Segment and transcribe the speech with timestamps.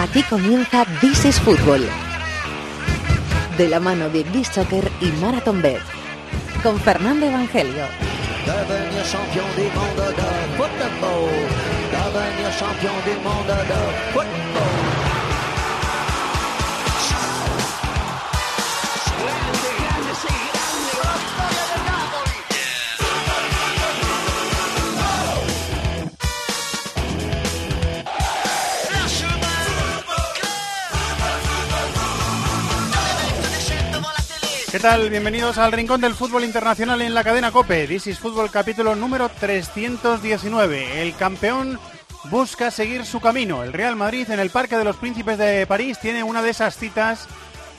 [0.00, 1.86] Aquí comienza This is Fútbol.
[3.58, 5.82] De la mano de This Soccer y Marathon Bet.
[6.62, 7.84] Con Fernando Evangelio.
[34.70, 35.10] ¿Qué tal?
[35.10, 37.88] Bienvenidos al Rincón del Fútbol Internacional en la cadena COPE.
[37.88, 41.02] This is Fútbol capítulo número 319.
[41.02, 41.80] El campeón
[42.24, 43.64] busca seguir su camino.
[43.64, 46.76] El Real Madrid en el Parque de los Príncipes de París tiene una de esas
[46.76, 47.26] citas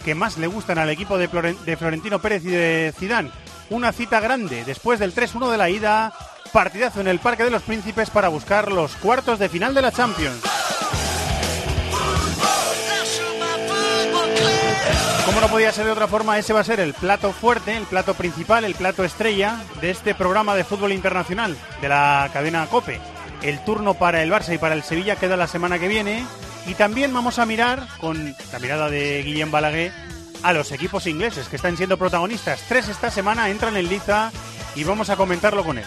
[0.04, 3.32] que más le gustan al equipo de, Floren- de Florentino Pérez y de Zidane.
[3.70, 6.12] Una cita grande después del 3-1 de la ida,
[6.52, 9.94] partidazo en el Parque de los Príncipes para buscar los cuartos de final de la
[9.94, 10.42] Champions.
[15.26, 17.86] Como no podía ser de otra forma, ese va a ser el plato fuerte, el
[17.86, 23.00] plato principal, el plato estrella de este programa de fútbol internacional de la cadena COPE.
[23.42, 26.26] El turno para el Barça y para el Sevilla queda la semana que viene.
[26.68, 29.92] Y también vamos a mirar, con la mirada de Guillem Balaguer,
[30.44, 32.62] a los equipos ingleses que están siendo protagonistas.
[32.68, 34.32] Tres esta semana entran en liza
[34.76, 35.86] y vamos a comentarlo con él.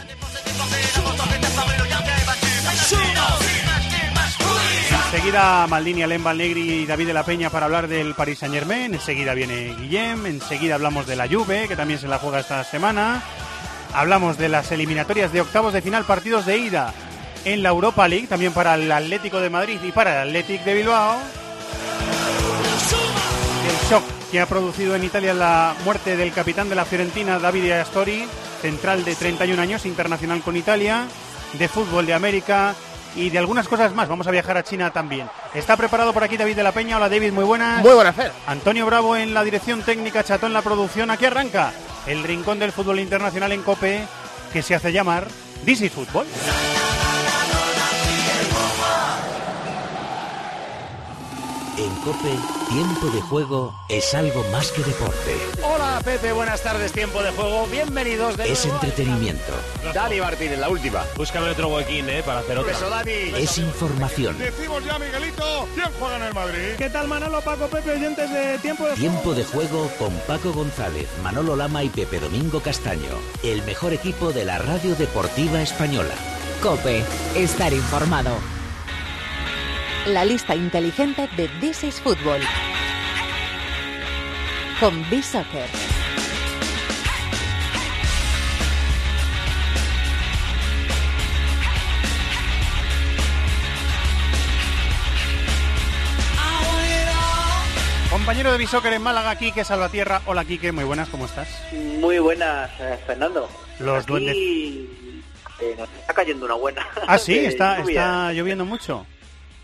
[5.25, 8.93] Enseguida Maldini, Alem Negri y David de la Peña para hablar del Paris Saint Germain.
[8.93, 10.27] Enseguida viene Guillem.
[10.27, 13.23] Enseguida hablamos de la Juve, que también se la juega esta semana.
[13.95, 16.93] Hablamos de las eliminatorias de octavos de final, partidos de ida
[17.47, 20.75] en la Europa League, también para el Atlético de Madrid y para el Athletic de
[20.75, 21.17] Bilbao.
[23.67, 27.81] El shock que ha producido en Italia la muerte del capitán de la Fiorentina, Davide
[27.81, 28.27] Astori,
[28.61, 31.07] central de 31 años, internacional con Italia,
[31.55, 32.75] de fútbol de América
[33.17, 34.09] y de algunas cosas más.
[34.09, 35.29] Vamos a viajar a China también.
[35.55, 36.97] Está preparado por aquí David de la Peña.
[36.97, 37.83] Hola David, muy buenas.
[37.83, 38.33] Muy buena Fer.
[38.47, 41.11] Antonio Bravo en la dirección técnica, Chato en la producción.
[41.11, 41.73] Aquí arranca
[42.07, 44.07] el rincón del fútbol internacional en COPE
[44.53, 45.27] que se hace llamar
[45.65, 46.27] This is Fútbol.
[51.77, 52.31] En Cope,
[52.69, 55.37] tiempo de juego es algo más que deporte.
[55.61, 57.67] Hola Pepe, buenas tardes, tiempo de juego.
[57.67, 58.81] Bienvenidos de Es nuevo.
[58.81, 59.53] entretenimiento,
[59.93, 61.03] Dani Martínez, la última.
[61.17, 62.23] Búscame otro huequín, ¿eh?
[62.25, 62.73] Para hacer otra.
[62.73, 63.11] Beso Dani.
[63.37, 64.39] es información.
[64.39, 66.75] Decimos ya, Miguelito, ¿quién juega en el Madrid?
[66.79, 71.09] ¿Qué tal Manolo, Paco, Pepe, oyentes de Tiempo de Tiempo de juego con Paco González,
[71.25, 73.11] Manolo Lama y Pepe Domingo Castaño.
[73.43, 76.15] El mejor equipo de la radio deportiva española.
[76.63, 77.03] Cope.
[77.35, 78.31] Estar informado.
[80.07, 82.41] La lista inteligente de This is Fútbol.
[84.81, 85.69] Con This Soccer.
[98.11, 100.23] Compañero de Bisóquer en Málaga, Quique Salvatierra.
[100.27, 101.49] Hola Quique, muy buenas, ¿cómo estás?
[101.73, 103.49] Muy buenas, eh, Fernando.
[103.81, 104.37] Los Aquí, duendes.
[104.37, 106.87] eh, nos está cayendo una buena.
[107.09, 109.05] Ah, sí, está, está lloviendo mucho.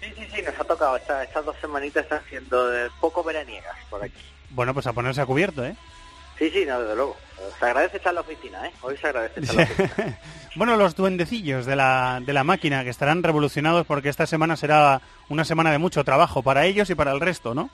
[0.01, 0.97] Sí, sí, sí, nos ha tocado.
[0.97, 2.69] Esta- estas dos semanitas están siendo
[3.01, 4.21] poco veraniegas por aquí.
[4.51, 5.77] Bueno, pues a ponerse a cubierto, ¿eh?
[6.39, 7.17] Sí, sí, no, desde luego.
[7.59, 8.73] Se agradece estar en la oficina, ¿eh?
[8.81, 10.19] Hoy se agradece estar en la oficina.
[10.57, 15.03] bueno, los duendecillos de la, de la máquina que estarán revolucionados porque esta semana será
[15.29, 17.69] una semana de mucho trabajo para ellos y para el resto, ¿no?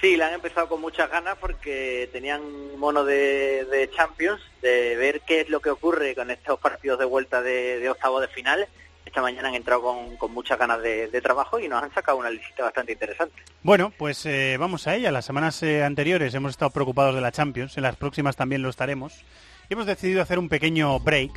[0.00, 2.40] Sí, la han empezado con muchas ganas porque tenían
[2.78, 7.04] mono de, de Champions, de ver qué es lo que ocurre con estos partidos de
[7.04, 8.66] vuelta de, de octavo de final.
[9.06, 12.18] Esta mañana han entrado con, con muchas ganas de, de trabajo y nos han sacado
[12.18, 13.42] una lista bastante interesante.
[13.62, 15.10] Bueno, pues eh, vamos a ella.
[15.10, 18.68] Las semanas eh, anteriores hemos estado preocupados de la Champions, en las próximas también lo
[18.68, 19.24] estaremos.
[19.68, 21.32] Y hemos decidido hacer un pequeño break.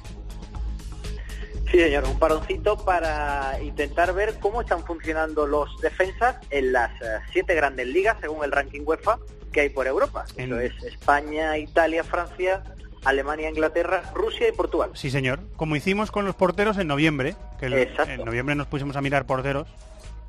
[1.72, 7.06] Sí, señor, un paroncito para intentar ver cómo están funcionando los defensas en las eh,
[7.32, 9.18] siete grandes ligas, según el ranking UEFA
[9.52, 10.26] que hay por Europa.
[10.38, 12.64] En- Eso es España, Italia, Francia,
[13.06, 14.92] Alemania, Inglaterra, Rusia y Portugal.
[14.94, 15.40] Sí, señor.
[15.56, 18.12] Como hicimos con los porteros en noviembre, que Exacto.
[18.12, 19.68] en noviembre nos pusimos a mirar porteros.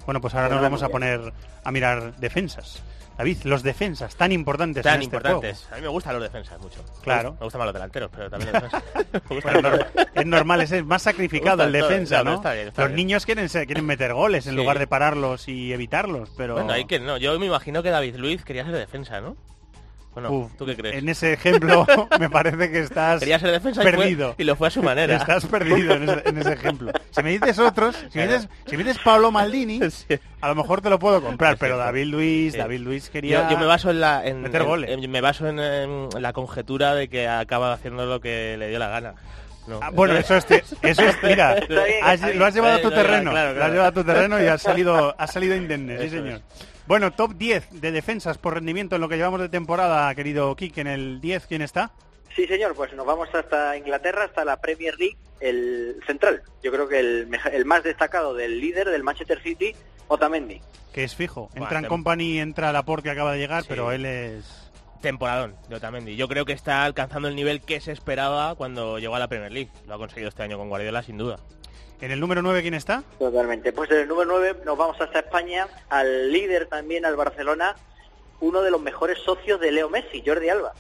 [0.07, 1.33] Bueno, pues ahora nos vamos a poner
[1.65, 2.83] a mirar defensas.
[3.17, 5.69] David, los defensas tan importantes Tan en este importantes.
[5.71, 6.85] A mí me gustan los defensas mucho.
[7.01, 7.37] Claro.
[7.39, 9.53] Me gustan más los delanteros, pero también los defensas.
[9.63, 9.71] Bueno,
[10.15, 12.31] es normal, es más sacrificado el defensa, ¿no?
[12.33, 12.97] no, está bien, está los bien.
[12.97, 14.57] niños quieren ser- quieren meter goles en Sí.
[14.57, 17.17] lugar de pararlos y evitarlos, pero Bueno, hay que no.
[17.17, 19.37] Yo me imagino que David Luiz quería ser defensa, ¿no?
[20.15, 20.95] Bueno, Uf, ¿tú qué crees?
[20.97, 21.85] En ese ejemplo
[22.21, 24.35] me parece que estás Quería ser defensa y fue- perdido.
[24.39, 25.17] y, lo fue a su manera.
[25.17, 26.93] Estás perdido en ese, en ese ejemplo.
[27.11, 30.17] Si me dices otros, si me dices, si me dices Pablo Maldini, Sí.
[30.41, 31.77] a lo mejor te lo puedo comprar, pero.
[31.79, 32.59] David Luis, Sí.
[32.59, 33.45] David Luis quería...
[33.45, 34.91] Yo, yo me baso en la en, meter en- goles.
[34.91, 38.79] en- me baso en, en la conjetura de que acaba haciendo lo que le dio
[38.79, 39.15] la gana.
[39.67, 39.81] No.
[39.83, 40.47] Ah, bueno, eso es,
[40.83, 41.57] eso es mira,
[42.03, 44.61] has- lo has llevado a tu terreno, lo has llevado a tu terreno y has
[44.63, 46.35] salido, has salido indemne, sí señor.
[46.35, 46.74] es.
[46.87, 50.79] Bueno, top 10 de defensas por rendimiento en lo que llevamos de temporada, querido Kik,
[50.79, 51.93] en el 10, ¿quién está?
[52.37, 56.43] Sí, señor, pues nos vamos hasta Inglaterra, hasta la Premier League, el central.
[56.63, 59.75] Yo creo que el, más destacado del líder del Manchester City,
[60.09, 60.61] Otamendi.
[60.93, 61.49] Que es fijo.
[61.55, 63.69] Entra en Company, entra Laporte que acaba de llegar, Sí.
[63.71, 64.61] pero él es...
[65.01, 66.17] Temporadón de Otamendi.
[66.17, 69.53] Yo creo que está alcanzando el nivel que se esperaba cuando llegó a la Premier
[69.53, 69.71] League.
[69.87, 71.39] Lo ha conseguido este año con Guardiola, sin duda.
[72.01, 73.03] En el número 9, ¿quién está?
[73.19, 73.73] Totalmente.
[73.73, 77.75] Pues en el número 9 nos vamos hasta España, al líder también, al Barcelona,
[78.41, 80.73] uno de los mejores socios de Leo Messi, Jordi Alba.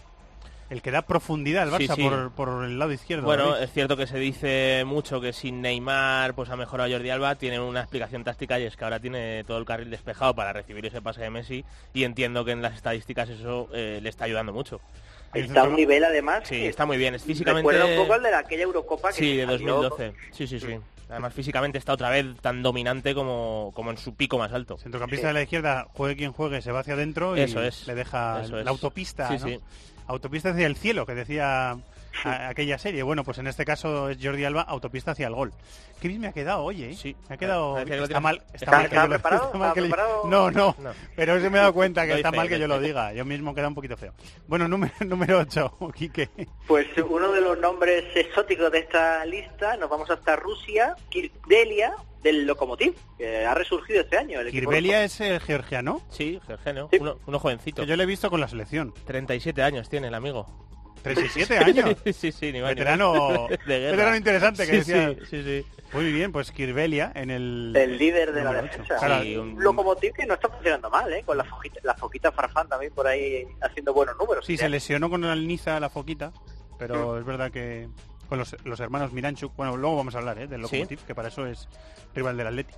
[0.70, 2.02] El que da profundidad al Barça sí.
[2.02, 3.25] Por, por el lado izquierdo.
[3.25, 7.37] Bueno, es cierto que se dice mucho que sin Neymar pues ha mejorado Jordi Alba,
[7.37, 10.84] tiene una explicación táctica y es que ahora tiene todo el carril despejado para recibir
[10.87, 14.52] ese pase de Messi y entiendo que en las estadísticas eso eh, le está ayudando
[14.52, 14.81] mucho.
[15.34, 18.22] Está a un nivel además Sí, está muy bien, es físicamente recuerda un poco al
[18.22, 20.14] de la- aquella Eurocopa que Sí, de salió- 2012.
[20.32, 20.78] Sí, sí, sí.
[21.14, 24.76] Además físicamente está otra vez tan dominante como, como en su pico más alto.
[24.78, 27.87] Centrocampista de la izquierda, juegue quien juegue, se va hacia adentro y Eso es.
[27.87, 28.66] le deja Eso la es.
[28.66, 29.46] autopista, Sí, ¿no?
[29.49, 29.61] sí.
[30.06, 31.76] Autopista hacia el cielo, que decía
[32.25, 33.02] a- aquella serie.
[33.02, 35.52] Bueno, pues en este caso es Jordi Alba, autopista hacia el gol.
[36.02, 36.94] Bien me ha quedado, oye, ¿eh?
[36.94, 37.16] Sí.
[37.28, 37.78] Me ha quedado...
[37.78, 39.08] Está tienes- mal, está ¿Está-
[39.55, 39.96] mal que yo.
[40.28, 40.90] No, no, No.
[41.16, 43.12] pero sí me he dado cuenta que está fe, mal que yo lo diga.
[43.14, 44.12] Yo mismo queda un poquito feo.
[44.46, 46.28] Bueno, número, número 8, Quique.
[46.66, 52.46] Pues uno de los nombres exóticos de esta lista, nos vamos hasta Rusia, Kirdelia, del
[52.46, 54.40] Lokomotiv, que ha resurgido este año.
[54.40, 56.99] El Kirbelia es el georgiano, Sí, Gergenio, Sí.
[57.00, 57.82] uno, uno jovencito.
[57.82, 58.93] que yo lo he visto con la selección.
[59.06, 60.46] 37 años tiene el amigo.
[61.05, 61.97] 37 años.
[62.17, 65.15] sí, sí, ni más ni Veterano, de veterano interesante que Sí, decía.
[65.31, 65.67] sí, sí, sí.
[65.93, 67.73] Muy bien, pues Kirbelia en el...
[67.77, 68.97] el líder de la defensa.
[68.97, 71.23] Claro, un Lokomotiv que no está funcionando mal, ¿eh?
[71.25, 74.45] Con la foquita, la foquita Farfán también por ahí haciendo buenos números.
[74.45, 76.77] Sí, se lesionó con el Niza la foquita, Mm.
[76.79, 77.89] pero es verdad que
[78.29, 80.49] con los, los hermanos Miranchuk, bueno, luego vamos a hablar ¿eh?
[80.49, 81.69] del Lokomotiv, que para eso es
[82.15, 82.75] rival del Atleti.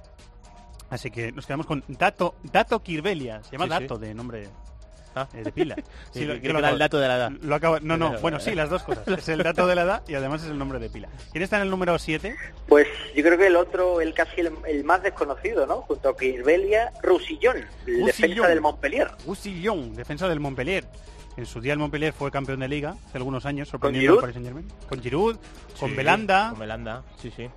[0.91, 3.81] Así que nos quedamos con Dato, Dato Kirbelia, se llama Sí, sí.
[3.85, 4.49] Dato de nombre
[5.17, 5.27] Ah.
[5.35, 5.75] eh, de pila.
[6.13, 7.31] Sí, lo- creo yo lo que era acabo- el dato de la edad.
[7.43, 9.09] Lo acabo- no, no, bueno, sí, las dos cosas.
[9.09, 11.09] Es el dato de la edad y además es el nombre de pila.
[11.33, 12.37] ¿Quién está en el número 7?
[12.69, 15.83] Pues yo creo que el otro, el casi el, el más desconocido, ¿no?
[15.83, 19.09] Junto a Kirbelia, Rusillón, defensa del Montpellier.
[19.27, 20.85] Roussillon, defensa del Montpellier.
[21.37, 24.21] En su día el Montpellier fue campeón de liga hace algunos años, sorprendiendo al?
[24.21, 24.69] Paris Saint-Germain.
[24.89, 25.37] Con Giroud,
[25.79, 26.49] con Sí, Belanda.
[26.51, 27.49] Con Belanda, sí, sí.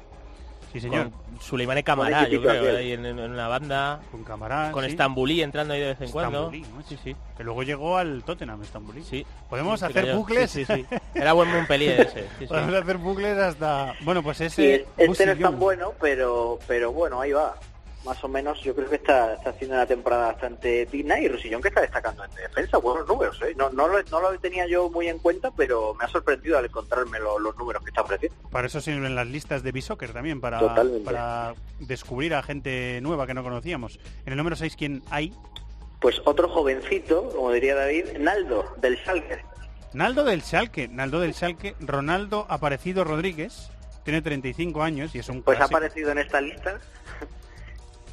[0.71, 1.09] Sí, señor.
[1.09, 4.01] Con Suleimane Camará, yo creo, ahí en, en una banda.
[4.11, 4.71] Con Camará.
[4.71, 4.91] Con sí.
[4.91, 6.51] Estambulí entrando ahí de vez en cuando.
[6.87, 7.15] Sí, sí.
[7.37, 9.03] Que luego llegó al Tottenham, Estambulí.
[9.03, 9.25] Sí.
[9.49, 10.51] Podemos Sí, hacer bucles.
[10.51, 10.85] Sí, sí, sí.
[11.15, 12.21] Era buen Montpellier ese.
[12.21, 12.45] Sí, sí.
[12.47, 13.95] Podemos hacer bucles hasta.
[14.01, 14.85] Bueno, pues Sí, ese.
[14.97, 17.55] este no es tan bueno, pero pero bueno, ahí va.
[18.05, 21.61] Más o menos yo creo que está, está haciendo una temporada bastante digna y Rusillón
[21.61, 23.37] que está destacando en defensa, buenos números.
[23.41, 23.53] ¿eh?
[23.57, 26.65] No, no, lo, no lo tenía yo muy en cuenta, pero me ha sorprendido al
[26.65, 28.37] encontrarme lo- los números que está ofreciendo.
[28.49, 31.03] Para eso sirven las listas de B-Soccer también, para, Totalmente.
[31.03, 33.99] para descubrir a gente nueva que no conocíamos.
[34.25, 35.33] En el número 6, ¿quién hay?
[35.99, 39.43] Pues otro jovencito, como diría David, Naldo, del Schalke.
[39.91, 40.87] Naldo del Schalke.
[40.87, 41.75] Naldo del Schalke.
[41.81, 43.69] Ronaldo Aparecido Rodríguez.
[44.05, 46.79] Tiene 35 años y es un Pues ha aparecido en esta lista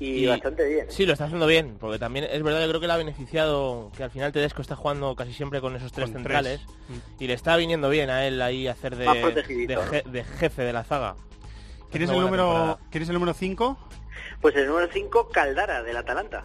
[0.00, 0.86] y, Y- bastante bien.
[0.90, 3.90] Sí, lo está haciendo bien, porque también es verdad que creo que le ha beneficiado
[3.96, 7.00] que al final Tedesco está jugando casi siempre con esos tres Con centrales tres.
[7.18, 10.72] y le está viniendo bien a él ahí hacer de, de, je- de jefe de
[10.72, 11.16] la zaga.
[11.90, 12.78] ¿Quién es, una el número, temporada.
[12.90, 13.78] ¿Quién es el número 5?
[14.40, 16.44] Pues el número 5, Caldara, del Atalanta.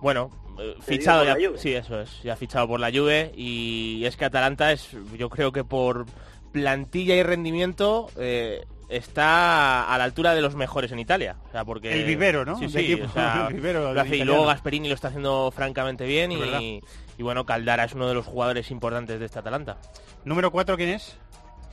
[0.00, 4.24] Bueno, eh, fichado ya, sí, eso es, ya fichado por la Juve y es que
[4.24, 6.06] Atalanta es, yo creo que por
[6.52, 11.64] plantilla y rendimiento eh, está a la altura de los mejores en Italia, o sea,
[11.64, 12.58] porque El vivero, ¿no?
[12.58, 15.08] Sí, sí, equipo, o sea, el vivero lo del hace- y luego Gasperini lo está
[15.08, 16.82] haciendo francamente bien y,
[17.16, 19.78] y bueno, Caldara es uno de los jugadores importantes de este Atalanta.
[20.24, 21.16] Número 4, ¿quién es?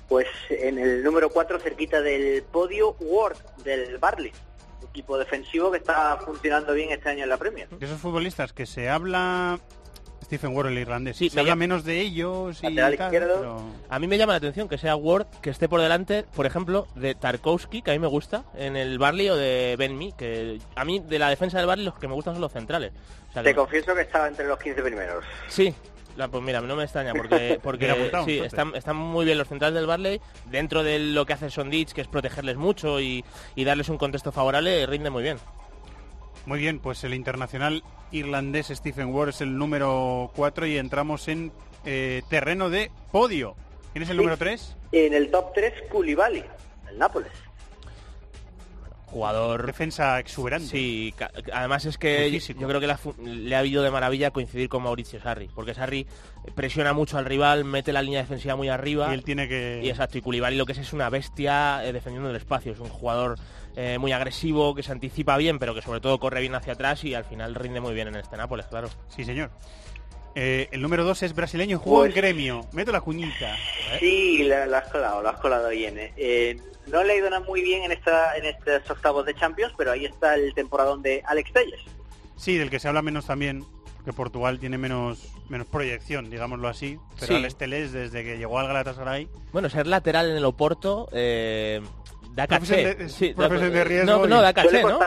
[0.07, 4.31] Pues en el número 4, cerquita del podio, Ward, del Barley.
[4.89, 7.67] Equipo defensivo que está funcionando bien este año en la Premier.
[7.69, 9.59] De esos futbolistas que se habla...
[10.27, 11.17] Stephen Ward, el irlandés.
[11.17, 13.35] Sí, se me habla llama- menos de ellos y tal, izquierdo.
[13.39, 16.45] pero- A mí me llama la atención que sea Ward que esté por delante, por
[16.45, 20.59] ejemplo, de Tarkowski, que a mí me gusta, en el Barley o de Benmi, que
[20.75, 22.91] a mí de la defensa del Barley los que me gustan son los centrales.
[23.29, 25.23] O sea, que Te confieso que estaba entre los 15 primeros.
[25.47, 25.73] Sí,
[26.17, 27.57] la- pues mira, no me extraña porque,
[28.25, 30.19] sí, están, están muy bien los centrales del Barley,
[30.51, 33.23] dentro de lo que hace Sondich, que es protegerles mucho y,
[33.55, 35.37] y darles un contexto favorable, rinde muy bien.
[36.47, 41.51] Muy bien, pues el internacional irlandés Stephen Ward es el número 4 y entramos en
[41.85, 43.55] eh, terreno de podio.
[43.91, 44.17] ¿Quién es el Sí.
[44.19, 44.77] número 3?
[44.93, 46.45] En el top 3, Koulibaly,
[46.89, 47.31] el Nápoles.
[49.09, 50.67] jugador defensa exuberante.
[50.67, 51.13] Sí,
[51.53, 52.87] además es que yo creo que
[53.23, 56.05] le ha habido de maravilla coincidir con Mauricio Sarri, porque Sarri
[56.55, 59.09] presiona mucho al rival, mete la línea defensiva muy arriba.
[59.09, 59.79] Y él tiene que...
[59.81, 62.79] Y exacto, y Koulibaly lo que es es una bestia eh, defendiendo el espacio, es
[62.79, 63.37] un jugador
[63.79, 67.03] eh, muy agresivo, que se anticipa bien, pero que sobre todo corre bien hacia atrás
[67.03, 68.89] y al final rinde muy bien en este Nápoles, claro.
[69.15, 69.51] Sí, señor.
[70.33, 72.61] Eh, el número 2 es brasileño, jugó en gremio.
[72.71, 73.55] Meto la cuñita.
[73.99, 75.93] Sí, la, has colado, la has colado bien.
[75.95, 76.59] Eh.
[76.87, 79.91] no le ha ido nada muy bien en, esta, en estos octavos de Champions, pero
[79.91, 81.81] ahí está el temporadón de Alex Telles.
[82.35, 83.63] Sí, del que se habla menos también,
[84.05, 86.97] que Portugal tiene menos menos proyección, digámoslo así.
[87.19, 89.29] Pero Alex Telles, desde que llegó al Galatasaray...
[89.53, 91.09] Bueno, ser lateral en el Oporto...
[92.37, 93.09] Eh Da caché.
[93.09, 94.19] sí, de riesgo.
[94.19, 94.99] No, no, da caché, ¿no?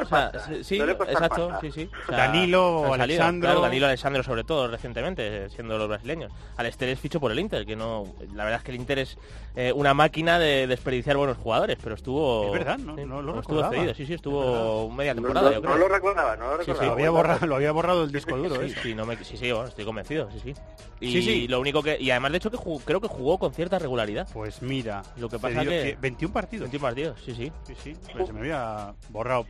[0.63, 1.91] sí, exacto, sí, sí.
[2.09, 3.61] Danilo, Alexandro.
[3.61, 6.33] Danilo, Alexandro sobre todo recientemente, siendo los brasileños.
[6.57, 8.05] Al es ficho por el Inter, que no...
[8.35, 9.19] La verdad es que el Inter es
[9.55, 12.47] eh, una máquina de desperdiciar buenos jugadores, pero estuvo...
[12.47, 16.37] Es verdad, no, no lo Estuvo cedido, sí, sí, estuvo media temporada, no, lo recordaba,
[16.37, 16.87] no lo recordaba.
[16.87, 18.75] lo, había borrado, lo había borrado el disco duro, ¿eh?
[18.83, 20.55] Sí, no me, sí, sí, bueno, estoy convencido, sí, sí.
[21.01, 21.49] Y sí, sí.
[21.49, 21.97] lo único que...
[22.01, 24.29] Y además, de hecho, que creo que jugó con cierta regularidad.
[24.33, 25.97] Pues mira, lo que pasa que...
[26.01, 26.71] 21 partidos.
[26.71, 27.53] 21 partidos, sí, sí.
[27.67, 29.47] Sí, sí, pues se me había borrado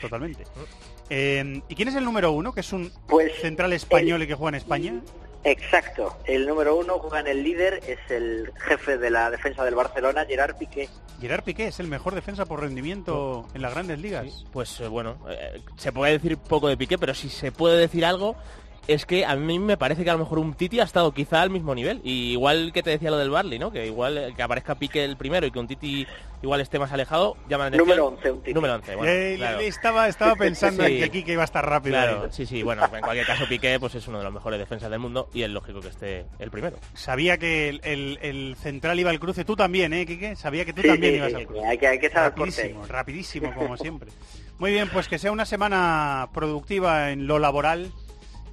[0.00, 0.44] totalmente.
[1.10, 4.34] Eh, ¿Y quién es el número uno, que es un pues central español y que
[4.34, 5.00] juega en España?
[5.44, 9.74] Exacto, el número uno juega en el líder, es el jefe de la defensa del
[9.74, 10.88] Barcelona, Gerard Piqué.
[11.20, 14.46] Gerard Piqué es el mejor defensa por rendimiento en las grandes ligas.
[14.52, 18.06] pues eh, bueno, eh, se puede decir poco de Piqué, pero si se puede decir
[18.06, 18.36] algo
[18.88, 21.42] es que a mí me parece que a lo mejor un Titi ha estado quizá
[21.42, 22.00] al mismo nivel.
[22.04, 23.70] Y igual que te decía lo del Barley, ¿no?
[23.70, 26.06] Que igual eh, que aparezca Pique el primero y que un Titi
[26.42, 28.54] igual esté más alejado, llama la Número 11, un Titi.
[28.54, 31.94] Número 11, bueno, eh, estaba, estaba pensando en que Kike iba a estar rápido.
[31.94, 34.90] Claro, sí, sí, bueno, en cualquier caso Piqué pues es uno de los mejores defensas
[34.90, 36.76] del mundo y es lógico que esté el primero.
[36.92, 40.36] Sabía que el, central iba al cruce, tú también, ¿eh, Kike?
[40.36, 41.64] Sabía que tú también ibas al cruce.
[41.64, 44.10] Hay que, hay que rapidísimo, rapidísimo, como siempre.
[44.58, 47.90] Muy bien, pues que sea una semana productiva en lo laboral,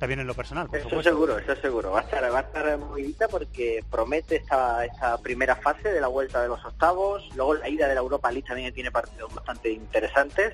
[0.01, 0.67] también en lo personal.
[0.67, 1.91] Por eso seguro, eso seguro.
[1.91, 6.07] Va a estar, va a estar movidita porque promete esta, esta primera fase de la
[6.07, 7.29] vuelta de los octavos.
[7.35, 10.53] Luego la ida de la Europa League también tiene partidos bastante interesantes.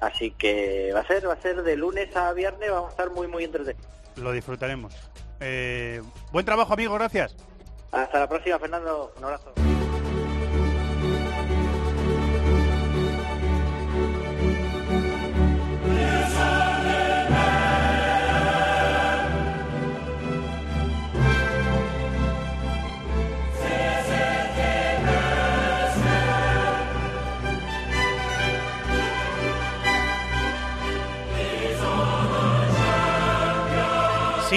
[0.00, 3.10] Así que va a ser, va a ser de lunes a viernes, vamos a estar
[3.10, 3.90] muy muy entretenidos.
[4.14, 4.94] Lo disfrutaremos.
[5.40, 6.00] Eh,
[6.30, 7.34] buen trabajo, amigo, gracias.
[7.90, 9.12] Hasta la próxima, Fernando.
[9.18, 9.52] Un abrazo.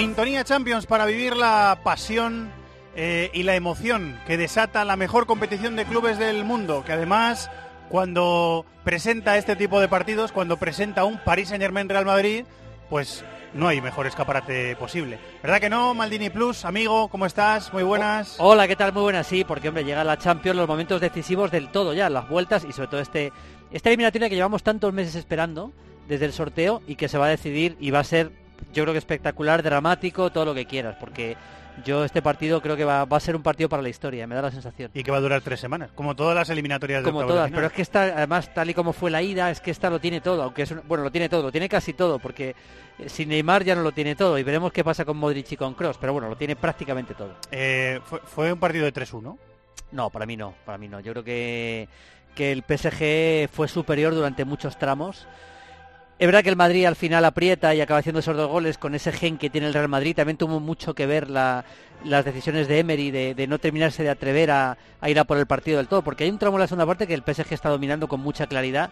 [0.00, 2.50] Sintonía Champions para vivir la pasión
[2.96, 7.50] eh, y la emoción que desata la mejor competición de clubes del mundo, que además
[7.90, 12.46] cuando presenta este tipo de partidos, cuando presenta un Paris Saint Germain Real Madrid,
[12.88, 15.18] pues no hay mejor escaparate posible.
[15.42, 16.64] ¿Verdad que no, Maldini Plus?
[16.64, 17.70] Amigo, ¿cómo estás?
[17.74, 18.36] Muy buenas.
[18.38, 18.94] Hola, ¿qué tal?
[18.94, 22.26] Muy buenas, sí, porque hombre, llega la Champions, los momentos decisivos del todo ya, las
[22.26, 23.34] vueltas y sobre todo este
[23.70, 25.72] esta eliminatoria que llevamos tantos meses esperando
[26.08, 28.39] desde el sorteo y que se va a decidir y va a ser
[28.72, 31.36] yo creo que espectacular, dramático, todo lo que quieras, porque
[31.84, 34.42] yo este partido creo que va, a ser un partido para la historia, me da
[34.42, 34.90] la sensación.
[34.94, 37.72] Y que va a durar tres semanas, como todas las eliminatorias Como todas, pero es
[37.72, 40.42] que esta, además, tal y como fue la ida, es que esta lo tiene todo,
[40.42, 42.54] aunque es bueno, lo tiene todo, lo tiene casi todo, porque
[42.98, 45.56] eh, sin Neymar ya no lo tiene todo, y veremos qué pasa con Modric y
[45.56, 47.34] con Cross, pero bueno, lo tiene prácticamente todo.
[47.50, 49.36] Eh, ¿fue, un partido de 3-1?
[49.92, 51.00] No, para mí no, para mí no.
[51.00, 51.88] Yo creo que,
[52.34, 55.26] que el PSG fue superior durante muchos tramos.
[56.20, 58.94] Es verdad que el Madrid al final aprieta y acaba haciendo esos dos goles con
[58.94, 60.14] ese gen que tiene el Real Madrid.
[60.14, 61.64] También tuvo mucho que ver las
[62.26, 65.78] decisiones de Emery de, no terminarse de atrever a, a, ir a por el partido
[65.78, 66.02] del todo.
[66.02, 68.46] Porque hay un tramo en la segunda parte que el PSG está dominando con mucha
[68.46, 68.90] claridad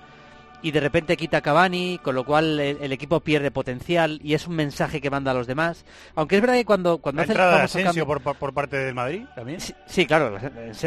[0.62, 4.57] y de repente quita Cavani, con lo cual el, equipo pierde potencial y es un
[4.57, 5.85] mensaje que manda a los demás.
[6.15, 9.61] Aunque es verdad que cuando, cuando hace entrada Asensio por, por, parte del Madrid también.
[9.87, 10.37] Sí, claro.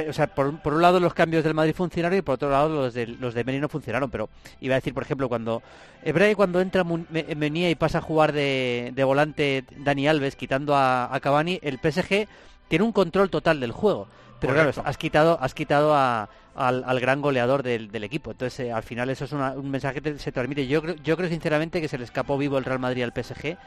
[0.10, 2.70] O sea, por, por, un lado los cambios del Madrid funcionaron y por otro lado
[2.70, 4.10] los de, los de Meni no funcionaron.
[4.10, 5.62] Pero iba a decir, por ejemplo, cuando
[6.04, 10.36] es verdad que cuando entra Menía y pasa a jugar de, de volante Dani Alves
[10.36, 12.28] quitando a, a Cavani, el PSG
[12.68, 14.08] tiene un control total del juego.
[14.42, 18.32] Pero claro, has quitado, has quitado a, al, gran goleador del, equipo.
[18.32, 20.68] Entonces, eh, al final eso es un mensaje que se transmite.
[20.68, 23.58] Yo, yo creo sinceramente que se le escapó vivo el Real Madrid al PSG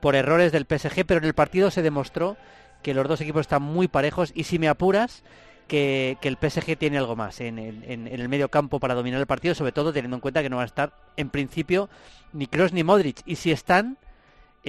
[0.00, 2.36] por errores del PSG, pero en el partido se demostró
[2.82, 5.22] que los dos equipos están muy parejos y si me apuras,
[5.66, 9.54] que, el PSG tiene algo más en, en, el medio campo para dominar el partido,
[9.54, 11.88] sobre todo teniendo en cuenta que no van a estar en principio
[12.32, 13.22] ni Kroos ni Modric.
[13.26, 13.98] Y si están,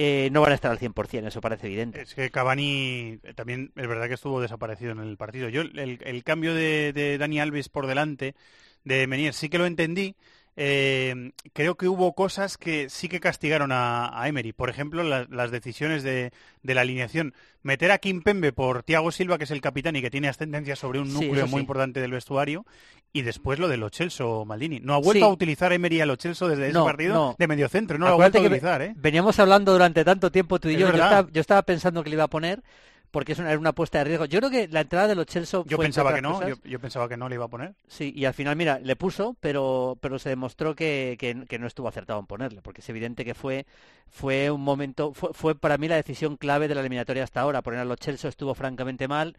[0.00, 2.00] eh, no van a estar al 100%, eso parece evidente.
[2.02, 5.48] Es que Cavani eh, también es verdad que estuvo desaparecido en el partido.
[5.48, 8.36] Yo el, cambio de, Dani Alves por delante
[8.84, 10.14] de Menier sí que lo entendí,
[10.60, 14.52] eh, creo que hubo cosas que sí que castigaron a, Emery.
[14.52, 16.32] Por ejemplo, las decisiones de,
[16.64, 17.32] la alineación.
[17.62, 20.74] Meter a Kim Pembe por Thiago Silva, que es el capitán y que tiene ascendencia
[20.74, 22.66] sobre un núcleo muy importante del vestuario,
[23.12, 24.80] y después lo de Lo Celso Maldini.
[24.80, 27.96] No ha vuelto a utilizar Emery a Lo Celso desde ese partido de medio centro,
[27.96, 28.82] no lo ha vuelto a utilizar.
[28.82, 28.94] ¿eh?
[28.96, 32.28] Veníamos hablando durante tanto tiempo tú y yo, yo estaba, pensando que le iba a
[32.28, 32.64] poner
[33.10, 34.24] porque es una, era una apuesta de riesgo.
[34.26, 37.16] Yo creo que la entrada de los Chelsea yo pensaba que no, yo, pensaba que
[37.16, 37.74] no le iba a poner.
[37.86, 41.88] Sí, y al final, mira, le puso, pero, pero se demostró que, que, no estuvo
[41.88, 43.66] acertado en ponerle, porque es evidente que fue,
[44.08, 47.62] fue un momento, fue, fue, para mí la decisión clave de la eliminatoria hasta ahora.
[47.62, 49.36] Poner a los Chelsea estuvo francamente mal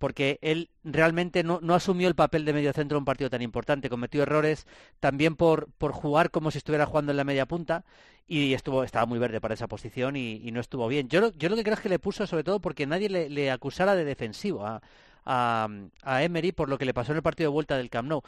[0.00, 3.42] porque él realmente no, no, asumió el papel de medio centro en un partido tan
[3.42, 4.66] importante, cometió errores
[4.98, 7.84] también por, por jugar como si estuviera jugando en la media punta
[8.26, 11.08] y estuvo estaba muy verde para esa posición y, no estuvo bien.
[11.10, 13.94] Yo, yo lo que creo es que le puso sobre todo porque nadie le, acusara
[13.94, 14.80] de defensivo a,
[15.26, 18.22] a, Emery por lo que le pasó en el partido de vuelta del Camp Nou.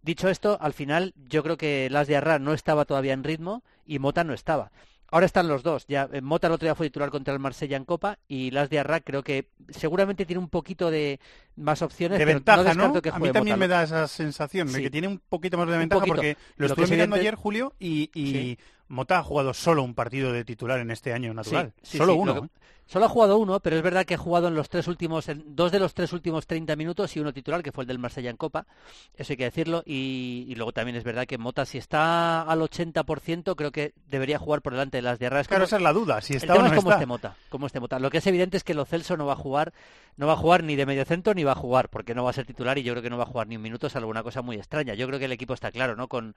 [0.00, 3.62] Dicho esto, al final yo creo que Las de Arra no estaba todavía en ritmo
[3.84, 4.70] y Mota no estaba.
[5.10, 5.86] Ahora están los dos.
[5.86, 8.68] Ya eh, Mota el otro día fue titular contra el Marsella en Copa y Las
[8.68, 11.18] de Arra creo que seguramente tiene un poquito de
[11.56, 12.18] más opciones.
[12.18, 12.92] De ventaja, ¿no?
[13.12, 16.04] a mí también me da esa sensación de que tiene un poquito más de ventaja
[16.06, 20.80] porque lo, estuve mirando ayer, Julio, y, Mota ha jugado solo un partido de titular
[20.80, 21.72] en este año natural.
[21.82, 22.44] solo uno.
[22.44, 22.48] ¿eh?
[22.88, 25.54] Solo ha jugado uno, pero es verdad que ha jugado en los tres últimos, en
[25.54, 28.30] dos de los tres últimos 30 minutos y uno titular, que fue el del Marsella
[28.30, 28.66] en Copa.
[29.14, 29.82] Eso hay que decirlo.
[29.84, 34.62] Y, luego también es verdad que Mota, si está al 80%, creo que debería jugar
[34.62, 35.48] por delante de las diarreas.
[35.48, 37.98] Claro, esa es la duda, si está o no es como este Mota, este Mota.
[37.98, 39.74] Lo que es evidente es que Lo Celso no va a jugar,
[40.16, 42.30] no va a jugar ni de medio centro ni va a jugar, porque no va
[42.30, 44.08] a ser titular y yo creo que no va a jugar ni un minuto, salvo
[44.08, 44.94] una cosa muy extraña.
[44.94, 46.08] Yo creo que el equipo está claro, ¿no?
[46.08, 46.34] Con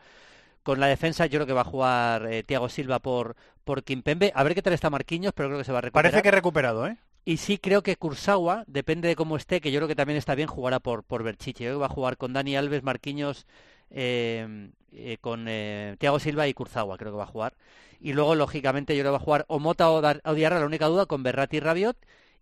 [0.64, 4.32] con la defensa yo creo que va a jugar eh, Thiago Silva por, por Kimpembe.
[4.36, 6.12] A ver qué tal está Marquinhos, pero creo que se va a recuperar.
[6.12, 6.98] Parece que recuperado, ¿eh?
[7.24, 10.34] Y sí creo que Kursawa, depende de cómo esté, que yo creo que también está
[10.34, 11.64] bien, jugará por, por Berchiche.
[11.64, 13.46] Yo creo que va a jugar con Dani Alves, Marquinhos,
[13.92, 17.54] eh, eh, con eh, Thiago Silva y Kurzawa, creo que va a jugar.
[18.00, 20.66] Y luego, lógicamente, yo creo que va a jugar o Mota o, o Diarra, la
[20.66, 21.98] única duda, con Berratti y Rabiot.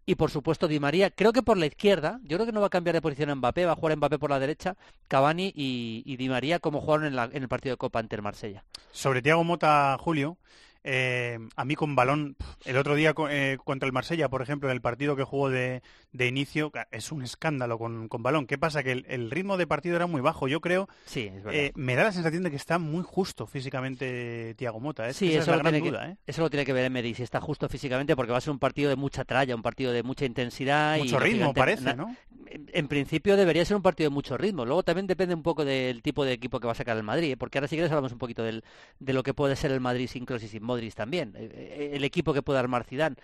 [0.06, 2.68] Y por supuesto Di María, creo que por la izquierda, yo creo que no va
[2.68, 4.76] a cambiar de posición Mbappé, va a jugar Mbappé por la derecha,
[5.08, 8.22] Cavani y, Di María como jugaron en, la, en el partido de Copa ante el
[8.22, 8.64] Marsella.
[8.92, 10.38] Sobre Thiago Mota, Julio,
[10.84, 14.74] eh, a mí con balón, el otro día eh, contra el Marsella, por ejemplo, en
[14.74, 15.82] el partido que jugó de,
[16.14, 18.48] inicio, es un escándalo con, balón.
[18.48, 18.84] ¿Qué pasa?
[18.84, 20.48] Que el, ritmo de partido era muy bajo.
[20.48, 24.80] Yo creo, sí, eh, me da la sensación de que está muy justo físicamente Tiago
[24.80, 25.12] Mota.
[25.14, 28.16] Sí, eso, lo tiene que, eso lo tiene que ver Emery, si está justo físicamente,
[28.16, 30.98] porque va a ser un partido de mucha tralla, un partido de mucha intensidad.
[30.98, 32.16] Mucho ritmo, parece, ¿no?
[32.52, 34.66] En, principio debería ser un partido de mucho ritmo.
[34.66, 37.36] Luego también depende un poco del tipo de equipo que va a sacar el Madrid,
[37.38, 38.64] porque ahora sí que hablamos un poquito del,
[39.00, 42.04] de lo que puede ser el Madrid sin Kroos y sin Modric también eh, el
[42.04, 43.16] equipo que puede armar Zidane.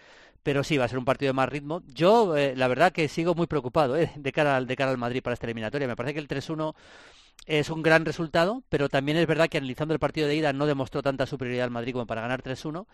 [0.46, 1.82] Pero sí, va a ser un partido de más ritmo.
[1.88, 4.98] Yo, eh, la verdad que sigo muy preocupado eh, de, cara al, de cara al
[5.00, 5.88] Madrid para esta eliminatoria.
[5.88, 6.76] Me parece que el 3-1
[7.48, 10.68] es un gran resultado, pero también es verdad que analizando el partido de ida no
[10.68, 12.86] demostró tanta superioridad al Madrid como para ganar 3-1.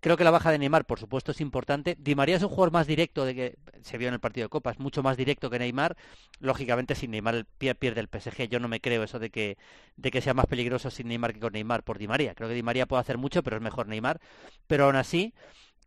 [0.00, 1.96] Creo que la baja de Neymar, por supuesto, es importante.
[1.98, 4.50] Di María es un jugador más directo de que se vio en el partido de
[4.50, 5.96] Copa, es mucho más directo que Neymar.
[6.40, 8.48] Lógicamente, sin Neymar pierde el PSG.
[8.50, 9.56] Yo no me creo eso de que,
[9.96, 12.34] de que sea más peligroso sin Neymar que con Neymar por Di María.
[12.34, 14.20] Creo que Di María puede hacer mucho, pero es mejor Neymar.
[14.66, 15.32] Pero aún así,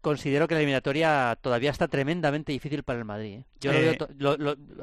[0.01, 3.39] considero que la eliminatoria todavía está tremendamente difícil para el Madrid.
[3.39, 3.43] ¿eh?
[3.61, 3.97] Yo, eh.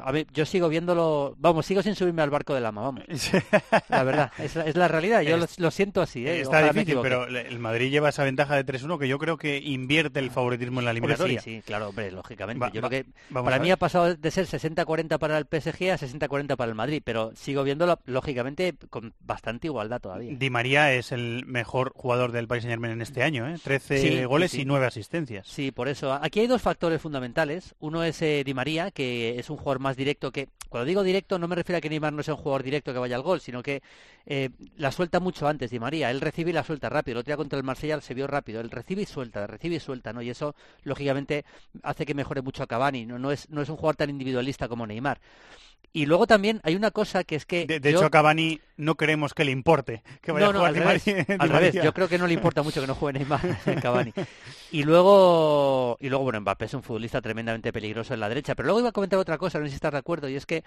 [0.01, 3.05] a ver, yo sigo viéndolo, vamos, sigo sin subirme al barco del ama, vamos.
[3.89, 6.27] la verdad, es, es, la realidad, yo lo, siento así.
[6.27, 6.41] ¿eh?
[6.41, 10.21] Está difícil, pero el Madrid lleva esa ventaja de 3-1 que yo creo que invierte
[10.21, 11.41] el favoritismo en la eliminatoria.
[11.41, 12.71] sí, sí, claro, hombre, lógicamente.
[12.73, 16.57] yo creo que para mí ha pasado de ser 60-40 para el PSG a 60-40
[16.57, 20.37] para el Madrid, pero sigo viéndolo, lógicamente, con bastante igualdad todavía.
[20.37, 23.57] Di María es el mejor jugador del Paris Saint-Germain en este año, ¿eh?
[23.63, 25.08] 13 goles y 9 asistencias.
[25.47, 26.13] Sí, por eso.
[26.13, 27.75] Aquí hay dos factores fundamentales.
[27.81, 30.49] Uno es eh, Di María, que es un jugador más directo que...
[30.69, 32.99] Cuando digo directo no me refiero a que Neymar no sea un jugador directo que
[32.99, 33.83] vaya al gol, sino que
[34.27, 36.11] eh, la suelta mucho antes Di María.
[36.11, 37.15] Él recibe y la suelta rápido.
[37.15, 38.61] El otro día contra el Marsella se vio rápido.
[38.61, 40.21] Él recibe y suelta, recibe y suelta, ¿no?
[40.21, 41.47] Y eso, lógicamente,
[41.83, 43.07] hace que mejore mucho a Cavani.
[43.07, 45.21] No, no, es, no es un jugador tan individualista como Neymar.
[45.93, 47.67] Y luego también hay una cosa que es que...
[47.67, 51.75] De, hecho, a Cavani no creemos que le importe que vaya a jugar al, revés,
[51.75, 53.41] yo creo que no le importa mucho que no juegue Neymar
[53.83, 54.13] Cavani.
[54.71, 58.55] Y luego, y luego, bueno, Mbappé es un futbolista tremendamente peligroso en la derecha.
[58.55, 60.45] Pero luego iba a comentar otra cosa, no sé si estás de acuerdo, y es
[60.45, 60.63] que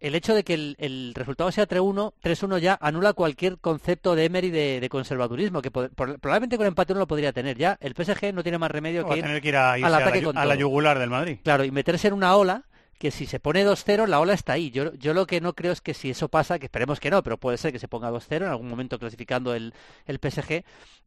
[0.00, 4.50] el hecho de que el, resultado sea 3-1, 3-1 ya anula cualquier concepto de Emery
[4.50, 7.78] de, conservadurismo, que probablemente con empate uno lo podría tener ya.
[7.80, 10.32] El PSG no tiene más remedio que ir, tener que ir a, al ataque a
[10.32, 11.38] la, a la yugular del Madrid.
[11.44, 12.64] Claro, y meterse en una ola
[12.98, 14.70] que si se pone 2-0 la ola está ahí.
[14.70, 17.22] Yo, yo lo que no creo es que si eso pasa, que esperemos que no,
[17.22, 19.74] pero puede ser que se ponga 2-0 en algún momento clasificando el,
[20.06, 20.64] el PSG.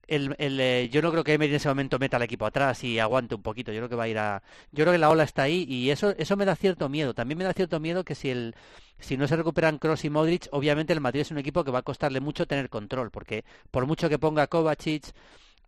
[0.08, 2.84] El, el, eh, yo no creo que Emery en ese momento meta al equipo atrás
[2.84, 3.72] y aguante un poquito.
[3.72, 4.42] Yo creo que va a ir a...
[4.72, 7.14] Yo creo que la ola está ahí y eso, eso me da cierto miedo.
[7.14, 8.56] También me da cierto miedo que si el
[9.00, 11.80] si no se recuperan Cross y Modric, obviamente el Madrid es un equipo que va
[11.80, 15.14] a costarle mucho tener control, porque por mucho que ponga Kovacic,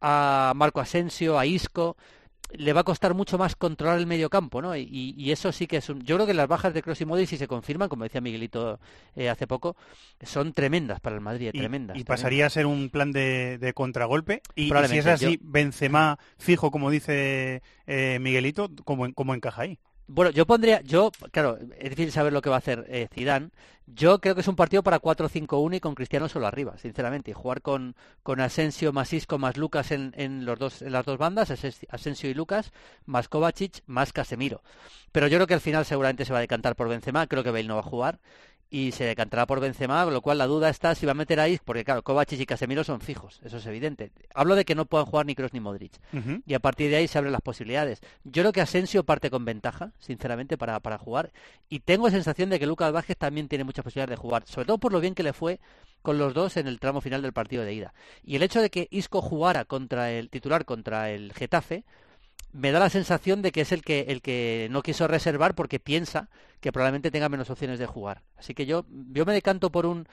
[0.01, 1.97] a Marco Asensio, a Isco,
[2.51, 4.75] le va a costar mucho más controlar el medio campo, ¿no?
[4.75, 6.01] Y, eso sí que es un...
[6.01, 8.79] Yo creo que las bajas de Kroos y Modric, si se confirman, como decía Miguelito
[9.15, 9.75] eh, hace poco,
[10.23, 11.97] son tremendas para el Madrid, tremendas.
[11.97, 14.41] Y pasaría a ser un plan de, contragolpe.
[14.55, 19.79] Y, si es así, Benzema fijo, como dice eh, Miguelito, ¿cómo, ¿cómo encaja ahí?
[20.11, 23.51] Bueno, yo pondría, yo, claro, es difícil saber lo que va a hacer eh, Zidane.
[23.85, 27.29] Yo creo que es un partido para 4-5-1 y con Cristiano solo arriba, sinceramente.
[27.29, 31.05] Y jugar con, con Asensio, más Isco, más Lucas en, en, los dos, en las
[31.05, 32.71] dos bandas, Asensio y Lucas,
[33.05, 34.63] más Kovacic, más Casemiro.
[35.11, 37.51] Pero yo creo que al final seguramente se va a decantar por Benzema, creo que
[37.51, 38.19] Bale no va a jugar
[38.71, 41.39] y se decantará por Benzema, con lo cual la duda está si va a meter
[41.39, 44.11] a Isco, porque claro, Kovacic y Casemiro son fijos, eso es evidente.
[44.35, 45.93] Hablo de que no puedan jugar ni Kroos ni Modric.
[46.45, 48.01] Y a partir de ahí se abren las posibilidades.
[48.23, 51.31] Yo creo que Asensio parte con ventaja, sinceramente, para, para jugar.
[51.67, 54.77] Y tengo sensación de que Lucas Vázquez también tiene muchas posibilidades de jugar, sobre todo
[54.77, 55.59] por lo bien que le fue
[56.01, 57.93] con los dos en el tramo final del partido de ida.
[58.23, 61.83] Y el hecho de que Isco jugara contra el titular, contra el Getafe,
[62.51, 65.79] me da la sensación de que es el que, el que no quiso reservar porque
[65.79, 68.23] piensa que probablemente tenga menos opciones de jugar.
[68.37, 70.07] Así que yo, yo me decanto por un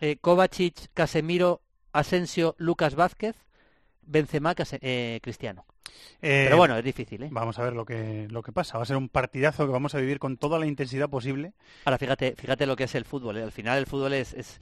[0.00, 1.62] eh, Kovacic, Casemiro,
[1.92, 3.36] Asensio, Lucas Vázquez,
[4.02, 5.64] Benzema, eh, Cristiano.
[6.20, 7.22] Eh, Pero bueno, es difícil.
[7.22, 7.28] ¿eh?
[7.30, 8.76] Vamos a ver lo que, lo que pasa.
[8.76, 11.52] Va a ser un partidazo que vamos a vivir con toda la intensidad posible.
[11.84, 13.36] Ahora, fíjate, fíjate lo que es el fútbol.
[13.38, 14.60] Al final el fútbol es, es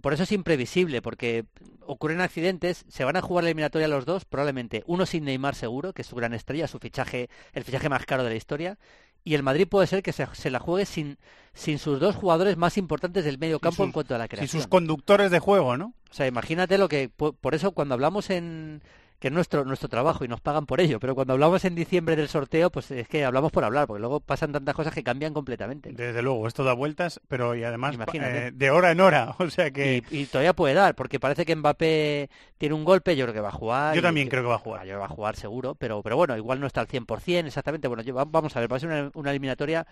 [0.00, 1.44] por eso es imprevisible, porque
[1.86, 5.92] ocurren accidentes, se van a jugar la eliminatoria los dos, probablemente uno sin Neymar seguro,
[5.92, 8.78] que es su gran estrella, su fichaje, el fichaje más caro de la historia,
[9.24, 11.18] y el Madrid puede ser que se, se la juegue sin,
[11.54, 14.48] sin sus dos jugadores más importantes del medio campo en cuanto a la creación.
[14.48, 15.94] Sin sus conductores de juego, ¿no?
[16.10, 18.82] O sea, imagínate lo que, por eso cuando hablamos en,
[19.22, 20.98] que es nuestro, nuestro trabajo y nos pagan por ello.
[20.98, 24.18] Pero cuando hablamos en diciembre del sorteo, pues es que hablamos por hablar, porque luego
[24.18, 25.92] pasan tantas cosas que cambian completamente.
[25.92, 29.70] Desde luego, esto da vueltas, pero y además eh, de hora en hora, o sea
[29.70, 30.02] que...
[30.10, 33.50] Y, todavía puede dar, porque parece que Mbappé tiene un golpe, yo creo que va
[33.50, 33.94] a jugar.
[33.94, 34.88] Yo también creo que va a jugar.
[34.88, 37.86] Yo va a jugar seguro, pero, pero bueno, igual no está al 100%, exactamente.
[37.86, 39.86] Bueno, vamos a ver, va a ser una eliminatoria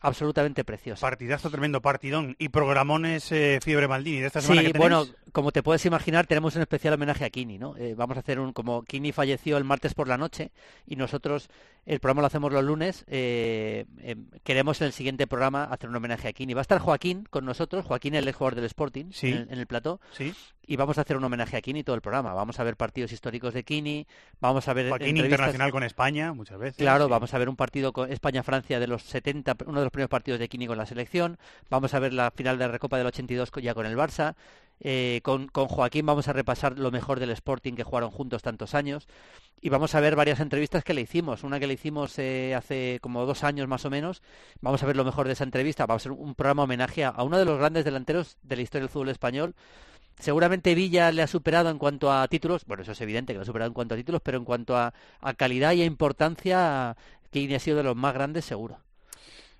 [0.00, 1.00] absolutamente preciosa.
[1.00, 2.36] Partidazo tremendo, partidón.
[2.38, 6.56] Y programones eh, Fiebre Maldini de esta semana sí, bueno, como te puedes imaginar, tenemos
[6.56, 7.76] un especial homenaje a Kini, ¿no?
[7.76, 10.52] Eh, vamos a hacer un, como Kini falleció el martes por la noche
[10.86, 11.48] y nosotros
[11.86, 13.86] el programa lo hacemos los lunes, eh,
[14.44, 16.54] queremos en el siguiente programa hacer un homenaje a Kini.
[16.54, 20.00] Va a estar Joaquín con nosotros, Joaquín el jugador del Sporting, en, el plató.
[20.12, 20.34] Sí
[20.68, 22.34] y vamos a hacer un homenaje a Kini todo el programa.
[22.34, 24.06] Vamos a ver partidos históricos de Kini,
[24.38, 26.76] vamos a ver Joaquín internacional con España muchas veces.
[26.76, 30.10] Claro, vamos a ver un partido con España-Francia de los 70, uno de los primeros
[30.10, 31.38] partidos de Kini con la selección.
[31.70, 34.34] Vamos a ver la final de la Recopa del 82 ya con el Barça.
[34.80, 38.76] Eh, con, con, Joaquín vamos a repasar lo mejor del Sporting que jugaron juntos tantos
[38.76, 39.08] años
[39.60, 41.44] y vamos a ver varias entrevistas que le hicimos.
[41.44, 44.22] Una que le hicimos eh, hace como dos años más o menos.
[44.60, 45.86] Vamos a ver lo mejor de esa entrevista.
[45.86, 48.62] Vamos a ser un programa homenaje a, a uno de los grandes delanteros de la
[48.62, 49.54] historia del fútbol español
[50.18, 53.42] Seguramente Villa le ha superado en cuanto a títulos, bueno, eso es evidente que le
[53.42, 54.92] ha superado en cuanto a títulos, pero en cuanto a,
[55.36, 56.96] calidad y a importancia,
[57.30, 58.78] Kini ha sido de los más grandes, seguro.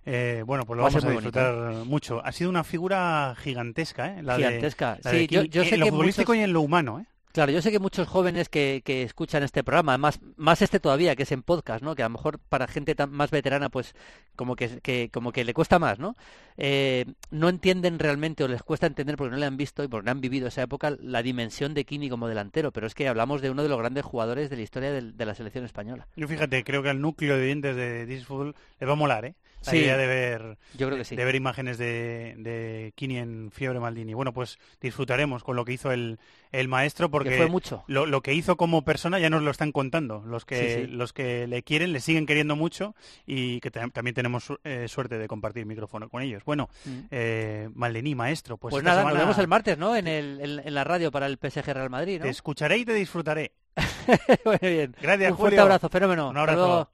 [0.04, 2.24] Eh, bueno, pues lo vamos a, disfrutar mucho.
[2.24, 4.22] Ha sido una figura gigantesca, ¿eh?
[4.22, 4.98] gigantesca.
[5.10, 7.06] sí, yo, sé en lo futbolístico y en lo humano, ¿eh?
[7.38, 11.14] Claro, yo sé que muchos jóvenes que, que, escuchan este programa, más, más este todavía,
[11.14, 11.94] que es en podcast, ¿no?
[11.94, 13.94] Que a lo mejor para gente tan, más veterana, pues
[14.34, 16.16] como que, como que le cuesta más, ¿no?
[16.56, 20.06] Eh, no entienden realmente o les cuesta entender porque no le han visto y porque
[20.06, 23.40] no han vivido esa época la dimensión de Kini como delantero, pero es que hablamos
[23.40, 26.08] de uno de los grandes jugadores de la historia de, la selección española.
[26.16, 29.36] Yo fíjate, creo que al núcleo de dientes de Disfútbol le va a molar, ¿eh?
[29.66, 31.16] La idea de ver, yo creo que sí.
[31.16, 34.14] de ver imágenes de, de Kini en Fiebre Maldini.
[34.14, 36.18] Bueno, pues disfrutaremos con lo que hizo el,
[36.52, 37.84] el maestro porque fue mucho.
[37.86, 40.22] Lo, lo, que hizo como persona ya nos lo están contando.
[40.24, 42.94] Los que, los que le quieren le siguen queriendo mucho
[43.26, 46.44] y que también tenemos eh, suerte de compartir micrófono con ellos.
[46.44, 46.98] Bueno, mm.
[47.10, 49.96] eh, Maldini, maestro, pues, pues nada, nos vemos el martes, ¿no?
[49.96, 52.24] En, el, en, la radio para el PSG Real Madrid, ¿no?
[52.24, 53.52] Te escucharé y te disfrutaré.
[54.44, 54.96] Muy bien.
[55.00, 56.30] Gracias, Un fuerte abrazo, fenómeno.
[56.30, 56.90] Un abrazo.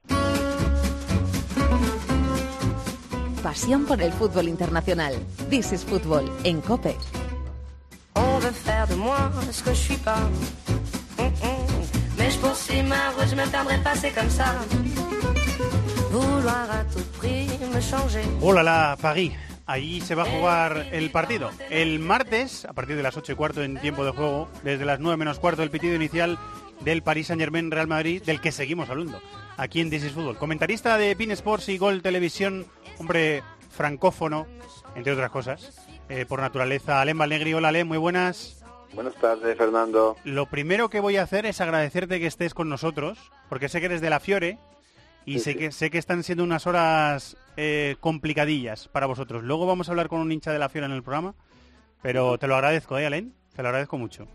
[3.45, 5.13] Pasión por el fútbol internacional.
[5.51, 6.95] This is Football en COPE.
[8.15, 10.17] On veut faire de moi ce que je suis pas.
[11.19, 12.17] Mm -mm.
[12.17, 14.47] Mais je poursuis ma route, je me perdrai pas, c'est comme ça.
[16.09, 18.25] Vouloir à tout prix me changer.
[18.41, 19.31] Hola la Paris.
[19.67, 21.51] Allí se va a jugar el partido.
[21.69, 24.99] El martes, a partir de las 8 y cuarto en tiempo de juego, desde las
[24.99, 26.39] 9 menos cuarto del pitido inicial,
[26.81, 29.21] del Paris Saint Germain Real Madrid, del que seguimos hablando
[29.57, 30.37] aquí en This is Football.
[30.37, 32.65] Comentarista de Pin Sports y Gol Televisión,
[32.97, 34.47] hombre francófono,
[34.95, 37.01] entre otras cosas, eh, por naturaleza.
[37.01, 38.63] Alem Valnegri, hola Alem, muy buenas.
[38.93, 40.15] Buenas tardes, Fernando.
[40.23, 43.87] Lo primero que voy a hacer es agradecerte que estés con nosotros, porque sé que
[43.87, 44.57] eres de la Fiore
[45.25, 49.43] y sé, Que, sé que están siendo unas horas eh, complicadillas para vosotros.
[49.43, 51.35] Luego vamos a hablar con un hincha de la Fiore en el programa,
[52.01, 53.33] pero te lo agradezco, ¿eh, Alem?
[53.53, 54.27] Te lo agradezco mucho.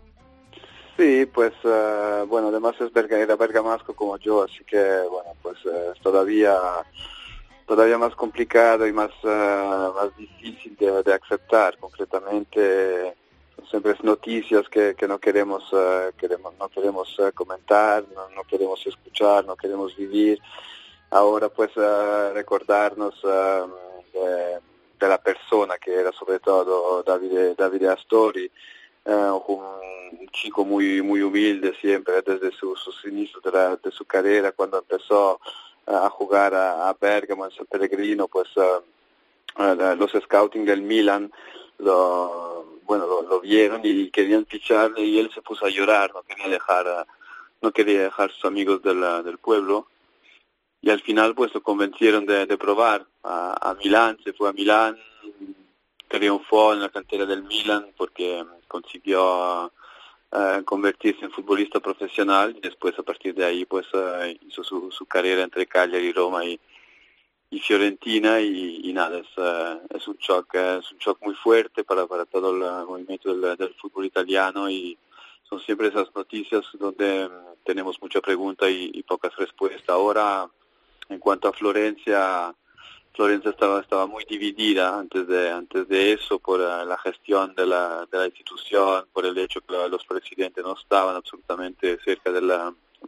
[0.97, 4.77] Sí, pues uh, bueno, además es era bergamasco como yo, así que
[5.09, 6.53] bueno, pues uh, todavía
[7.65, 13.15] todavía más complicado y más uh, más difícil de, de, aceptar concretamente
[13.55, 15.63] son siempre noticias que, que no queremos
[16.17, 20.39] queremos no queremos comentar no, no, queremos escuchar no queremos vivir.
[21.11, 21.71] Ahora pues
[22.33, 24.59] recordarnos de,
[24.99, 28.49] de, la persona que era sobre todo Davide Davide Astori
[29.03, 34.77] eh, un chico muy muy humilde siempre desde sus inicios de, de, su carrera cuando
[34.77, 40.81] empezó eh, a jugar a, a, Bergamo en San Pellegrino pues uh, los scouting del
[40.81, 41.31] Milan
[41.79, 46.23] lo bueno lo, lo, vieron y querían ficharle y él se puso a llorar no
[46.23, 47.05] quería dejar
[47.61, 49.87] no quería dejar sus amigos del, del pueblo.
[50.81, 54.53] Y al final pues lo convencieron de, de probar a, a Milán se fue a
[54.53, 54.97] Milán
[56.07, 59.71] triunfó en la cantera del Milan porque consiguió
[60.63, 65.05] convertirse en futbolista profesional y después a partir de ahí pues uh, hizo su, su,
[65.05, 66.57] carrera entre Cagliari, Roma y,
[67.49, 71.83] y Fiorentina y, y nada, es, uh, es, un shock, es un shock muy fuerte
[71.83, 74.97] para, para todo el movimiento del, del fútbol italiano y
[75.43, 77.29] son siempre esas noticias donde
[77.65, 79.89] tenemos mucha pregunta y pocas respuestas.
[79.89, 80.49] Ahora,
[81.09, 82.55] en cuanto a Florencia,
[83.13, 87.65] Florencia estaba, estaba muy dividida antes de, antes de eso por uh, la gestión de
[87.65, 92.41] la, de la institución, por el hecho que los presidentes no estaban absolutamente cerca de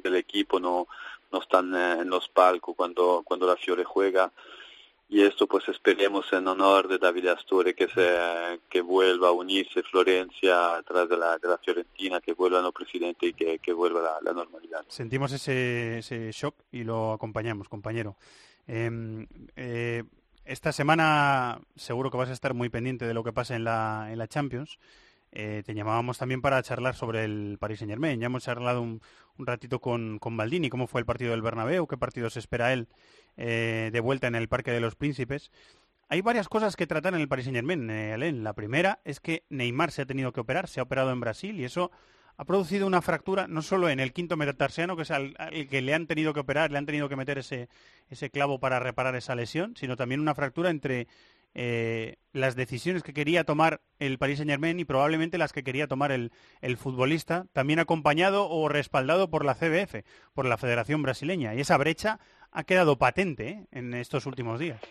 [0.03, 0.87] del equipo, no,
[1.31, 4.31] no están eh, en los palcos cuando, cuando la Fiore juega.
[5.09, 9.83] Y esto pues esperemos en honor de David Asture que, se, que vuelva a unirse
[9.83, 14.01] Florencia atrás de la, de la Fiorentina, que vuelva no presidente y que, que vuelva
[14.01, 14.83] la, la normalidad.
[14.87, 18.15] Sentimos ese, ese shock y lo acompañamos, compañero.
[18.67, 20.03] Eh, eh,
[20.45, 24.07] esta semana seguro que vas a estar muy pendiente de lo que pasa en la,
[24.11, 24.77] en la Champions.
[25.35, 28.19] Eh, te llamábamos también para charlar sobre el Paris Saint Germain.
[28.19, 29.01] Ya hemos charlado un,
[29.37, 32.71] un ratito con, con, Baldini, cómo fue el partido del Bernabéu, qué partido se espera
[32.71, 32.87] él
[33.35, 35.51] eh, de vuelta en el Parque de los Príncipes.
[36.07, 39.43] Hay varias cosas que tratar en el Paris Saint Germain, eh, La primera es que
[39.49, 41.89] Neymar se ha tenido que operar, se ha operado en Brasil y eso
[42.37, 45.35] ha producido una fractura no solo en el quinto metatarsiano, que es al,
[45.69, 47.69] que le han tenido que operar, le han tenido que meter ese,
[48.09, 51.07] ese clavo para reparar esa lesión, sino también una fractura entre
[51.55, 55.87] eh, las decisiones que quería tomar el Paris Saint Germain y probablemente las que quería
[55.87, 61.53] tomar el, el, futbolista, también acompañado o respaldado por la CBF, por la Federación Brasileña.
[61.53, 62.19] Y esa brecha
[62.51, 63.67] ha quedado patente ¿eh?
[63.71, 64.81] en estos últimos días.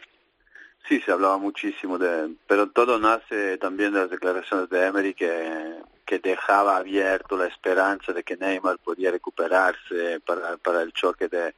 [0.88, 5.76] Sí, se hablaba muchísimo de, pero todo nace también de las declaraciones de Emery que,
[6.04, 11.54] que dejaba abierto la esperanza de que Neymar podía recuperarse para, para el choque de,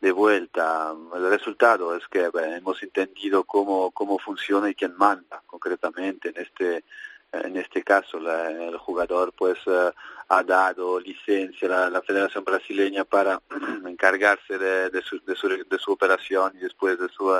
[0.00, 0.94] de vuelta.
[1.14, 6.42] El resultado es que bueno, hemos entendido cómo, cómo funciona y quién manda concretamente en
[6.42, 6.84] este
[7.32, 9.90] en este caso la, el jugador pues uh,
[10.28, 13.40] ha dado licencia a la, la, Federación Brasileña para
[13.86, 17.34] encargarse de, de, su, de, su, de su operación y después de su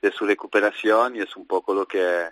[0.00, 2.28] de su recuperación y es un poco lo que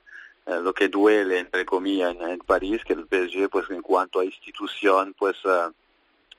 [0.47, 4.25] eh, lo que duele entre comillas en, París que el PSG pues en cuanto a
[4.25, 5.71] institución pues uh,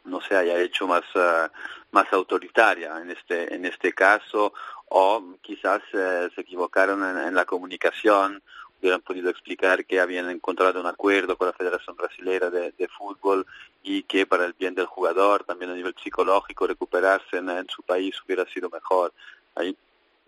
[0.06, 1.48] no se haya hecho más uh,
[1.92, 4.54] más autoritaria en este en este caso
[4.88, 8.42] o quizás uh, se equivocaron en, en, la comunicación
[8.80, 13.46] hubieran podido explicar que habían encontrado un acuerdo con la Federación Brasilera de, Fútbol
[13.84, 17.84] y que para el bien del jugador también a nivel psicológico recuperarse en, en su
[17.84, 19.14] país hubiera sido mejor.
[19.56, 19.76] Hay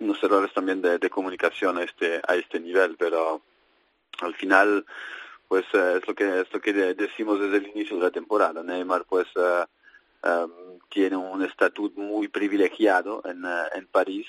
[0.02, 3.42] unos errores también de, de, comunicación a este a este nivel pero
[4.22, 4.86] al final
[5.48, 8.64] pues uh, es lo que es lo que decimos desde el inicio de la temporada
[8.64, 9.66] Neymar pues uh,
[10.28, 14.28] um, tiene un estatus muy privilegiado en, uh, en París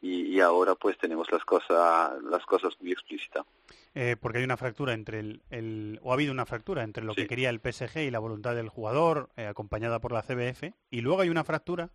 [0.00, 3.46] y, y, ahora pues tenemos las cosas las cosas muy explícitas
[3.94, 7.12] eh, porque hay una fractura entre el, el, o ha habido una fractura entre lo
[7.12, 7.22] sí.
[7.22, 11.02] que quería el PSG y la voluntad del jugador eh, acompañada por la CBF y
[11.02, 11.90] luego hay una fractura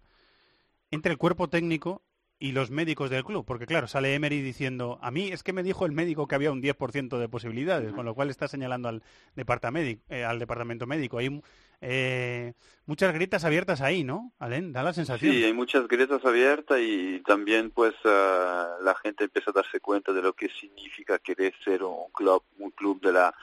[0.91, 2.03] entre el cuerpo técnico
[2.39, 5.63] y los médicos del club, porque claro, sale Emery diciendo, a mí es que me
[5.63, 9.01] dijo el médico que había un 10% de posibilidades, con lo cual está señalando al
[9.35, 11.17] departamento, eh, al departamento médico.
[11.17, 11.41] Hay
[11.81, 12.53] eh,
[12.85, 14.33] muchas grietas abiertas ahí, ¿no?
[14.37, 15.33] Alen, da la sensación.
[15.33, 20.13] Sí, hay muchas grietas abiertas y también pues uh, la gente empieza a darse cuenta
[20.13, 23.33] de lo que significa querer ser un club, un club de la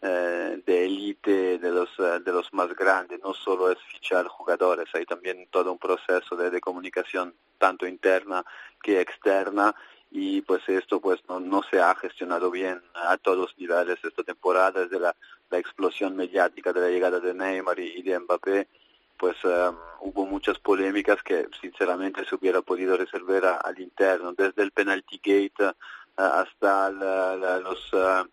[0.00, 4.86] eh, de élite de los, eh, de los más grandes, no solo es fichar jugadores,
[4.94, 8.44] hay también todo un proceso de, comunicación tanto interna
[8.80, 9.74] que externa
[10.12, 14.22] y pues esto pues no, no se ha gestionado bien a todos los niveles esta
[14.22, 15.16] temporada desde la,
[15.50, 18.68] la explosión mediática de la llegada de Neymar y, de Mbappé
[19.16, 24.70] pues um, hubo muchas polémicas que sinceramente se hubiera podido resolver al interno desde el
[24.70, 25.72] penalty gate uh,
[26.16, 28.24] hasta los uh,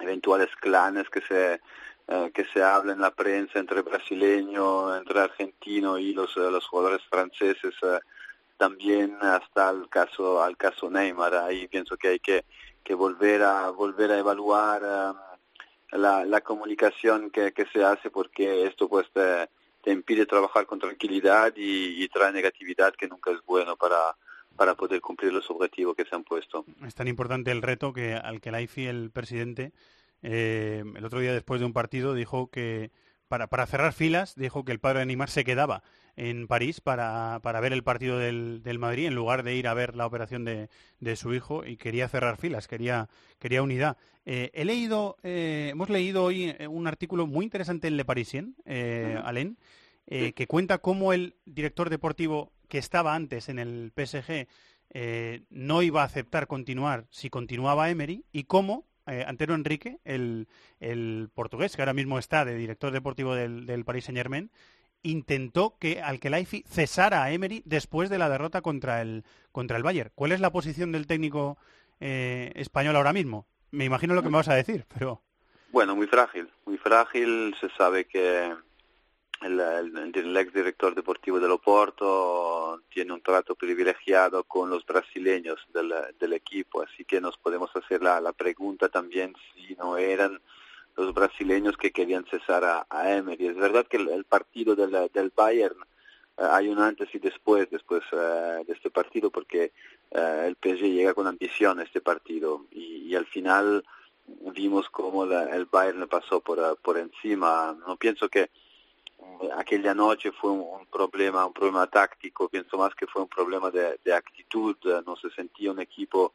[0.00, 1.60] eventuales clanes que se
[2.12, 6.66] eh, que se habla en la prensa entre brasileño, entre argentino y los, eh, los
[6.66, 8.00] jugadores franceses, eh,
[8.56, 11.36] también hasta el caso al caso Neymar.
[11.36, 12.44] Ahí pienso que hay que,
[12.82, 14.82] que volver a volver a evaluar
[15.92, 19.48] la, la comunicación que, que se hace porque esto pues te,
[19.92, 24.16] impide trabajar con tranquilidad y, y trae negatividad que nunca es bueno para
[24.56, 26.64] para poder cumplir los objetivos que se han puesto.
[26.86, 29.72] Es tan importante el reto que al que la IFI, el presidente,
[30.22, 32.90] eh, el otro día después de un partido dijo que
[33.28, 35.82] para, para, cerrar filas, dijo que el padre de Neymar se quedaba
[36.16, 39.74] en París para, para ver el partido del, del, Madrid en lugar de ir a
[39.74, 43.08] ver la operación de, de su hijo y quería cerrar filas, quería,
[43.38, 43.96] quería unidad.
[44.26, 49.18] Eh, he leído, eh, hemos leído hoy un artículo muy interesante en Le Parisien, eh,
[49.24, 49.56] Alain,
[50.06, 54.46] eh, que cuenta cómo el director deportivo que estaba antes en el PSG
[54.92, 60.46] eh, no iba a aceptar continuar si continuaba Emery y cómo eh, Antero Enrique, el,
[61.34, 64.50] portugués que ahora mismo está de director deportivo del, del Paris Saint Germain,
[65.02, 70.12] intentó que Alkelaifi cesara a Emery después de la derrota contra el, contra el Bayern.
[70.14, 71.58] ¿Cuál es la posición del técnico
[72.00, 73.46] eh, español ahora mismo?
[73.70, 75.22] Me imagino lo que me vas a decir, pero...
[75.72, 77.54] Bueno, muy frágil, muy frágil.
[77.60, 78.52] Se sabe que
[79.42, 79.60] el,
[80.14, 86.32] el, ex director deportivo del Oporto tiene un trato privilegiado con los brasileños del, del
[86.34, 90.40] equipo, así que nos podemos hacer la, la, pregunta también si no eran
[90.96, 93.46] los brasileños que querían cesar a, a Emery.
[93.46, 95.76] Es verdad que el, partido del, del Bayern
[96.36, 99.72] eh, hay un antes y después después uh, de este partido porque
[100.10, 103.84] uh, el PSG llega con ambición a este partido y, y al final
[104.54, 107.74] vimos cómo la, el Bayern pasó por, por encima.
[107.86, 108.50] No pienso que
[109.56, 114.14] aquella noche fue un, problema, un problema táctico, pienso más que fue un problema de,
[114.14, 116.32] actitud, no se sentía un equipo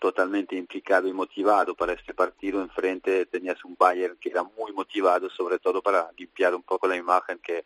[0.00, 2.60] totalmente implicado y motivado para este partido.
[2.60, 6.96] Enfrente tenías un Bayern que era muy motivado, sobre todo para limpiar un poco la
[6.96, 7.64] imagen que,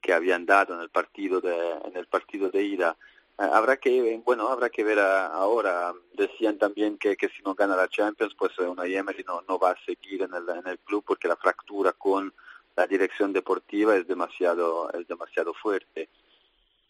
[0.00, 2.96] que habían dado en el partido de, en el partido de ida.
[3.38, 5.94] Eh, habrá que, bueno, habrá que ver ahora.
[6.14, 9.58] Decían también que, que si no gana la Champions, pues eh, una Emery no, no
[9.58, 12.32] va a seguir en el, en el club porque la fractura con
[12.78, 16.08] la dirección deportiva es demasiado, es demasiado fuerte.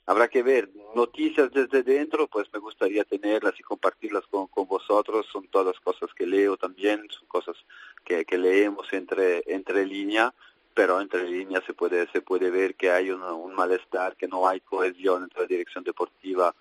[0.05, 5.25] Habrá que ver noticias desde dentro, pues me gustaría tenerlas y compartirlas con, con vosotros.
[5.33, 7.57] Son todas cosas que leo también, son cosas
[8.05, 10.35] que, que leemos entre, entre línea,
[10.75, 14.61] pero entre líneas se puede, se puede ver que hay un, malestar, que no hay
[14.61, 16.55] cohesión entre la dirección deportiva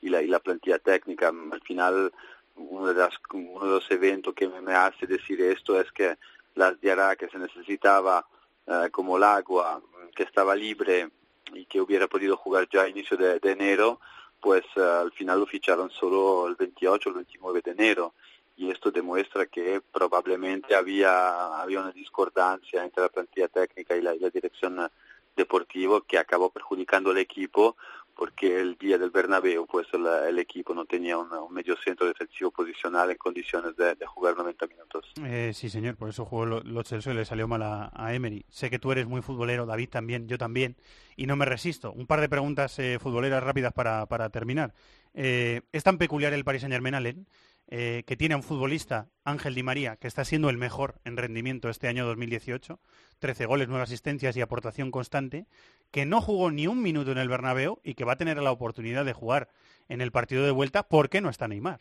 [0.00, 1.28] y la, y la plantilla técnica.
[1.28, 2.14] Al final,
[2.56, 6.16] uno de, las, uno de los eventos que me, hace decir esto es que
[6.54, 8.26] las dirá que se necesitaba
[8.66, 9.82] eh, como el agua
[10.14, 11.10] que estaba libre
[11.52, 14.00] y que hubiera podido jugar ya a inicio de, enero,
[14.40, 18.14] pues eh, al final lo ficharon solo el 28 o el 29 de enero.
[18.56, 24.14] Y esto demuestra que probablemente había, había una discordancia entre la plantilla técnica y la,
[24.14, 24.90] y la dirección
[25.34, 27.76] deportiva que acabó perjudicando al equipo
[28.20, 33.10] porque el día del Bernabéu pues el, equipo no tenía un, medio centro defensivo posicional
[33.10, 35.10] en condiciones de, jugar 90 minutos.
[35.24, 38.44] Eh, sí, señor, por eso jugó los Chelsea y le salió mal a, Emery.
[38.50, 40.76] Sé que tú eres muy futbolero, David también, yo también,
[41.16, 41.92] y no me resisto.
[41.92, 44.74] Un par de preguntas eh, futboleras rápidas para, para terminar.
[45.14, 47.26] Eh, ¿Es tan peculiar el Paris Saint-Germain,
[47.72, 51.16] eh, que tiene a un futbolista, Ángel Di María, que está siendo el mejor en
[51.16, 52.80] rendimiento este año 2018,
[53.20, 55.46] 13 goles, 9 asistencias y aportación constante,
[55.92, 58.50] que no jugó ni un minuto en el Bernabéu y que va a tener la
[58.50, 59.50] oportunidad de jugar
[59.88, 61.80] en el partido de vuelta ¿por qué no está Neymar.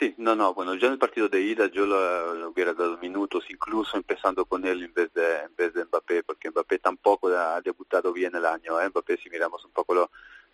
[0.00, 3.44] Sí, no, no, bueno, yo en el partido de ida yo lo, hubiera dado minutos,
[3.50, 7.60] incluso empezando con él en vez de, en vez de Mbappé, porque Mbappé tampoco ha
[7.60, 8.88] debutado bien el año, ¿eh?
[8.88, 10.10] Mbappé si miramos un poco lo,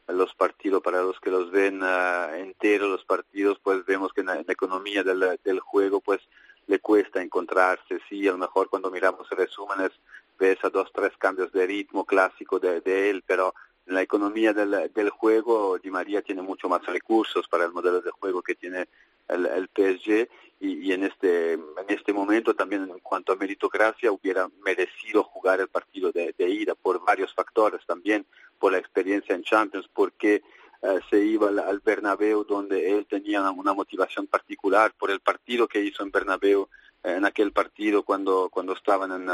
[0.09, 4.27] los partidos, para los que los ven uh, enteros los partidos, pues vemos que en
[4.29, 6.21] la, economía del, del, juego, pues
[6.67, 8.01] le cuesta encontrarse.
[8.09, 9.91] Sí, a lo mejor cuando miramos resúmenes
[10.39, 13.55] ves a dos, tres cambios de ritmo clásico de, de él, pero
[13.87, 18.01] en la economía del, del juego, Di María tiene mucho más recursos para el modelo
[18.01, 18.89] de juego que tiene
[19.29, 20.29] el, el PSG
[20.61, 25.69] y, en este en este momento también en cuanto a meritocracia hubiera merecido jugar el
[25.69, 28.27] partido de, ida por varios factores también
[28.59, 30.43] por la experiencia en Champions porque
[30.83, 35.69] eh, se iba al, al, Bernabéu donde él tenía una motivación particular por el partido
[35.69, 36.69] que hizo en Bernabéu
[37.05, 39.29] en aquel partido cuando, cuando estaban en,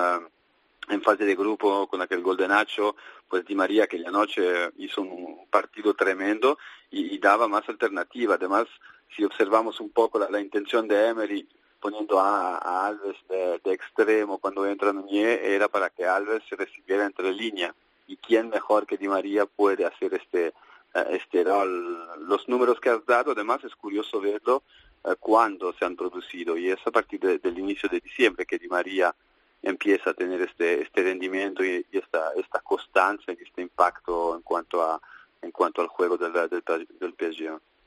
[0.88, 2.96] en fase de grupo con aquel gol de Nacho,
[3.28, 6.58] pues Di María aquella noche hizo un partido tremendo
[6.90, 8.34] y, daba más alternativa.
[8.34, 8.66] Además,
[9.14, 11.48] si observamos un poco la, intención de Emery
[11.80, 17.32] poniendo a, Alves de, extremo cuando entra Núñez, era para que Alves se recibiera entre
[17.32, 17.74] línea.
[18.06, 20.48] ¿Y quién mejor que Di María puede hacer este,
[20.94, 22.26] eh, este rol?
[22.26, 24.62] Los números que has dado, además, es curioso verlo
[25.04, 28.68] eh, cuando se han producido y es a partir del inicio de diciembre que Di
[28.68, 29.14] María
[29.62, 34.82] empieza a tener este, este rendimiento y, esta, esta constancia y este impacto en cuanto
[34.82, 35.00] a
[35.40, 36.62] en cuanto al juego del, del,
[36.98, 37.14] del.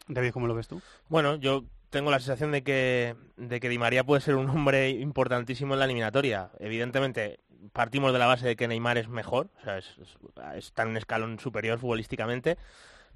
[0.08, 0.82] David, ¿cómo lo ves tú?
[1.10, 4.90] Bueno, yo tengo la sensación de que, de que Di María puede ser un hombre
[4.90, 6.52] importantísimo en la eliminatoria.
[6.60, 7.40] Evidentemente,
[7.74, 9.96] partimos de la base de que Neymar es mejor, o sea, es,
[10.56, 12.58] está en un escalón superior futbolísticamente,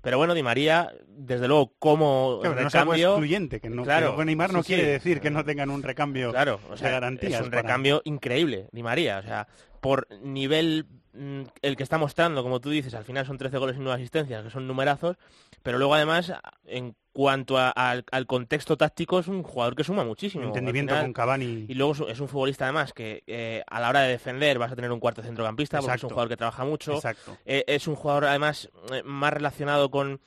[0.02, 3.10] pero bueno, Di María, desde luego, como recambio...
[3.10, 6.32] No excluyente, que no, claro, que Neymar no quiere decir que no tengan un recambio
[6.32, 7.34] claro, o sea, de garantías.
[7.39, 9.20] Es un recambio increíble, Di María.
[9.20, 9.48] O sea,
[9.80, 13.80] por nivel el que está mostrando, como tú dices, al final son 13 goles y
[13.80, 15.18] 9 asistencias, que son numerazos,
[15.64, 16.34] pero luego además,
[16.66, 20.45] en cuanto al, contexto táctico, es un jugador que suma muchísimo.
[20.45, 21.66] Entendimiento con Cavani.
[21.68, 24.76] Y luego es un futbolista además que eh, a la hora de defender vas a
[24.76, 26.93] tener un cuarto centrocampista, porque es un jugador que trabaja mucho.
[26.93, 27.38] Exacto.
[27.45, 30.22] Eh, es un jugador además eh, más relacionado con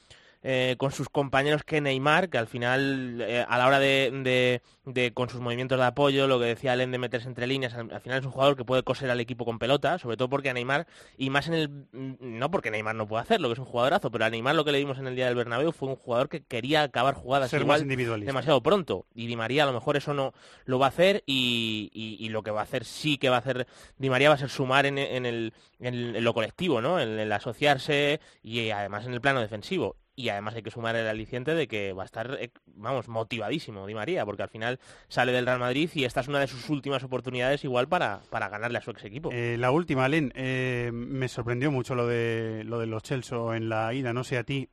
[0.47, 4.61] eh, con sus compañeros que Neymar, que al final, eh, a la hora de,
[5.15, 8.19] con sus movimientos de apoyo, lo que decía Len de meterse entre líneas, al, final
[8.19, 10.87] es un jugador que puede coser al equipo con pelota, sobre todo porque a Neymar,
[11.17, 14.11] y más en el, mm, no porque Neymar no puede hacerlo, que es un jugadorazo,
[14.11, 16.29] pero a Neymar lo que le dimos en el día del Bernabéu fue un jugador
[16.29, 17.89] que quería acabar jugadas igual
[18.27, 20.35] demasiado pronto, y Di María a lo mejor eso no
[20.67, 23.67] lo va a hacer, y, lo que va a hacer sí que va a hacer
[23.97, 27.01] Di María va a ser sumar en, el, en lo colectivo, ¿no?
[27.01, 31.07] en el asociarse y además en el plano defensivo y además hay que sumar el
[31.07, 35.33] aliciente de que va a estar, eh, vamos, motivadísimo Di María, porque al final sale
[35.33, 38.79] del Real Madrid y esta es una de sus últimas oportunidades igual para, para ganarle
[38.79, 39.31] a su ex equipo.
[39.33, 43.69] Eh, la última, Len, eh, me sorprendió mucho lo de, lo de los Chelsea en
[43.69, 44.69] la ida, no sé a ti.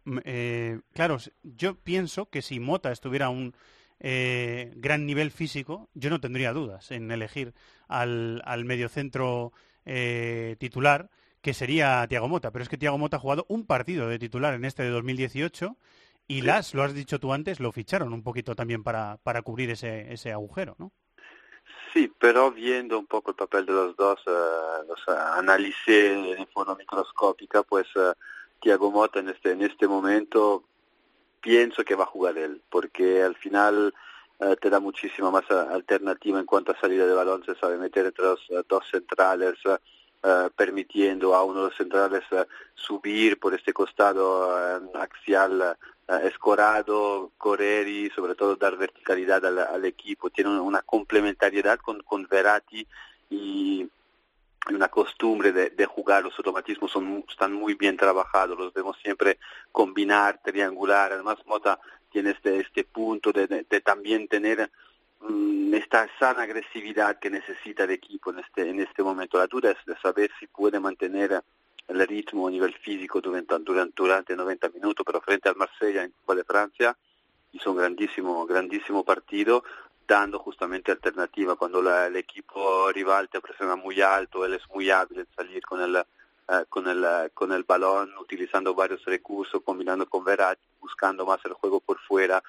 [0.93, 3.53] claro, yo pienso que si Mota estuviera a un
[3.99, 7.53] gran nivel físico, yo no tendría dudas en elegir
[7.87, 9.53] al, al mediocentro
[10.57, 11.09] titular
[11.41, 12.51] que sería Tiago Mota.
[12.51, 15.75] Pero es que Tiago Mota ha jugado un partido de titular en este de 2018
[16.27, 19.69] y las, lo has dicho tú antes, lo ficharon un poquito también para, para cubrir
[19.71, 20.91] ese, ese agujero, ¿no?
[21.93, 26.75] Sí, pero viendo un poco el papel de los dos, uh, los analicé de forma
[26.75, 28.13] microscópica, pues uh,
[28.61, 30.63] Thiago Mota en este, en este momento
[31.41, 33.93] pienso que va a jugar él, porque al final
[34.59, 38.25] te da muchísima más alternativa en cuanto a salida de balón, se sabe meter entre
[38.25, 39.77] los dos centrales, eh,
[40.55, 42.45] permitiendo a uno de los centrales eh,
[42.75, 45.77] subir por este costado eh, axial
[46.23, 50.29] escorado, correr y sobre todo dar verticalidad al, equipo.
[50.29, 52.85] Tiene una complementariedad con, con Verratti
[53.29, 53.89] y
[54.69, 59.39] una costumbre de, jugar, los automatismos son, están muy bien trabajados, los vemos siempre
[59.71, 61.79] combinar, triangular, además Mota
[62.11, 63.47] tiene este, este punto de
[63.81, 64.69] también tener
[65.73, 69.37] esta sana agresividad que necesita el equipo en este, en este momento.
[69.37, 71.43] La duda es de saber si puede mantener
[71.87, 76.11] el ritmo a nivel físico durante, durante, durante 90 minutos, pero frente al Marsella en
[76.11, 76.97] Copa de Francia
[77.51, 79.63] hizo un grandísimo, grandísimo partido,
[80.07, 85.19] dando justamente alternativa cuando el equipo rival te presiona muy alto, él es muy hábil
[85.19, 90.23] en salir con el, eh, con el, con el balón, utilizando varios recursos, combinando con
[90.23, 92.41] Verratti, buscando más el juego por fuera,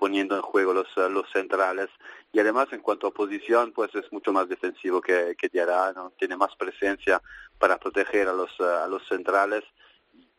[0.00, 1.90] poniendo en juego los, eh, los centrales
[2.32, 6.10] y además en cuanto a posición pues es mucho más defensivo que, que Diarra, ¿no?
[6.18, 7.22] tiene más presencia
[7.58, 9.62] para proteger a los, eh, a los centrales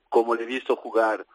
[0.09, 1.25] como le he visto jugar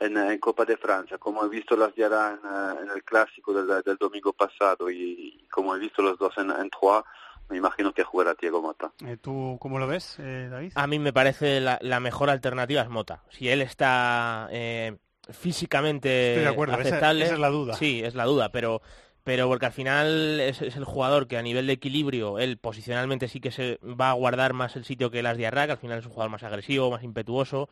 [0.00, 3.52] en, en Copa de Francia, como he visto las Diarra en, eh, en, el clásico
[3.52, 7.04] del, del, domingo pasado y, como he visto los dos en, en Troyes
[7.48, 8.90] me imagino que jugará Diego Mota.
[9.20, 10.72] ¿Tú cómo lo ves, David?
[10.74, 13.22] A mí me parece la, la, mejor alternativa es Mota.
[13.30, 14.96] Si él está eh,
[15.30, 17.24] físicamente aceptable.
[17.24, 17.74] Esa, es la duda.
[17.74, 18.82] Sí, es la duda, pero
[19.26, 23.40] pero porque al final es, el jugador que a nivel de equilibrio, él posicionalmente sí
[23.40, 26.06] que se va a guardar más el sitio que las Diarra, que al final es
[26.06, 27.68] un jugador más agresivo, más impetuoso,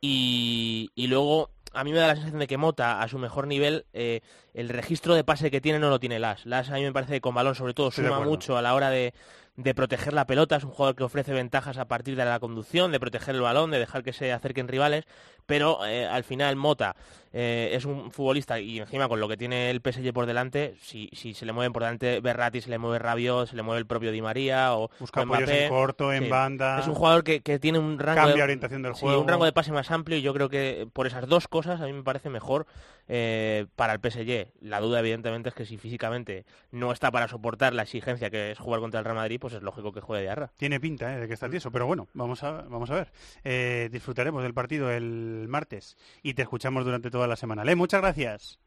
[0.00, 3.46] y, y luego a mí me da la sensación de que Mota, a su mejor
[3.46, 4.20] nivel, eh,
[4.54, 6.46] el registro de pase que tiene no lo tiene Las.
[6.46, 8.90] Las a mí me parece que con balón sobre todo suma mucho a la hora
[8.90, 9.12] de,
[9.56, 12.90] de proteger la pelota, es un jugador que ofrece ventajas a partir de la conducción,
[12.90, 15.04] de proteger el balón, de dejar que se acerquen rivales,
[15.46, 16.96] pero eh, al final Mota
[17.32, 21.08] eh, es un futbolista y encima con lo que tiene el PSG por delante, si,
[21.12, 23.86] si se le mueven por delante Berratti, se le mueve Rabiot, se le mueve el
[23.86, 26.80] propio Di María o Busca en corto, en banda.
[26.80, 29.20] Es un jugador que, tiene un rango de, orientación del juego.
[29.20, 31.80] un rango de pase más amplio y yo creo que por esas dos cosas cosas,
[31.80, 32.66] a mí me parece mejor
[33.08, 34.52] eh, para el PSG.
[34.60, 38.58] La duda, evidentemente, es que si físicamente no está para soportar la exigencia que es
[38.58, 40.50] jugar contra el Real Madrid, pues es lógico que juegue de arra.
[40.56, 41.20] Tiene pinta ¿eh?
[41.20, 43.12] de que está tieso, pero bueno, vamos a, vamos a ver.
[43.44, 47.64] Eh, disfrutaremos del partido el martes y te escuchamos durante toda la semana.
[47.64, 48.60] Le, muchas gracias.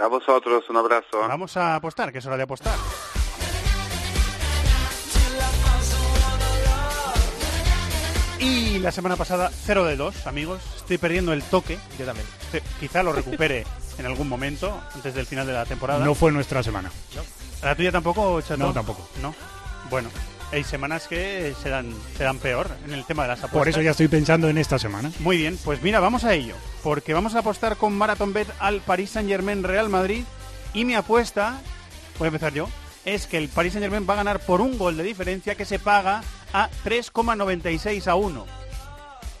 [0.00, 1.20] A vosotros, un abrazo.
[1.20, 2.76] Vamos a apostar, que es hora de apostar.
[8.78, 10.62] Y la semana pasada, 0 de 2, amigos.
[10.76, 11.80] Estoy perdiendo el toque.
[11.98, 12.24] Yo también.
[12.78, 13.66] Quizá lo recupere
[13.98, 16.04] en algún momento, antes del final de la temporada.
[16.04, 16.88] No fue nuestra semana.
[17.60, 18.56] ¿La tuya tampoco, Chato?
[18.56, 19.08] No, tampoco.
[19.20, 19.34] No.
[19.90, 20.10] Bueno,
[20.52, 23.58] hay semanas que se dan, se dan peor en el tema de las apuestas.
[23.58, 25.10] Por eso ya estoy pensando en esta semana.
[25.18, 26.54] Muy bien, pues mira, vamos a ello.
[26.84, 30.22] Porque vamos a apostar con Marathon Bet al Paris Saint Germain Real Madrid.
[30.72, 31.58] Y mi apuesta,
[32.16, 32.68] voy a empezar yo,
[33.04, 35.64] es que el Paris Saint Germain va a ganar por un gol de diferencia que
[35.64, 36.22] se paga
[36.52, 38.57] a 3,96 a 1.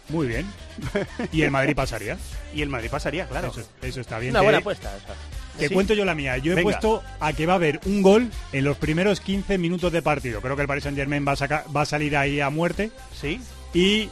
[0.08, 0.46] Muy bien.
[1.32, 2.16] ¿Y el Madrid pasaría?
[2.54, 3.48] Y el Madrid pasaría, claro.
[3.48, 4.30] Eso, eso está bien.
[4.32, 4.96] Una Te- buena apuesta.
[4.96, 5.14] esa.
[5.58, 5.74] Te ¿Sí?
[5.74, 6.38] cuento yo la mía.
[6.38, 6.62] Yo he Venga.
[6.70, 10.40] puesto a que va a haber un gol en los primeros 15 minutos de partido.
[10.40, 12.92] Creo que el Paris Saint Germain va a, saca- va a salir ahí a muerte
[13.20, 13.40] ¿Sí?
[13.74, 14.08] y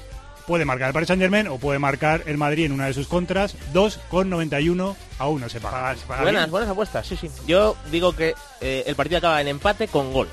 [0.48, 3.06] puede marcar el Paris Saint Germain o puede marcar el Madrid en una de sus
[3.06, 3.54] contras.
[3.72, 5.76] 2,91 a 1 se paga.
[5.76, 6.50] Paga- se paga Buenas, bien.
[6.50, 7.30] buenas apuestas, sí, sí.
[7.46, 10.32] Yo digo que eh, el partido acaba en empate con goles.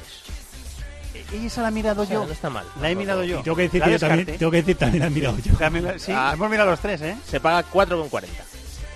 [1.34, 2.26] Y esa la he mirado O sea, yo.
[2.26, 2.66] no está mal.
[2.82, 3.40] La he mirado yo.
[3.40, 5.38] Y tengo que decir La que yo también, tengo que decir también la he mirado
[5.44, 5.54] yo.
[5.56, 6.32] También- Sí, Ah.
[6.34, 7.18] hemos mirado los tres, ¿eh?
[7.28, 8.44] Se paga 4,40.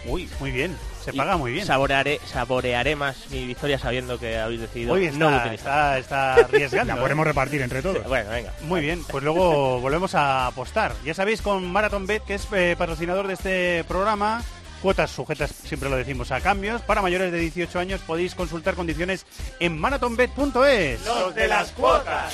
[0.06, 0.78] Uy, muy bien.
[1.04, 1.66] Se Y paga muy bien.
[1.66, 5.98] Saborearé, saborearé más mi victoria sabiendo que habéis decidido Hoy no está, utilizar.
[6.00, 6.94] está, está arriesgando.
[6.94, 7.02] La ¿eh?
[7.02, 8.04] podemos repartir entre todos.
[8.08, 8.54] Bueno, venga.
[8.64, 10.94] Muy bien, pues luego volvemos a apostar.
[11.06, 14.44] Ya sabéis con Marathon Bet, que es eh, patrocinador de este programa,
[14.78, 16.82] cuotas sujetas, siempre lo decimos, a cambios.
[16.82, 19.26] Para mayores de 18 años podéis consultar condiciones
[19.60, 21.06] en marathonbet.es.
[21.06, 22.34] Los de las cuotas.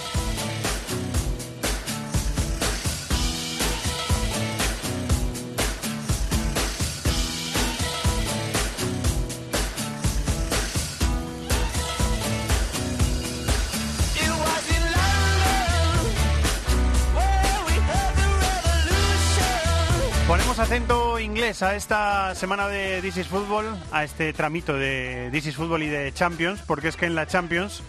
[21.31, 25.83] inglés a esta semana de This is Football, a este tramito de This is Football
[25.83, 27.83] y de Champions, porque es que en la Champions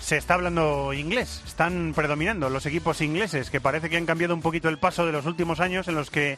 [0.00, 1.40] se está hablando inglés.
[1.46, 5.12] Están predominando los equipos ingleses, que parece que han cambiado un poquito el paso de
[5.12, 6.36] los últimos años en los que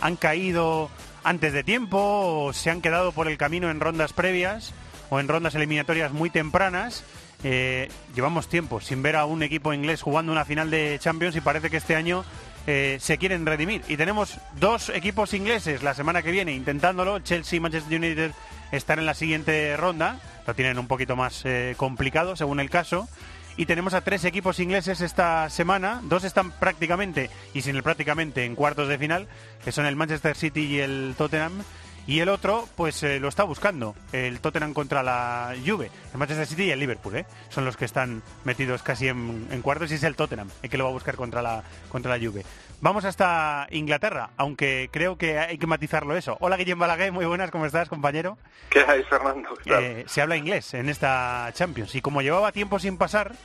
[0.00, 0.90] han caído
[1.22, 4.74] antes de tiempo o se han quedado por el camino en rondas previas
[5.10, 7.04] o en rondas eliminatorias muy tempranas.
[7.44, 11.40] Eh, llevamos tiempo sin ver a un equipo inglés jugando una final de Champions y
[11.40, 12.24] parece que este año
[12.66, 13.82] eh, se quieren redimir.
[13.88, 17.18] Y tenemos dos equipos ingleses la semana que viene intentándolo.
[17.20, 18.32] Chelsea y Manchester United
[18.72, 20.18] están en la siguiente ronda.
[20.46, 23.08] Lo tienen un poquito más eh, complicado según el caso.
[23.56, 26.00] Y tenemos a tres equipos ingleses esta semana.
[26.04, 29.26] Dos están prácticamente, y sin el prácticamente, en cuartos de final,
[29.64, 31.62] que son el Manchester City y el Tottenham.
[32.10, 35.92] Y el otro, pues eh, lo está buscando, el Tottenham contra la Juve.
[36.12, 37.26] El Manchester City y el Liverpool, ¿eh?
[37.50, 40.76] Son los que están metidos casi en, en cuartos y es el Tottenham el que
[40.76, 42.44] lo va a buscar contra la, contra la Juve.
[42.80, 46.36] Vamos hasta Inglaterra, aunque creo que hay que matizarlo eso.
[46.40, 48.38] Hola Guillem Balaguer, muy buenas, ¿cómo estás, compañero?
[48.70, 49.50] ¿Qué hay, Fernando?
[49.62, 49.84] ¿Qué tal?
[49.84, 53.36] Eh, se habla inglés en esta Champions y como llevaba tiempo sin pasar,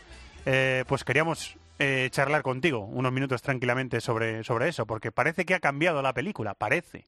[0.48, 5.54] eh, pues queríamos eh, charlar contigo unos minutos tranquilamente sobre, sobre eso, porque parece que
[5.54, 7.06] ha cambiado la película, parece.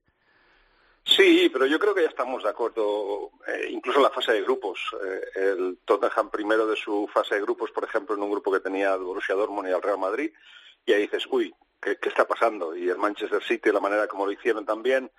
[1.07, 4.41] Sí, pero yo creo que ya estamos de acuerdo, eh, incluso en la fase de
[4.41, 4.77] grupos.
[5.01, 8.59] Eh, el Tottenham primero de su fase de grupos, por ejemplo, en un grupo que
[8.59, 10.31] tenía al Borussia Dortmund y al Real Madrid,
[10.85, 12.75] y ahí dices, uy, ¿qué, está pasando?
[12.75, 15.09] Y el Manchester City, la manera como lo hicieron también,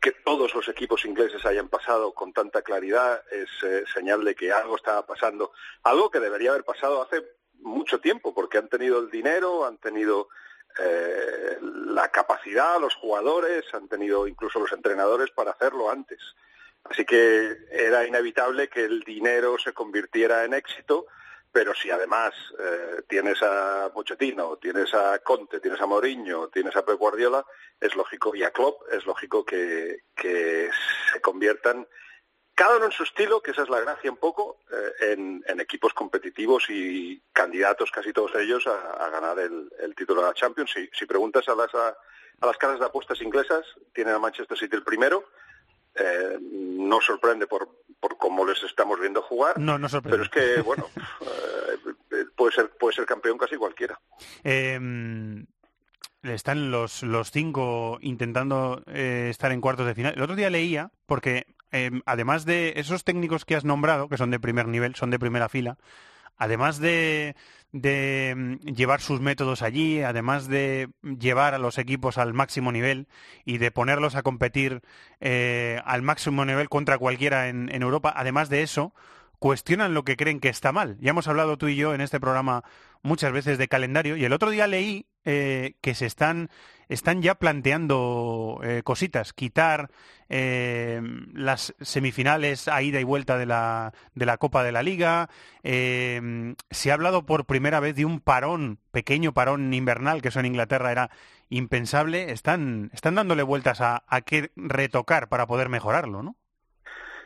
[0.00, 4.52] que todos los equipos ingleses hayan pasado con tanta claridad es eh, señal de que
[4.52, 5.52] algo estaba pasando.
[5.82, 7.22] Algo que debería haber pasado hace
[7.60, 10.28] mucho tiempo, porque han tenido el dinero, han tenido
[10.78, 16.18] eh, la capacidad, los jugadores, han tenido incluso los entrenadores para hacerlo antes.
[16.84, 21.06] Así que era inevitable que el dinero se convirtiera en éxito,
[21.50, 26.84] pero si además eh, tienes a Pochettino, tienes a Conte, tienes a Mourinho, tienes a
[26.84, 27.44] Pep Guardiola,
[27.80, 30.70] es lógico, y a Klopp, es lógico que, que
[31.12, 31.86] se conviertan
[32.56, 35.60] cada uno en su estilo, que esa es la gracia un poco, eh, en, en,
[35.60, 40.34] equipos competitivos y candidatos, casi todos ellos, a, a ganar el, el, título de la
[40.34, 40.72] Champions.
[40.72, 44.56] Si, si preguntas a las, a, a, las casas de apuestas inglesas, tienen a Manchester
[44.56, 45.24] City el primero.
[45.94, 47.68] Eh, no sorprende por,
[48.00, 49.58] por cómo les estamos viendo jugar.
[49.58, 50.16] No, no sorprende.
[50.16, 50.88] Pero es que, bueno,
[51.20, 54.00] eh, puede, ser, puede ser campeón casi cualquiera.
[54.44, 55.44] Em,
[56.22, 60.14] están los, los cinco intentando estar en cuartos de final.
[60.16, 64.30] El otro día leía, porque em, además de esos técnicos que has nombrado, que son
[64.30, 65.78] de primer nivel, son de primera fila,
[66.36, 67.36] además de,
[67.72, 73.08] de mm, llevar sus métodos allí, además de llevar a los equipos al máximo nivel
[73.44, 74.82] y de ponerlos a competir
[75.20, 78.94] eh, al máximo nivel contra cualquiera en, en Europa, además de eso,
[79.38, 80.96] cuestionan lo que creen que está mal.
[81.00, 82.64] Ya hemos hablado tú y yo en este programa
[83.06, 86.50] muchas veces de calendario y el otro día leí eh, que se están,
[86.88, 89.90] están ya planteando eh, cositas, quitar
[90.28, 91.00] eh,
[91.32, 95.28] las semifinales a ida y vuelta de la, de la Copa de la Liga.
[95.64, 100.46] se ha hablado por primera vez de un parón, pequeño parón invernal, que eso en
[100.46, 101.10] Inglaterra era
[101.48, 102.30] impensable.
[102.30, 106.36] Están, están dándole vueltas a, qué retocar para poder mejorarlo, ¿no?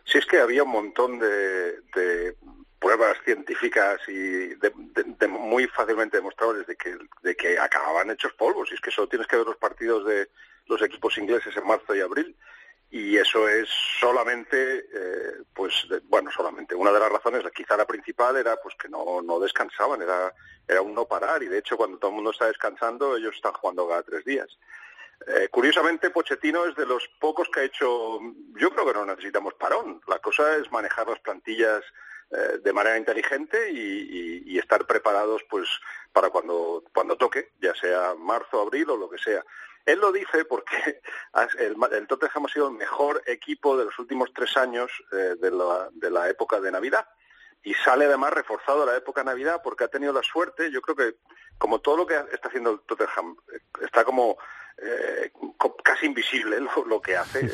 [0.05, 2.35] Si es que había un montón de,
[2.81, 8.71] pruebas científicas y de, muy fácilmente demostrables de que, de acababan hechos polvos.
[8.71, 10.31] Y es que solo tienes que ver los partidos de
[10.67, 12.35] los equipos ingleses en marzo y abril.
[12.93, 13.69] Y eso es
[14.01, 18.89] solamente, eh, pues, bueno, solamente una de las razones, quizá la principal era pues que
[18.89, 20.35] no, no descansaban, era,
[20.67, 21.43] era un no parar.
[21.43, 24.49] Y de hecho, cuando todo el mundo está descansando, ellos están jugando cada tres días.
[25.27, 28.19] Eh, curiosamente, Pochettino es de los pocos que ha hecho.
[28.57, 30.01] Yo creo que no necesitamos parón.
[30.09, 31.85] La cosa es manejar las plantillas
[32.33, 35.69] eh, de manera inteligente y, estar preparados, pues,
[36.13, 39.43] para cuando cuando toque, ya sea marzo, abril o lo que sea.
[39.87, 41.01] Él lo dice porque
[41.59, 45.51] el, el Tottenham ha sido el mejor equipo de los últimos tres años eh, de,
[45.51, 47.09] la, de la época de Navidad
[47.63, 50.81] y sale además reforzado a la época de Navidad porque ha tenido la suerte, yo
[50.81, 51.17] creo que
[51.59, 53.37] como todo lo que está haciendo el Tottenham
[53.81, 54.39] está como
[54.83, 55.33] eh,
[55.83, 57.41] casi invisible lo, que hace.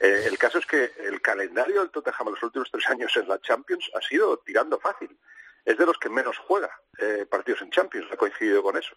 [0.00, 3.16] Eh, eh, el caso es que el calendario del Tottenham en los últimos tres años
[3.16, 5.18] en la Champions ha sido tirando fácil.
[5.64, 6.70] Es de los que menos juega
[7.28, 8.94] partidos en Champions, ha coincidido con eso.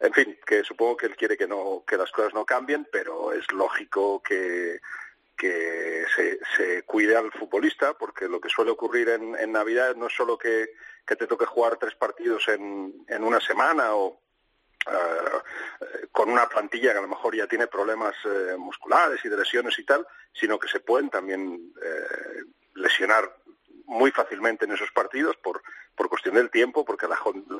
[0.00, 3.32] En fin, que supongo que él quiere que no que las cosas no cambien, pero
[3.32, 4.80] es lógico que
[5.36, 10.06] que se, se cuide al futbolista, porque lo que suele ocurrir en, en Navidad no
[10.06, 10.70] es solo que,
[11.06, 14.22] que, te toque jugar tres partidos en, en una semana o,
[14.88, 19.36] eh, con una plantilla que a lo mejor ya tiene problemas eh, musculares y de
[19.36, 23.36] lesiones y tal, sino que se pueden también eh, lesionar
[23.86, 25.62] muy fácilmente en esos partidos por,
[25.94, 27.16] por cuestión del tiempo, porque la,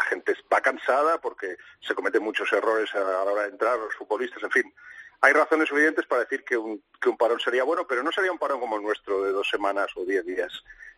[0.08, 4.42] gente va cansada, porque se cometen muchos errores a la hora de entrar los futbolistas,
[4.42, 4.74] en fin.
[5.20, 8.32] Hay razones suficientes para decir que un, que un parón sería bueno, pero no sería
[8.32, 10.52] un parón como el nuestro de dos semanas o diez días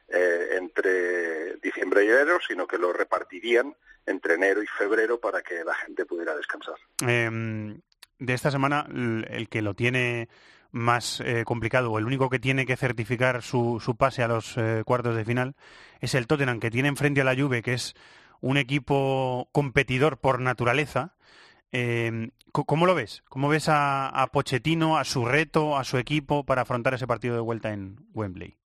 [0.09, 3.75] eh, entre diciembre y enero, sino que lo repartirían
[4.07, 6.77] entre enero y febrero para que la gente pudiera descansar.
[7.03, 7.81] Em,
[8.19, 10.29] de esta semana, el que lo tiene
[10.71, 14.57] más eh, complicado o el único que tiene que certificar su, su pase a los
[14.57, 15.57] eh, cuartos de final
[16.01, 17.95] es el Tottenham, que tiene enfrente a la Juve, que es
[18.41, 21.15] un equipo competidor por naturaleza.
[21.73, 23.23] Em, ¿Cómo lo ves?
[23.29, 27.35] ¿Cómo ves a, a Pochettino, a su reto, a su equipo para afrontar ese partido
[27.35, 28.57] de vuelta en Wembley?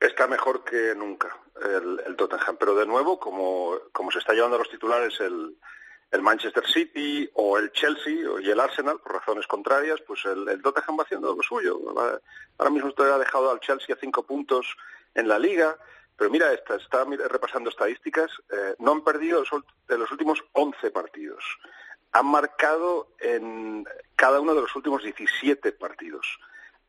[0.00, 1.28] Está mejor que nunca
[1.62, 3.78] el, Tottenham, pero de nuevo, como,
[4.12, 5.56] se está llevando a los titulares el,
[6.20, 10.96] Manchester City o el Chelsea y el Arsenal, por razones contrarias, pues el, el Tottenham
[10.98, 11.80] va haciendo lo suyo.
[12.56, 14.76] Ahora mismo usted ha dejado al Chelsea a cinco puntos
[15.14, 15.76] en la liga,
[16.16, 19.42] pero mira, está, está repasando estadísticas, eh, no han perdido
[19.88, 21.42] de los últimos 11 partidos.
[22.14, 23.86] Han marcado en
[24.16, 26.38] cada uno de los últimos 17 partidos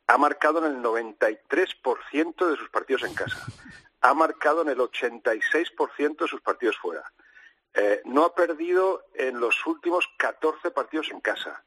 [0.08, 3.44] ha marcado en el 93% de sus partidos en casa,
[4.02, 7.12] ha marcado en el 86% de sus partidos fuera.
[7.74, 11.66] Eh, no ha perdido en los últimos 14 partidos en casa.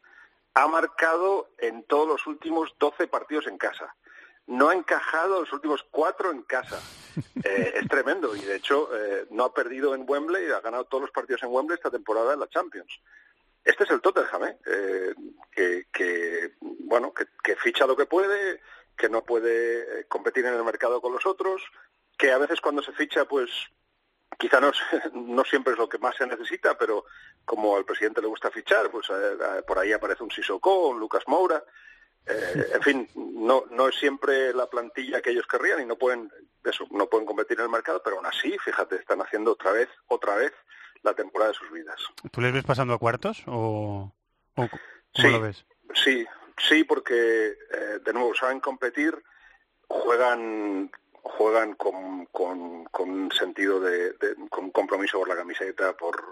[0.55, 3.95] Ha marcado en todos los últimos 12 partidos en casa.
[4.47, 6.81] No ha encajado en los últimos 4 en casa.
[7.45, 11.03] Eh, es tremendo y de hecho eh, no ha perdido en Wembley, ha ganado todos
[11.03, 13.01] los partidos en Wembley esta temporada en la Champions.
[13.69, 14.57] Este es el Tottenham, ¿eh?
[15.57, 18.62] eh que, bueno, que, ficha lo que puede,
[18.97, 21.61] que no puede eh, competir en el mercado con los otros,
[22.16, 23.51] que a veces cuando se ficha, pues
[24.39, 24.73] quizá no,
[25.12, 27.05] no siempre es lo que más se necesita, pero
[27.45, 31.25] como al presidente le gusta fichar, pues eh, por ahí aparece un Sissoko, un Lucas
[31.27, 31.62] Moura.
[32.27, 36.33] en fin, no, no es siempre la plantilla que ellos querrían y no pueden,
[36.64, 39.91] eso, no pueden competir en el mercado, pero aún así, fíjate, están haciendo otra vez,
[40.07, 40.55] otra vez
[41.03, 42.01] la temporada de sus vidas.
[42.30, 44.12] ¿Tú les ves pasando a cuartos o,
[44.55, 44.68] cómo
[45.14, 45.64] sí, lo ves?
[45.94, 46.26] Sí,
[46.57, 49.22] sí, porque eh, de nuevo saben competir,
[49.86, 50.90] juegan
[51.22, 54.14] juegan con, con, con sentido de,
[54.49, 56.24] con un compromiso por la camiseta, por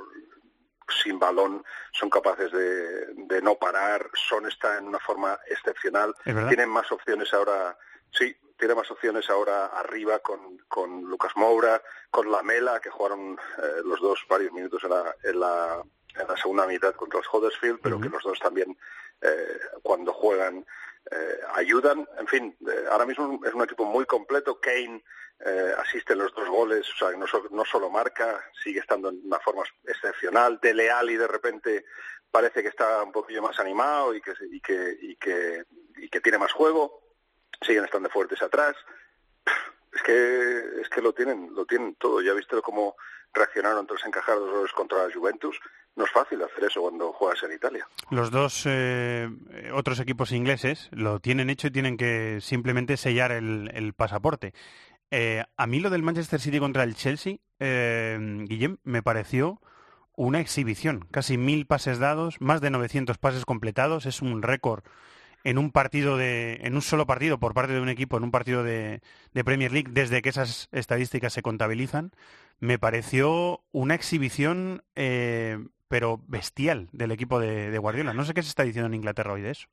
[1.03, 6.69] sin balón, son capaces de, de no parar, Son está en una forma excepcional, tienen
[6.69, 7.77] más opciones ahora,
[8.17, 13.83] sí, tiene más opciones ahora arriba con, con Lucas Moura, con Lamela, que jugaron eh,
[13.85, 15.83] los dos varios minutos en la, en la,
[16.19, 18.77] en la segunda mitad contra los Huddersfield, pero que los dos también
[19.21, 20.65] eh, cuando juegan
[21.11, 22.09] eh, ayudan.
[22.19, 22.57] En fin,
[22.91, 24.59] ahora mismo es un equipo muy completo.
[24.61, 25.03] Kane
[25.77, 29.39] asiste en los dos goles, o sea, no, no solo marca, sigue estando en una
[29.39, 30.59] forma excepcional.
[30.63, 31.85] De Leal y de repente
[32.31, 35.65] parece que está un poquillo más animado y que, y que, y que,
[35.97, 37.06] y que tiene más juego
[37.63, 38.77] siguen estando fuertes atrás.
[39.93, 42.21] Es que es que lo tienen lo tienen todo.
[42.21, 42.97] Ya viste cómo
[43.33, 45.59] reaccionaron tras encajar dos contra la Juventus.
[45.95, 47.89] No es fácil hacer eso cuando juegas en Italia.
[48.11, 49.29] Los dos eh,
[49.73, 54.53] otros equipos ingleses lo tienen hecho y tienen que simplemente sellar el, pasaporte.
[55.11, 59.61] Eh, a mí lo del Manchester City contra el Chelsea, eh, Guillem, me pareció
[60.17, 61.07] una exhibición.
[61.11, 64.07] Casi mil pases dados, más de 900 pases completados.
[64.07, 64.85] Es un récord
[65.47, 68.33] en un partido de, en un solo partido por parte de un equipo en un
[68.33, 69.01] partido de,
[69.45, 72.11] Premier League desde que esas estadísticas se contabilizan,
[72.59, 78.13] me pareció una exhibición eh, pero bestial del equipo de, Guardiola.
[78.13, 79.69] No sé qué se está diciendo en Inglaterra hoy de eso.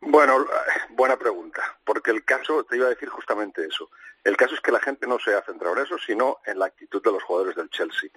[0.00, 0.44] Bueno,
[0.90, 3.88] buena pregunta, porque el caso, te iba a decir justamente eso.
[4.24, 6.66] El caso es que la gente no se ha centrado en eso, sino en la
[6.66, 8.10] actitud de los jugadores del Chelsea.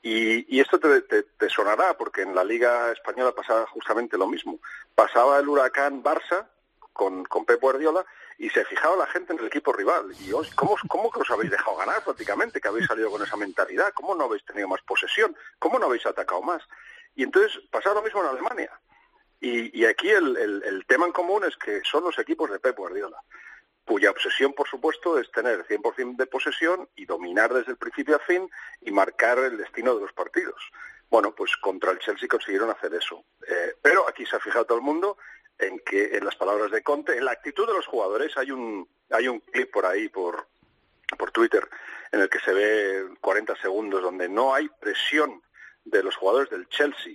[0.00, 4.60] Y, esto te, sonará, porque en la Liga Española pasaba justamente lo mismo.
[4.94, 6.48] Pasaba el huracán Barça
[6.92, 8.04] con, con Pep Guardiola
[8.38, 10.12] y se fijaba la gente en el equipo rival.
[10.20, 12.60] Y ¿cómo, ¿cómo que os habéis dejado ganar prácticamente?
[12.60, 13.92] Que habéis salido con esa mentalidad.
[13.94, 15.36] ¿Cómo no habéis tenido más posesión?
[15.58, 16.62] ¿Cómo no habéis atacado más?
[17.16, 18.80] Y entonces pasaba lo mismo en Alemania.
[19.40, 23.22] Y, aquí el, el tema en común es que son los equipos de Pep Guardiola
[23.88, 28.18] cuya obsesión, por supuesto, es tener 100% de posesión y dominar desde el principio a
[28.18, 28.46] fin
[28.82, 30.60] y marcar el destino de los partidos.
[31.08, 33.24] Bueno, pues contra el Chelsea consiguieron hacer eso.
[33.48, 35.16] Eh, pero aquí se ha fijado todo el mundo
[35.58, 38.86] en que, en las palabras de Conte, en la actitud de los jugadores, hay un,
[39.08, 40.48] hay un clip por ahí, por,
[41.16, 41.66] por Twitter,
[42.12, 45.42] en el que se ve 40 segundos donde no hay presión
[45.86, 47.14] de los jugadores del Chelsea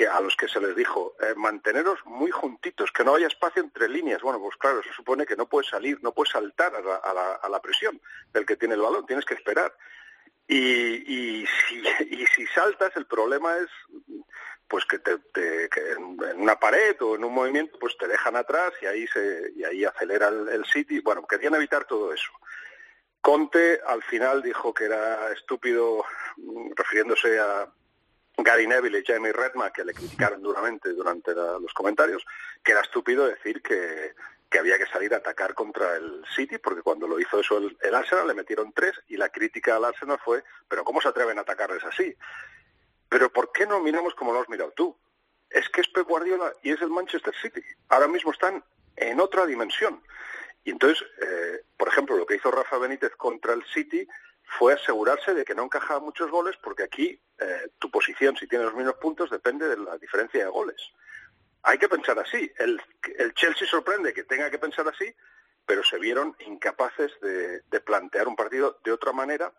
[0.00, 3.62] que a los que se les dijo eh, manteneros muy juntitos, que no haya espacio
[3.62, 4.22] entre líneas.
[4.22, 8.00] Bueno, pues claro, se supone que no puedes salir, no puedes saltar a la, presión
[8.32, 9.76] del que tiene el balón, tienes que esperar.
[10.48, 11.44] Y,
[12.34, 13.68] si, saltas, el problema es
[14.66, 15.18] pues que, te,
[15.92, 19.64] en una pared o en un movimiento pues te dejan atrás y ahí se y
[19.64, 21.00] ahí acelera el, el City.
[21.00, 22.32] Bueno, querían evitar todo eso.
[23.20, 26.06] Conte al final dijo que era estúpido,
[26.38, 27.70] mm, refiriéndose a,
[28.42, 32.24] Gary Neville y Jamie Redma, que le criticaron duramente durante los comentarios,
[32.62, 34.14] que era estúpido decir que,
[34.58, 38.26] había que salir a atacar contra el City, porque cuando lo hizo eso el, Arsenal
[38.26, 41.84] le metieron tres y la crítica al Arsenal fue, pero ¿cómo se atreven a atacarles
[41.84, 42.16] así?
[43.08, 44.96] Pero ¿por qué no miramos como lo has mirado tú?
[45.48, 47.60] Es que es Pep Guardiola y es el Manchester City.
[47.88, 48.62] Ahora mismo están
[48.96, 50.02] en otra dimensión.
[50.64, 54.06] Y entonces, eh, por ejemplo, lo que hizo Rafa Benítez contra el City
[54.58, 58.66] fue asegurarse de que no encajaba muchos goles, porque aquí eh, tu posición, si tienes
[58.66, 60.80] los mismos puntos, depende de la diferencia de goles.
[61.62, 62.50] Hay que pensar así.
[62.58, 62.82] El,
[63.18, 65.14] el Chelsea sorprende que tenga que pensar así,
[65.64, 69.52] pero se vieron incapaces de, plantear un partido de otra manera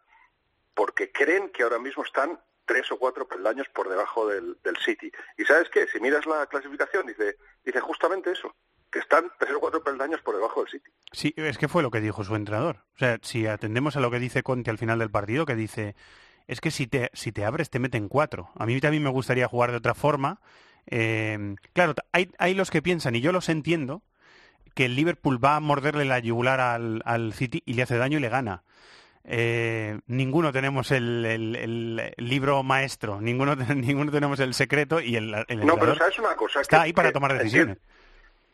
[0.73, 5.11] porque creen que ahora mismo están tres o cuatro peldaños por debajo del, del City.
[5.37, 8.53] Y sabes qué, si miras la clasificación, dice, dice justamente eso
[8.91, 10.91] que están tres o cuatro peldaños por debajo del City.
[11.11, 12.77] Sí, es que fue lo que dijo su entrenador.
[12.95, 15.95] O sea, si atendemos a lo que dice Conte al final del partido, que dice,
[16.47, 18.49] es que si te, si te abres te meten cuatro.
[18.55, 20.41] A mí también me gustaría jugar de otra forma.
[20.87, 24.03] Eh, claro, hay, hay los que piensan, y yo los entiendo,
[24.73, 28.17] que el Liverpool va a morderle la yugular al, al City y le hace daño
[28.17, 28.63] y le gana.
[29.23, 35.77] Eh, ninguno tenemos el, el, libro maestro, ninguno, ninguno tenemos el secreto y el, no,
[35.77, 37.77] pero sabes una cosa está ahí para tomar decisiones.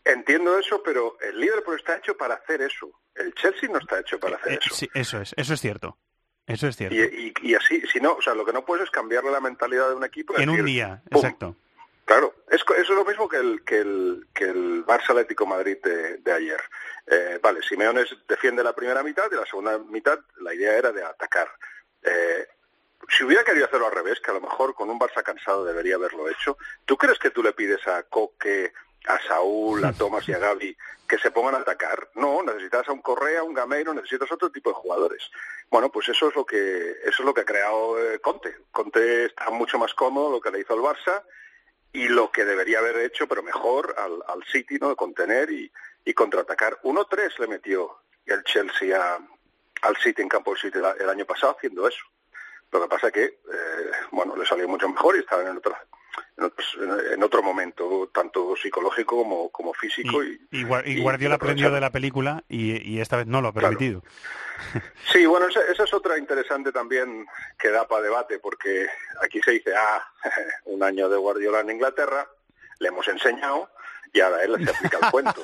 [0.08, 2.89] Entiendo eso, pero el Liverpool está hecho para hacer eso.
[3.14, 4.76] El Chelsea no está hecho para hacer eh, eso.
[4.76, 5.97] Sí, eso es, eso es cierto.
[6.45, 6.95] Eso es cierto.
[6.95, 9.95] Y, así, si no, o sea, lo que no puedes es cambiarle la mentalidad de
[9.95, 10.38] un equipo.
[10.38, 11.58] En un día, exacto.
[12.05, 15.78] Claro, es, eso es lo mismo que el, que el, que el Barça Atlético Madrid
[15.84, 16.62] de, ayer.
[17.05, 21.03] Eh, vale, Simeone defiende la primera mitad y la segunda mitad la idea era de
[21.03, 21.49] atacar.
[22.01, 22.47] Eh,
[23.10, 25.95] si hubiera querido hacerlo al revés, que a lo mejor con un Barça cansado debería
[25.95, 28.72] haberlo hecho, ¿tú crees que tú le pides a Coque,
[29.08, 30.78] a Saúl, a Tomás y a Gaby
[31.08, 32.10] que se pongan a atacar.
[32.16, 35.24] No, necesitas a un Correa, un Gameiro, necesitas otro tipo de jugadores.
[35.70, 38.55] Bueno, pues eso es lo que eso es lo que ha creado eh, Conte.
[38.72, 41.24] Conte está mucho más cómodo lo que le hizo al Barça
[41.93, 44.89] y lo que debería haber hecho, pero mejor al, al City, ¿no?
[44.89, 45.72] De contener y,
[46.03, 46.80] y contraatacar.
[46.84, 49.20] 1-3 le metió el Chelsea
[49.82, 52.03] al City en campo del City el año pasado haciendo eso.
[52.72, 55.82] Lo que pasa es que, eh, bueno, le salió mucho mejor y estaban en otra,
[56.38, 60.24] en, otro momento, tanto psicológico como, como físico.
[60.24, 60.64] Y, y,
[61.02, 64.04] Guardiola aprendió de la película y, esta vez no lo ha permitido.
[65.14, 67.28] Sí, bueno, esa, es otra interesante también
[67.60, 68.88] que da para debate, porque
[69.22, 70.04] aquí se dice, ah,
[70.66, 72.28] un año de Guardiola en Inglaterra,
[72.80, 73.70] le hemos enseñado
[74.14, 75.44] y ahora él se aplica el cuento.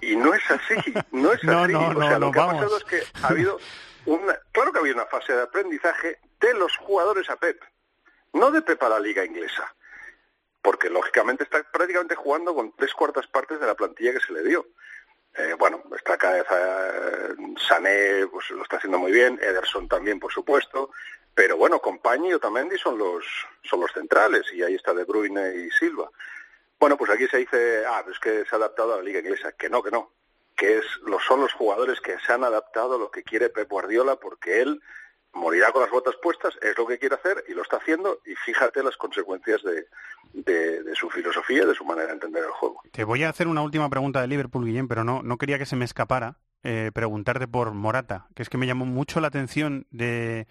[0.00, 1.74] Y, no es así, no es así.
[1.74, 3.58] o sea, lo que ha pasado es que ha habido
[4.06, 7.62] una, claro que ha habido una fase de aprendizaje de los jugadores a Pep,
[8.32, 9.72] no de Pep a la liga inglesa,
[10.62, 14.42] porque lógicamente está prácticamente jugando con tres cuartas partes de la plantilla que se le
[14.42, 14.66] dio.
[15.34, 16.46] Eh, bueno, está cada vez
[17.68, 20.90] Sané, pues lo está haciendo muy bien, Ederson también, por supuesto,
[21.34, 23.24] pero bueno, Compañi y Otamendi son los,
[23.62, 26.10] son los centrales, y ahí está De Bruyne y Silva.
[26.80, 29.52] Bueno, pues aquí se dice, ah, es que se ha adaptado a la liga inglesa.
[29.52, 30.12] Que no, que no.
[30.56, 30.84] Que es,
[31.28, 34.80] son los jugadores que se han adaptado a lo que quiere Pep Guardiola porque él
[35.32, 38.34] morirá con las botas puestas, es lo que quiere hacer y lo está haciendo y
[38.34, 39.86] fíjate las consecuencias de,
[40.32, 42.82] de, su filosofía, de su manera de entender el juego.
[42.90, 45.66] Te voy a hacer una última pregunta de Liverpool, Guillén, pero no, no quería que
[45.66, 49.86] se me escapara eh, preguntarte por Morata, que es que me llamó mucho la atención
[49.90, 50.46] de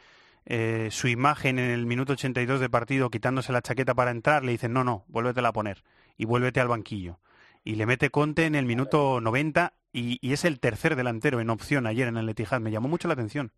[0.45, 4.51] eh, su imagen en el minuto 82 de partido quitándose la chaqueta para entrar, le
[4.51, 5.83] dicen no, no, vuélvetela a poner
[6.17, 7.19] y vuélvete al banquillo.
[7.63, 11.87] Y le mete Conte en el minuto 90 y, es el tercer delantero en opción
[11.87, 12.61] ayer en el Etihad.
[12.61, 13.51] Me llamó mucho la atención.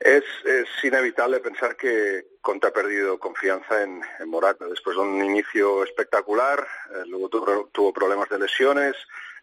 [0.00, 0.24] Es,
[0.84, 4.66] inevitable pensar que Conte ha perdido confianza en, Morata.
[4.66, 7.28] Después de un inicio espectacular, eh, luego
[7.72, 8.94] tuvo, problemas de lesiones.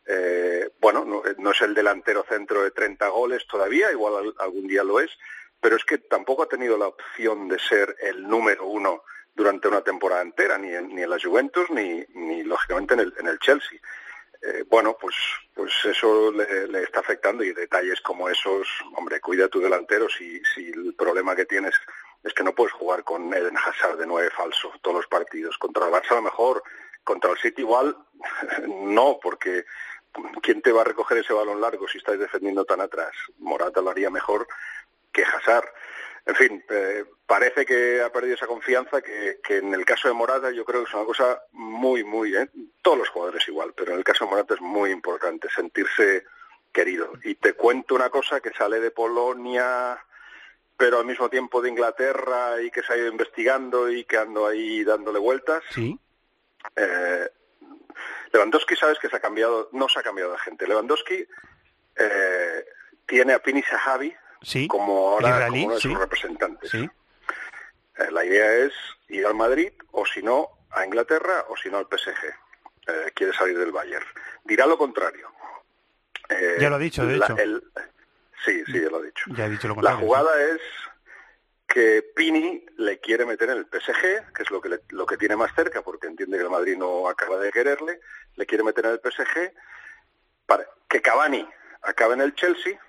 [0.05, 4.83] Eh, bueno, no, no, es el delantero centro de 30 goles todavía, igual algún día
[4.83, 5.09] lo es,
[5.59, 9.03] pero es que tampoco ha tenido la opción de ser el número uno
[9.33, 13.13] durante una temporada entera, ni en, ni en la Juventus, ni, ni lógicamente en el,
[13.19, 13.79] en el Chelsea.
[14.45, 15.15] Eh, bueno, pues,
[15.55, 20.69] pues eso le, está afectando y detalles como esos, hombre, cuida tu delantero si, si
[20.69, 21.73] el problema que tienes
[22.23, 25.57] es que no puedes jugar con Eden Hazard de nueve falso todos los partidos.
[25.57, 26.61] Contra el Barça a lo mejor,
[27.03, 27.97] contra el City igual,
[28.67, 29.65] no, porque
[30.41, 33.15] ¿quién te va a recoger ese balón largo si estás defendiendo tan atrás?
[33.39, 34.47] Morata lo haría mejor
[35.11, 35.69] que Hazard
[36.25, 40.51] en fin, eh, parece que ha perdido esa confianza que, en el caso de Morata
[40.51, 42.49] yo creo que es una cosa muy, muy, ¿eh?
[42.81, 46.25] todos los jugadores igual, pero en el caso de Morata es muy importante sentirse
[46.73, 47.11] querido.
[47.23, 49.97] Y te cuento una cosa que sale de Polonia,
[50.75, 54.47] pero al mismo tiempo de Inglaterra y que se ha ido investigando y que ando
[54.47, 55.63] ahí dándole vueltas.
[55.69, 55.97] Sí.
[56.75, 57.29] Eh,
[58.33, 60.67] Lewandowski, sabes que se ha cambiado, no se ha cambiado de gente.
[60.67, 61.25] Lewandowski
[61.95, 62.65] eh,
[63.05, 64.13] tiene a Pini Sahabi,
[64.67, 66.73] como ahora como uno de sus representantes.
[66.73, 66.89] Eh,
[68.11, 68.73] la idea es
[69.07, 72.25] ir al Madrid o si no a Inglaterra o si no al PSG.
[72.87, 74.05] Eh, quiere salir del Bayern.
[74.43, 75.31] Dirá lo contrario.
[76.29, 77.35] Eh, ya lo ha dicho, de hecho.
[78.43, 79.25] sí, sí, ya lo ha dicho.
[79.35, 80.61] Ya ha dicho lo la jugada es
[81.67, 85.35] que Pini le quiere meter en el PSG, que es lo que, lo que tiene
[85.35, 87.99] más cerca, porque entiende que el Madrid no acaba de quererle,
[88.35, 89.51] le quiere meter en el PSG,
[90.45, 91.47] para que Cavani
[91.81, 92.79] acabe en el Chelsea,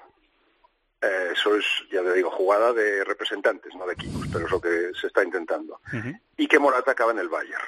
[1.00, 4.60] eh, eso es, ya te digo, jugada de representantes, no de equipos, pero es lo
[4.60, 5.80] que se está intentando.
[6.36, 7.64] Y que Morata acaba en el Bayern.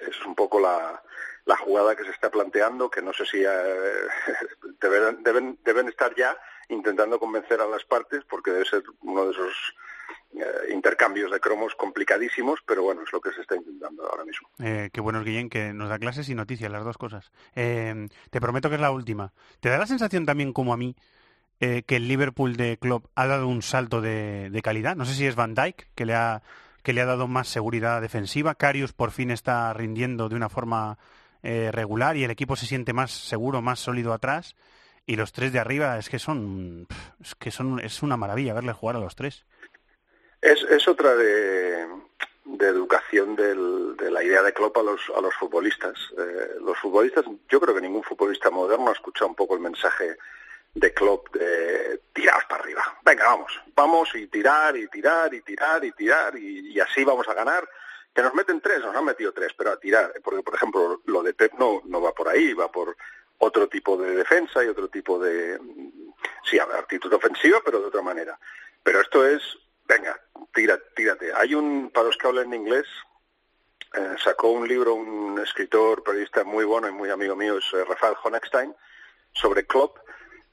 [0.00, 1.02] Es un poco la,
[1.48, 3.48] la jugada que se está planteando, que no sé si eh,
[4.80, 6.36] deben, deben, deben estar ya
[6.68, 9.74] intentando convencer a las partes, porque debe ser uno de esos
[10.34, 14.50] eh, intercambios de cromos complicadísimos, pero bueno, es lo que se está intentando ahora mismo.
[14.62, 17.32] Eh, qué bueno es Guillén, que nos da clases y noticias, las dos cosas.
[17.54, 19.32] te prometo que es la última.
[19.60, 20.94] ¿Te da la sensación también como a mí
[21.60, 24.96] eh, que el Liverpool de Klopp ha dado un salto de, calidad.
[24.96, 26.42] No sé si es Van Dijk que le ha
[26.82, 28.54] que le ha dado más seguridad defensiva.
[28.54, 30.96] Carius por fin está rindiendo de una forma
[31.42, 34.54] eh, regular y el equipo se siente más seguro, más sólido atrás.
[35.04, 36.86] Y los tres de arriba es que son
[37.20, 39.44] es que son es una maravilla verle jugar a los tres.
[40.40, 41.86] Es, es otra de,
[42.44, 45.94] de educación de la idea de Klopp a los, a los futbolistas.
[46.16, 50.16] Eh, los futbolistas, yo creo que ningún futbolista moderno ha escuchado un poco el mensaje
[50.78, 52.98] de Klopp de tiraos para arriba.
[53.04, 57.34] Venga, vamos, vamos y tirar y tirar y tirar y tirar y, así vamos a
[57.34, 57.68] ganar.
[58.14, 60.12] Que nos meten tres, nos han metido tres, pero a tirar.
[60.22, 62.96] Porque, por ejemplo, lo de Pep no, no va por ahí, va por
[63.38, 65.58] otro tipo de defensa y otro tipo de,
[66.44, 68.38] sí, actitud ofensiva, pero de otra manera.
[68.82, 69.42] Pero esto es,
[69.86, 70.18] venga,
[70.52, 71.32] tira, tírate.
[71.32, 72.86] Hay un, para los que hablan inglés,
[73.94, 77.84] eh, sacó un libro un escritor, periodista muy bueno y muy amigo mío, es eh,
[77.84, 78.74] Rafael Honigstein,
[79.32, 79.98] sobre Klopp,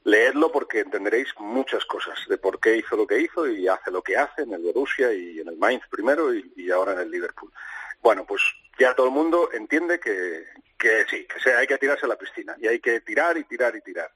[0.06, 4.02] leedlo porque entenderéis muchas cosas de por qué hizo lo que hizo y hace lo
[4.02, 7.52] que hace en el Borussia y en el Mainz primero y, ahora en el Liverpool.
[8.00, 8.40] Bueno, pues
[8.78, 10.44] ya todo el mundo entiende que,
[10.78, 13.74] que sí, que hay que tirarse a la piscina y hay que tirar y tirar
[13.74, 14.12] y tirar.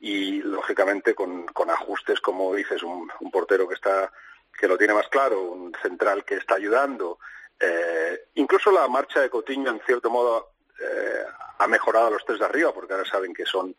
[0.00, 4.10] Y lógicamente con, con ajustes, como dices, un, portero que está
[4.58, 7.18] que lo tiene más claro, un central que está ayudando,
[7.60, 11.24] Eh, incluso la marcha de Coutinho, en cierto modo, eh,
[11.58, 13.76] ha mejorado a los tres de arriba, porque ahora saben que son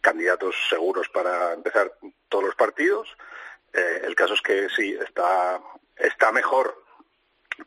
[0.00, 1.92] candidatos seguros para empezar
[2.28, 3.08] todos los partidos.
[3.72, 5.60] el caso es que sí, está,
[5.96, 6.82] está mejor,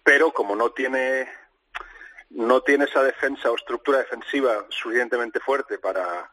[0.04, 1.28] pero como no tiene
[2.30, 6.30] no tiene esa defensa o estructura defensiva suficientemente fuerte para,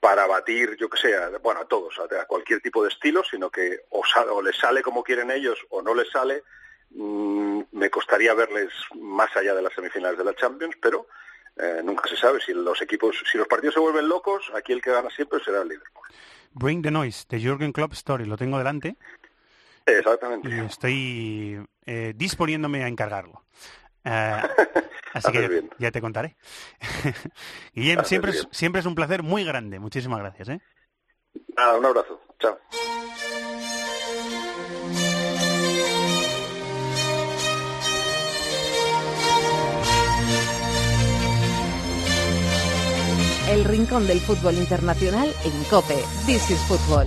[0.00, 3.80] para batir, yo que sé, bueno, a todos, a, cualquier tipo de estilo, sino que
[3.90, 6.44] o, o les sale como quieren ellos o no les sale,
[6.90, 11.06] mm, me costaría verles más allá de las semifinales de la Champions, pero
[11.56, 14.82] eh, nunca se sabe si los equipos, si los partidos se vuelven locos, aquí el
[14.82, 16.06] que gana siempre será el Liverpool.
[16.52, 18.96] Bring the Noise, de Jürgen Klopp Story, lo tengo delante.
[19.86, 20.48] Exactamente.
[20.48, 23.44] Y estoy eh, disponiéndome a encargarlo.
[24.04, 24.42] Eh,
[25.12, 26.36] así que ya, te contaré.
[27.74, 29.78] Guillem, siempre es, siempre es un placer muy grande.
[29.78, 30.48] Muchísimas gracias.
[30.48, 30.60] ¿eh?
[31.56, 32.20] Nada, un abrazo.
[32.38, 32.58] Chao.
[43.48, 46.02] El rincón del fútbol internacional en COPE.
[46.24, 47.06] This is Football.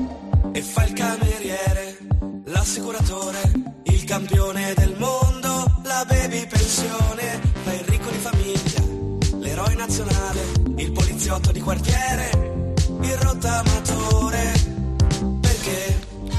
[0.54, 1.98] E fa il cameriere,
[2.46, 3.40] l'assicuratore,
[3.84, 10.42] il campione del mondo, la baby pensione, fa il ricco di famiglia, l'eroe nazionale,
[10.76, 12.30] il poliziotto di quartiere,
[13.02, 14.57] il rottamatore.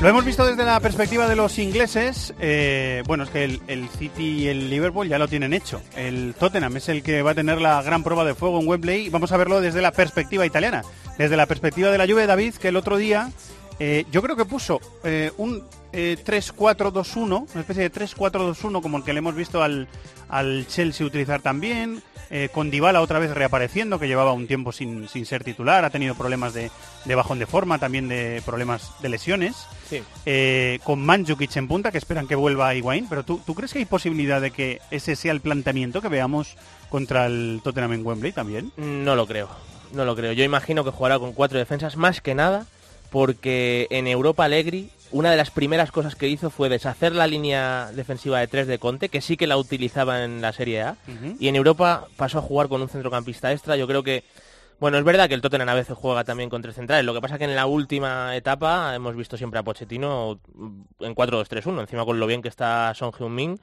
[0.00, 2.32] Lo hemos visto desde la perspectiva de los ingleses.
[2.38, 5.82] Eh, bueno, es que el, el, City y el Liverpool ya lo tienen hecho.
[5.96, 9.08] El Tottenham es el que va a tener la gran prueba de fuego en Wembley.
[9.08, 10.82] Vamos a verlo desde la perspectiva italiana.
[11.18, 13.32] Desde la perspectiva de la Juve, David, que el otro día
[13.78, 15.62] eh, yo creo que puso eh, un
[15.92, 19.88] eh, 3-4-2-1, una especie de 3-4-2-1 como el que le hemos visto al,
[20.28, 25.08] al Chelsea utilizar también, eh, con Dybala otra vez reapareciendo, que llevaba un tiempo sin,
[25.08, 26.70] sin ser titular, ha tenido problemas de,
[27.04, 29.56] de, bajón de forma, también de problemas de lesiones,
[29.88, 30.02] sí.
[30.84, 33.78] con Mandzukic en punta, que esperan que vuelva a Higuaín, pero ¿tú, ¿tú crees que
[33.78, 36.56] hay posibilidad de que ese sea el planteamiento que veamos
[36.90, 38.72] contra el Tottenham en Wembley también?
[38.76, 39.48] No lo creo,
[39.92, 40.32] no lo creo.
[40.32, 42.66] Yo imagino que jugará con cuatro defensas, más que nada
[43.10, 47.90] porque en Europa Allegri una de las primeras cosas que hizo fue deshacer la línea
[47.94, 51.10] defensiva de tres de Conte, que sí que la utilizaba en la Serie A, uh
[51.10, 51.36] -huh.
[51.38, 53.76] y en Europa pasó a jugar con un centrocampista extra.
[53.76, 54.24] Yo creo que,
[54.80, 57.20] bueno, es verdad que el Tottenham a veces juega también con tres centrales, lo que
[57.20, 60.40] pasa que en la última etapa hemos visto siempre a Pochettino
[61.00, 63.58] en 4-2-3-1, encima con lo bien que está Son Heung-min,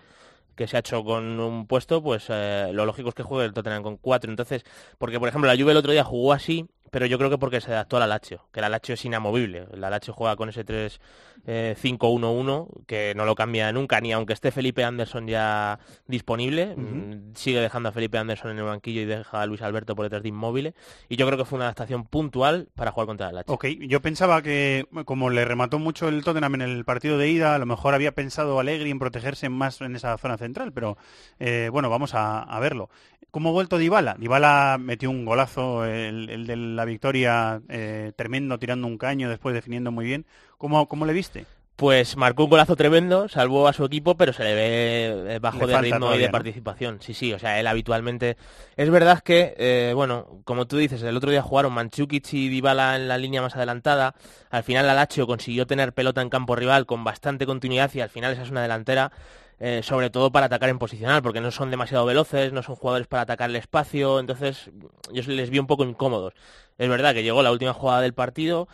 [0.55, 3.53] que se ha hecho con un puesto, pues eh, lo lógico es que juegue el
[3.53, 4.31] Tottenham con cuatro.
[4.31, 4.63] Entonces,
[4.97, 7.61] porque por ejemplo la Juve el otro día jugó así, pero yo creo que porque
[7.61, 9.67] se adaptó a la Lazio, que la Lazio es inamovible.
[9.73, 14.83] La Lazio juega con ese 3-5-1-1, que no lo cambia nunca, ni aunque esté Felipe
[14.83, 16.75] Anderson ya disponible.
[16.77, 17.35] Uh -huh.
[17.35, 20.23] Sigue dejando a Felipe Anderson en el banquillo y deja a Luis Alberto por detrás
[20.23, 20.73] de inmóvil.
[21.09, 23.53] Y yo creo que fue una adaptación puntual para jugar contra la Lazio.
[23.53, 27.55] Ok, yo pensaba que como le remató mucho el Tottenham en el partido de ida,
[27.55, 30.97] a lo mejor había pensado Allegri en protegerse más en esa zona central, pero
[31.39, 32.89] eh, bueno, vamos a, a verlo.
[33.35, 34.15] ¿Cómo ha vuelto Dybala?
[34.17, 39.53] Dybala metió un golazo, el, el de la victoria eh, tremendo, tirando un caño, después
[39.53, 40.25] definiendo muy bien.
[40.57, 41.45] ¿Cómo, cómo le viste?
[41.75, 45.73] Pues marcó un golazo tremendo, salvó a su equipo, pero se le ve bajo Le
[45.73, 46.31] de ritmo todavía, y de ¿no?
[46.31, 47.01] participación.
[47.01, 48.37] Sí, sí, o sea, él habitualmente...
[48.77, 52.95] Es verdad que, eh, bueno, como tú dices, el otro día jugaron Manchukic y Dybala
[52.95, 54.15] en la línea más adelantada.
[54.49, 58.09] Al final la Lazio consiguió tener pelota en campo rival con bastante continuidad y al
[58.09, 59.11] final esa es una delantera
[59.59, 63.07] eh, sobre todo para atacar en posicional, porque no son demasiado veloces, no son jugadores
[63.07, 64.69] para atacar el espacio, entonces
[65.11, 66.33] yo les vi un poco incómodos.
[66.77, 68.67] Es verdad que llegó la última jugada del partido,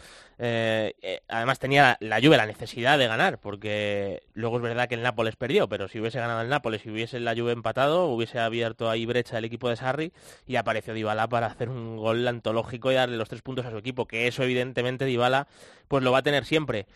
[0.44, 4.90] eh, eh, además tenía la, la Juve la necesidad de ganar, porque luego es verdad
[4.90, 8.08] que el Nápoles perdió, pero si hubiese ganado el Nápoles y hubiese la Juve empatado,
[8.08, 10.14] hubiese abierto ahí brecha el equipo de Sarri
[10.48, 13.78] y apareció Dybala para hacer un gol antológico y darle los tres puntos a su
[13.78, 15.48] equipo, que eso evidentemente Dybala
[15.88, 16.88] pues lo va a tener siempre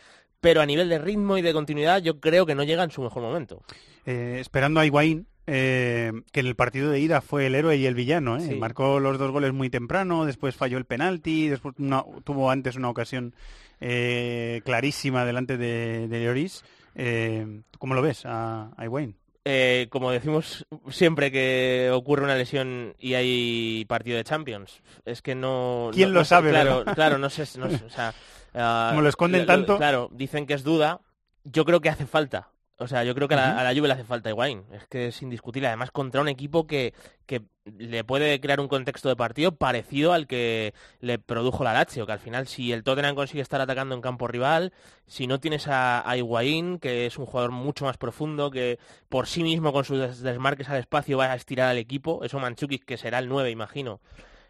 [0.42, 3.02] pero a nivel de ritmo y de continuidad yo creo que no llega en su
[3.02, 3.64] mejor momento.
[4.06, 7.86] Eh, esperando a Higuaín, eh, que en el partido de ida fue el héroe y
[7.86, 8.38] el villano.
[8.38, 8.42] ¿eh?
[8.42, 8.56] Sí.
[8.56, 12.90] Marcó los dos goles muy temprano, después falló el penalti, después una- tuvo antes una
[12.90, 13.34] ocasión
[13.82, 16.64] eh, clarísima delante de, de Lloris.
[16.96, 19.16] Eh, ¿Cómo lo ves a, a Higuaín?
[19.48, 25.36] Eh, como decimos siempre que ocurre una lesión y hay partido de Champions, es que
[25.36, 25.92] no...
[25.94, 26.96] ¿Quién no- lo no sabe, Claro, verdad?
[26.96, 28.14] claro, no sé, no sé, o sea...
[28.56, 29.78] ah, Como lo esconden lo- tanto.
[29.78, 31.02] Claro, dicen que es duda,
[31.44, 32.50] yo creo que hace falta.
[32.78, 34.66] O sea, yo creo que a, la, a la Juve le hace falta Higuaín.
[34.74, 35.68] Es que es indiscutible.
[35.70, 36.94] Además, contra un equipo que,
[37.26, 42.06] que le puede crear un contexto de partido parecido al que le produjo la Lazio.
[42.06, 44.74] Que al final, si el Tottenham consigue estar atacando en campo rival,
[45.08, 48.78] si no tienes a, a Higuaín, que es un jugador mucho más profundo, que
[49.08, 52.40] por sí mismo con sus des- desmarques al espacio va a estirar al equipo, eso
[52.42, 54.02] Manchukic, que será el 9, imagino,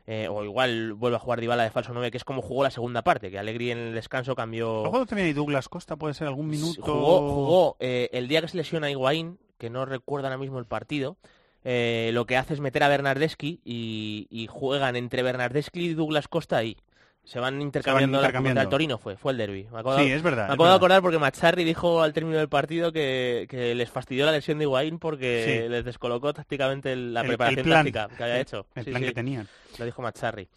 [0.08, 2.72] eh, o igual vuelve a jugar Dybala de falso 9, que es como jugó la
[2.72, 4.86] segunda parte, que Allegri en el descanso cambió...
[4.86, 5.96] ¿Ha jugado también Douglas Costa?
[5.96, 6.82] ¿Puede ser algún minuto?
[6.82, 10.66] Jugó, jugó eh, el día que se lesiona Higuaín, que no recuerdo ahora mismo el
[10.66, 11.18] partido,
[11.64, 16.28] eh, lo que hace es meter a Bernardeschi y, y juegan entre Bernardeschi y Douglas
[16.28, 16.78] Costa ahí.
[17.26, 19.64] Se van intercambiando, contra el Torino fue, fue el derby.
[19.72, 22.38] Me acabo de- Sí, es verdad, Me acabo de acordar porque Macharri dijo al término
[22.38, 25.70] del partido que, que les fastidió la lesión de Higuaín porque Sí.
[25.70, 27.92] les descolocó tácticamente la El- preparación el plan.
[27.92, 28.68] táctica que había hecho.
[28.76, 29.48] el Sí, plan que tenían.
[29.80, 30.48] Lo dijo Macharri.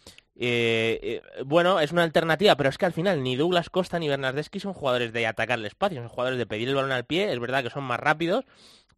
[0.41, 4.07] Eh, eh, bueno, es una alternativa, pero es que al final ni Douglas Costa ni
[4.07, 7.33] Bernardeschi son jugadores de atacar el espacio, son jugadores de pedir el balón al pie,
[7.33, 8.45] es verdad que son más rápidos,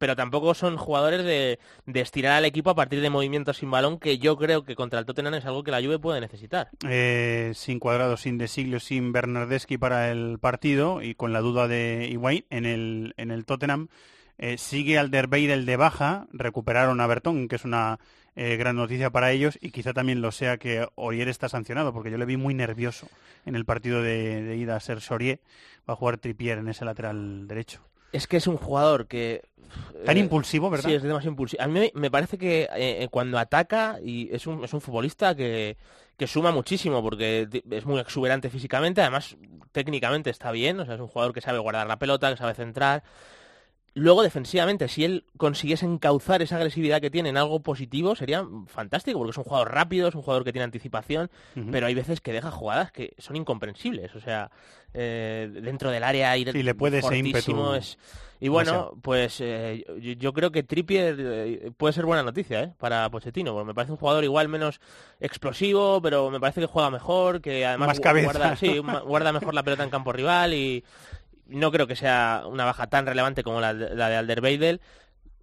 [0.01, 3.99] pero tampoco son jugadores de, de estirar al equipo a partir de movimientos sin balón,
[3.99, 6.69] que yo creo que contra el Tottenham es algo que la Juve puede necesitar.
[6.89, 11.67] Eh, sin cuadrado, sin De Siglio, sin Bernardeschi para el partido y con la duda
[11.67, 13.89] de Higuaín en el, en el Tottenham.
[14.39, 17.99] eh, sigue Alderweireld de baja, recuperaron a Bertón, que es una
[18.35, 22.09] eh, gran noticia para ellos y quizá también lo sea que Orier está sancionado, porque
[22.09, 23.07] yo le vi muy nervioso
[23.45, 25.39] en el partido de, de ida a ser Sorier.
[25.87, 27.81] Va a jugar Tripier en ese lateral derecho.
[28.11, 29.43] Es que es un jugador que...
[30.05, 30.89] Tan eh, impulsivo, ¿verdad?
[30.89, 31.63] Sí, es demasiado impulsivo.
[31.63, 35.77] A mí me- parece que eh, cuando ataca y es un, es un futbolista que,
[36.17, 39.37] que suma muchísimo porque es muy exuberante físicamente, además
[39.71, 42.53] técnicamente está bien, o sea, es un jugador que sabe guardar la pelota, que sabe
[42.53, 43.03] centrar.
[43.93, 49.19] Luego, defensivamente, si él consiguiese encauzar esa agresividad que tiene en algo positivo, sería fantástico,
[49.19, 51.29] porque es un jugador rápido, es un jugador que tiene anticipación,
[51.71, 54.15] pero hay veces que deja jugadas que son incomprensibles.
[54.15, 54.49] O sea,
[54.93, 57.97] eh, dentro del área ir Sí, le puede ese fortísimo ímpetu es...
[58.43, 62.73] Y bueno, pues eh, yo, yo creo que Trippier eh, puede ser buena noticia ¿eh?
[62.79, 64.81] para Pochettino, porque me parece un jugador igual menos
[65.19, 69.61] explosivo, pero me parece que juega mejor, que además Más guarda, sí, guarda mejor la
[69.61, 70.83] pelota en campo rival y
[71.51, 74.79] no creo que sea una baja tan relevante como la, de- la de Alderweireld.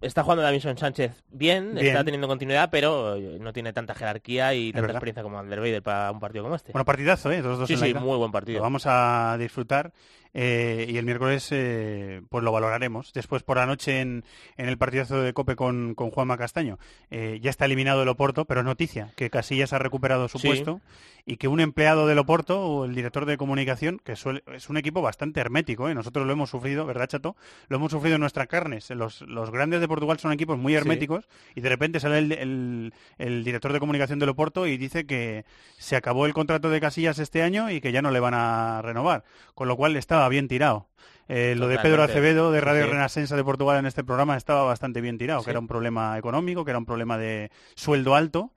[0.01, 1.87] Está jugando Davinson Sánchez bien, Bien.
[1.87, 6.09] está teniendo continuidad, pero eh, no tiene tanta jerarquía y tanta experiencia como Alderweireld para
[6.11, 6.71] un partido como este.
[6.71, 7.41] Bueno, partidazo, ¿eh?
[7.41, 8.59] Los dos Sí, en sí, muy buen partido.
[8.59, 9.91] Lo vamos a disfrutar
[10.33, 13.13] eh, y el miércoles eh, pues lo valoraremos.
[13.13, 14.23] Después por la noche en,
[14.57, 16.77] en el partidazo de Cope con, con Juanma Castaño.
[17.09, 20.47] Eh, ya está eliminado el Oporto, pero es noticia que Casillas ha recuperado su Sí.
[20.47, 20.81] puesto
[21.25, 24.77] y que un empleado del Oporto o el director de comunicación, que suele- es un
[24.77, 25.93] equipo bastante hermético, ¿eh?
[25.93, 27.35] nosotros lo hemos sufrido, ¿verdad, Chato?
[27.67, 28.89] Lo hemos sufrido en nuestras carnes.
[28.91, 32.93] Los, los grandes de Portugal son equipos muy herméticos y de repente sale el, el-
[33.17, 35.45] el director de comunicación del Oporto y dice que
[35.77, 38.81] se acabó el contrato de Casillas este año y que ya no le van a
[38.81, 39.23] renovar,
[39.53, 40.87] con lo cual estaba bien tirado.
[41.29, 42.03] Eh, lo de Pedro.
[42.03, 43.21] Acevedo, de Radio Sí.
[43.35, 45.45] De Portugal en este programa, estaba bastante bien tirado, Sí.
[45.45, 48.51] que era un problema económico, que era un problema de sueldo alto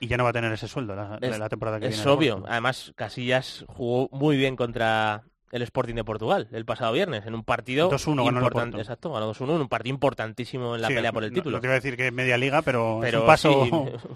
[0.00, 2.02] y ya no va a tener ese sueldo la, Es, la temporada que es viene.
[2.02, 2.44] el obvio.
[2.48, 7.44] Además, Casillas jugó muy bien contra el Sporting de Portugal el pasado viernes en un
[7.44, 8.78] partido 2-1 ganó el importante.
[8.78, 11.56] Exacto, ganó 2-1 en un partido importantísimo en la Sí, pelea por el título.
[11.58, 13.64] No te iba a decir que es media liga, pero, Pero es un paso,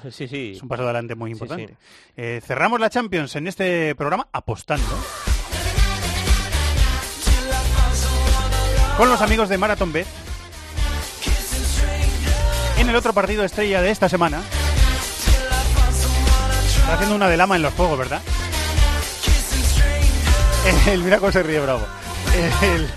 [0.03, 0.53] sí, sí, sí.
[0.57, 1.77] es un paso adelante muy importante.
[2.17, 4.85] Eh, cerramos la Champions en este programa apostando
[9.01, 10.07] con los amigos de Marathon Bet.
[12.77, 14.43] En el otro partido estrella de esta semana,
[16.77, 18.21] está haciendo una de lama en los juegos, ¿verdad?
[20.87, 21.81] El, mira cómo se ríe Bravo.
[22.61, 22.91] El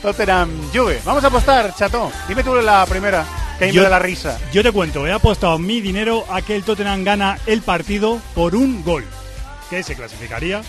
[0.00, 1.02] Tottenham Juve.
[1.04, 2.10] Vamos a apostar, chato.
[2.26, 3.26] Dime tú la primera,
[3.58, 4.38] que Yo- da la risa.
[4.54, 8.54] Yo te cuento, he apostado mi dinero a que el Tottenham gana el partido por
[8.54, 9.04] un gol,
[9.68, 10.62] que se clasificaría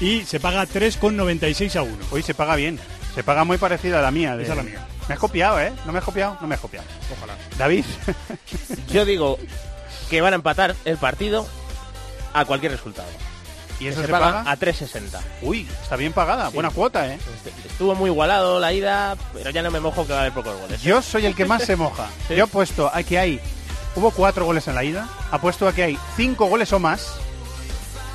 [0.00, 1.96] y se paga 3,96 a 1.
[2.10, 2.80] Hoy se paga bien.
[3.14, 4.36] Se paga muy parecida a la mía.
[4.36, 4.86] de- Esa es la mía.
[5.08, 5.72] Me has copiado, ¿eh?
[5.86, 6.36] ¿No me has copiado?
[6.40, 6.86] No me has copiado.
[7.16, 7.34] Ojalá.
[7.56, 7.84] David.
[8.92, 9.38] Yo digo
[10.10, 11.46] que van a empatar el partido
[12.34, 13.08] a cualquier resultado.
[13.80, 14.50] ¿Y eso se, se paga, paga?
[14.50, 15.20] a 3.60.
[15.42, 16.48] Uy, está bien pagada.
[16.48, 16.54] Sí.
[16.54, 17.18] Buena cuota, ¿eh?
[17.64, 20.58] Estuvo muy igualado la ida, pero ya no me mojo que va a haber pocos
[20.60, 20.82] goles.
[20.82, 22.06] Yo soy el que más se moja.
[22.28, 22.34] Sí.
[22.34, 23.40] Yo apuesto a que hay...
[23.94, 25.08] Hubo cuatro goles en la ida.
[25.30, 27.14] Apuesto a que hay cinco goles o más.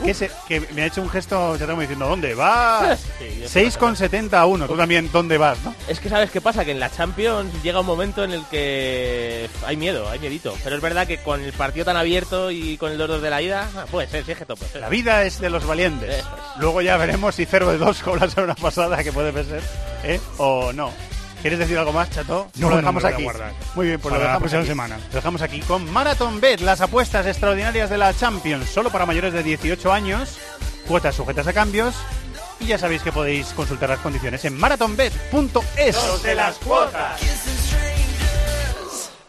[0.04, 3.00] Que, se- que me ha hecho un gesto, ya estamos diciendo, ¿dónde vas?
[3.20, 4.68] Sí, yo sé 6,70 a 1.
[4.68, 5.74] Tú también, ¿dónde vas, no?
[5.88, 9.50] Es que sabes qué pasa, que en la Champions llega un momento en el que
[9.66, 10.56] hay miedo, hay miedito.
[10.64, 13.42] Pero es verdad que con el partido tan abierto y con el 2-2 de la
[13.42, 14.82] ida, puede ser, sí, es que todo puede ser.
[14.82, 16.10] La vida es de los valientes.
[16.20, 16.26] Es.
[16.58, 19.62] Luego ya veremos si 0 de 2 con la semana pasada, que puede ser,
[20.04, 20.20] ¿eh?
[20.38, 20.92] o no.
[21.44, 22.48] ¿Quieres decir algo más, Chato?
[22.56, 23.28] No, lo no, dejamos aquí.
[23.76, 24.68] Muy bien, pues Para lo la dejamos próxima aquí.
[24.70, 24.98] semana.
[25.10, 29.34] Lo dejamos aquí con Marathon Bet, las apuestas extraordinarias de la Champions, solo para mayores
[29.34, 30.38] de 18 años,
[30.88, 31.96] cuotas sujetas a cambios.
[32.62, 36.24] Y ya sabéis que podéis consultar las condiciones en marathonbet.es.
[36.24, 37.20] De las cuotas.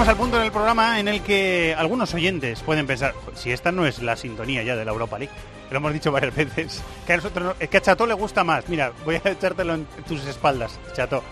[0.00, 4.62] el programa en el que algunos oyentes pueden pensar, si esta no es la sintonía
[4.62, 5.32] ya de la Europa League,
[5.70, 8.44] lo hemos dicho varias veces, que a nosotros no- es que a Chato le gusta
[8.44, 8.68] más.
[8.68, 11.22] Mira, voy a echártelo en tus espaldas, Chato.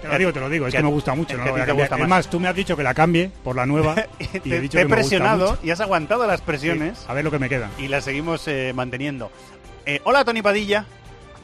[0.00, 1.34] Te lo digo, te lo digo, es que me gusta mucho.
[1.36, 2.08] es no que te gusta más.
[2.08, 4.78] más, tú me has dicho que la cambie por la nueva y he Te, dicho
[4.78, 5.60] te he que me gusta presionado mucho.
[5.62, 7.04] y has aguantado las presiones.
[7.08, 7.70] A ver lo que me queda.
[7.78, 9.30] Y las seguimos eh, manteniendo.
[9.86, 10.86] Eh, hola, Tony Padilla.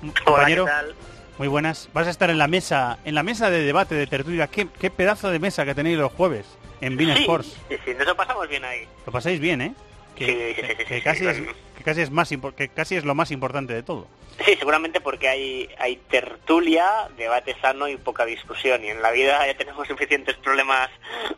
[0.03, 0.65] Hola, compañero.
[0.65, 0.95] ¿qué tal?
[1.39, 1.89] Muy buenas.
[1.95, 4.47] Vas a estar en la mesa, en la mesa de debate, de tertulia.
[4.49, 6.45] ¿Qué, qué pedazo de mesa que tenéis los jueves
[6.81, 7.57] en Bean Sí, Sports?
[7.69, 8.87] sí, sí, nos lo pasamos bien ahí.
[9.07, 9.75] Lo pasáis bien, ¿eh?
[10.17, 11.39] Que, Sí, sí, sí, sí, que casi es,
[11.79, 14.07] que casi es más impo- que casi es lo más importante de todo.
[14.45, 18.83] Sí, seguramente porque hay, hay tertulia, debate sano y poca discusión.
[18.85, 20.91] Y en la vida ya tenemos suficientes problemas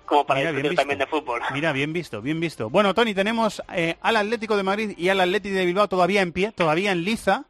[0.05, 1.41] como para Mira, discutir también de fútbol.
[1.53, 2.71] Mira, bien visto, bien visto.
[2.71, 6.33] Bueno, Tony, tenemos eh, al Atlético de Madrid y al Atlético de Bilbao todavía en
[6.33, 7.45] pie, todavía en liza.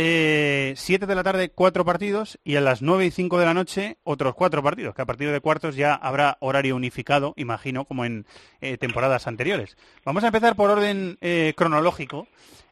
[0.00, 3.52] Eh, siete de la tarde, cuatro partidos, y a las nueve y cinco de la
[3.52, 8.04] noche, otros cuatro partidos, que a partir de cuartos ya habrá horario unificado, imagino, como
[8.04, 8.24] en
[8.60, 9.76] eh, temporadas anteriores.
[10.04, 12.28] Vamos a empezar por orden eh, cronológico.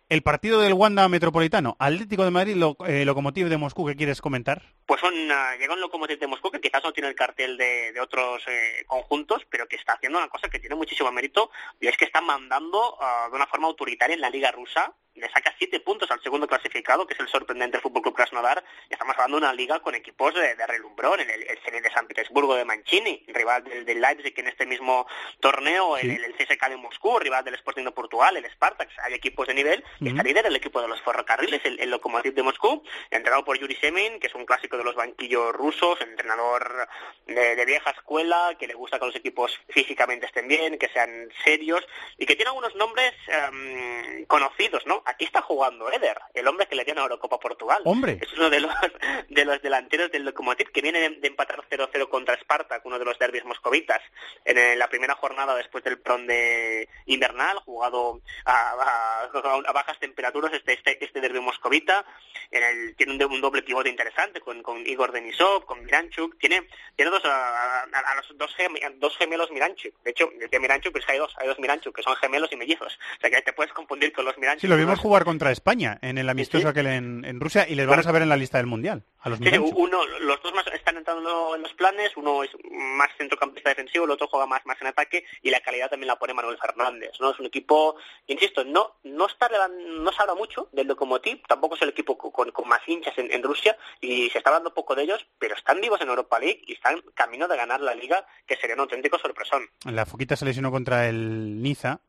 [0.09, 4.63] El partido del Wanda Metropolitano, Atlético de Madrid, lo, eh, de Moscú, ¿qué quieres comentar?
[4.87, 8.45] Pues llega un Lokomotiv de Moscú que quizás no tiene el cartel de, otros
[8.87, 11.51] conjuntos, pero que está haciendo una cosa que tiene muchísimo mérito
[11.81, 14.95] y es que está mandando ah, de una forma autoritaria en la liga rusa.
[15.17, 18.93] Le saca siete puntos al segundo clasificado, que es el sorprendente Fútbol Club Krasnodar, y
[18.93, 22.07] estamos hablando de una liga con equipos de, de relumbrón, el, el Zenit de San
[22.07, 25.07] Petersburgo de Mancini, rival del, del Leipzig en este mismo
[25.41, 26.07] torneo, Sí.
[26.11, 29.55] el, el CSKA de Moscú, rival del Sporting de Portugal, el Spartak, hay equipos de
[29.55, 30.29] nivel, y está Ujú.
[30.29, 34.21] líder el equipo de los ferrocarriles, el, el Lokomotiv de Moscú, entrenado por Yuri Semin,
[34.21, 36.89] que es un clásico de los banquillos rusos, entrenador
[37.27, 41.29] de, de vieja escuela, que le gusta que los equipos físicamente estén bien, que sean
[41.45, 41.87] serios,
[42.19, 45.03] y que tiene algunos nombres em, conocidos, ¿no?
[45.09, 47.81] Aquí está jugando Eder, el hombre que le dio una Eurocopa a Portugal.
[47.85, 48.19] Hombre.
[48.21, 48.73] Es uno de los,
[49.29, 53.05] de los delanteros del Lokomotiv que viene de, de empatar 0-0 contra Spartak, uno de
[53.05, 54.01] los derbis moscovitas,
[54.45, 59.31] en eh, la primera jornada después del pron de invernal, jugado a, a-
[59.67, 62.05] a bajas temperaturas este, este, este derbi moscovita.
[62.51, 66.39] En el, tiene un, un doble pivote interesante con, con Igor Denisov, con Miranchuk.
[66.39, 69.95] Tiene, tiene dos, a, a- a los dos, gem- dos gemelos Miranchuk.
[70.03, 72.99] De hecho, de Miranchuk pues hay dos, hay dos Miranchuk que son gemelos y mellizos.
[73.19, 74.61] O sea que te puedes confundir con los Miranchuk.
[74.63, 77.87] Sí, lo vimos Jugar contra España en el amistoso aquel en, en Rusia y les
[77.87, 79.05] vamos a ver en la lista del Mundial.
[79.21, 82.51] A los Sí, sí, uno, los dos más están entrando en los planes, uno es
[82.71, 86.17] más centrocampista defensivo, el otro juega más, más en ataque y la calidad también la
[86.17, 87.31] pone Manuel Fernández, ¿no?
[87.33, 87.97] Es un equipo,
[88.27, 92.31] insisto, no no está no se habla mucho del Lokomotiv, tampoco es el equipo co-
[92.33, 95.55] con, con más hinchas en, en Rusia y se está hablando poco de ellos, pero
[95.55, 98.81] están vivos en Europa League y están camino de ganar la liga, que sería un
[98.83, 99.69] auténtico sorpresón.
[99.85, 102.01] La Foquita se lesionó contra el Niza.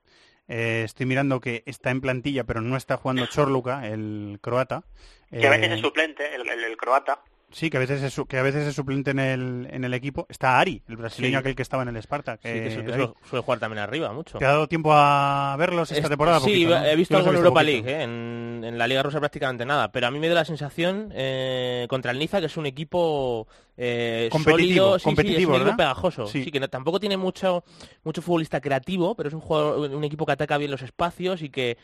[0.48, 4.84] Eh, estoy mirando que está en plantilla, pero no está jugando Chorluka, el croata.
[5.30, 7.20] Que a veces Eh, es suplente, el, el- el croata.
[7.50, 10.26] Sí, que a veces es, que a veces es suplente en el, en el equipo.
[10.30, 11.40] Está Ari, el brasileño Sí.
[11.40, 12.42] aquel que estaba en el Spartak.
[12.42, 14.38] Sí, que su- que su- suele jugar también arriba mucho.
[14.38, 16.40] ¿Te ha dado tiempo a verlos esta Es- temporada?
[16.42, 16.86] Sí, Poquito, ¿no?
[16.86, 17.72] he visto algo en Europa poquito.
[17.86, 18.04] League, ¿eh?
[18.04, 21.86] en, en la Liga Rusa prácticamente nada, pero a mí me da la sensación eh,
[21.90, 23.48] contra el Niza que es un equipo
[23.78, 25.78] eh, Competitivo, sólido, sí, sí, competitivo, es un equipo ¿verdad?
[25.78, 26.44] pegajoso, Sí.
[26.44, 26.52] sí.
[26.52, 27.64] que no- tampoco tiene mucho
[28.04, 31.50] mucho futbolista creativo, pero es un jugador, un equipo que ataca bien los espacios y
[31.50, 31.78] que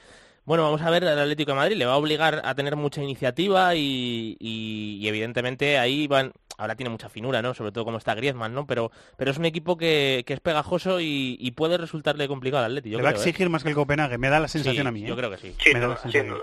[0.45, 3.01] bueno, vamos a ver al Atlético de Madrid, le va a obligar a tener mucha
[3.01, 7.53] iniciativa y, y- y evidentemente ahí van, ahora tiene mucha finura, ¿no?
[7.53, 8.65] Sobre todo como está Griezmann, ¿no?
[8.67, 12.71] Pero, pero es un equipo que, que es pegajoso y, y puede resultarle complicado al
[12.71, 12.97] Atlético.
[12.97, 15.03] Le va a exigir más que el Copenhague, me da la sensación Sí, a mí.
[15.03, 15.07] ¿eh?
[15.07, 15.53] yo creo que sí.
[15.73, 16.37] Me da la sensación.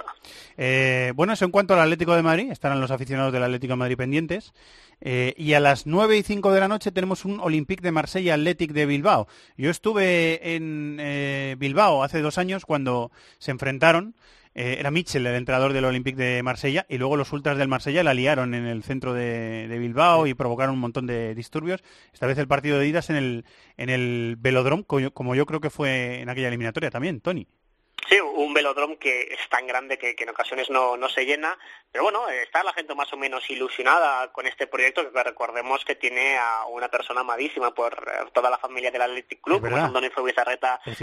[0.57, 3.77] Eh, bueno, eso en cuanto al Atlético de Madrid, estarán los aficionados del Atlético de
[3.77, 4.53] Madrid pendientes.
[5.01, 8.35] Eh, y a las 9 y 5 de la noche tenemos un Olympique de Marsella
[8.35, 9.29] Athletic de Bilbao.
[9.57, 14.15] Yo estuve en eh, Bilbao hace dos años cuando se enfrentaron.
[14.55, 18.03] Eh, era Mitchell el entrenador del Olympique de Marsella y luego los ultras del Marsella
[18.03, 21.83] la liaron en el centro de, Bilbao y provocaron un montón de disturbios.
[22.13, 23.45] Esta vez el partido de idas en el,
[23.77, 27.47] en el Velodrome, co- como yo creo que fue en aquella eliminatoria también, Tony.
[28.09, 31.57] Sí, un velódromo que es tan grande que, que en ocasiones no, no se llena,
[31.93, 35.95] pero bueno, está la gente más o menos ilusionada con este proyecto, que recordemos que
[35.95, 39.83] tiene a una persona amadísima por eh, toda la familia del Athletic Club, como es.
[39.85, 40.11] Antonio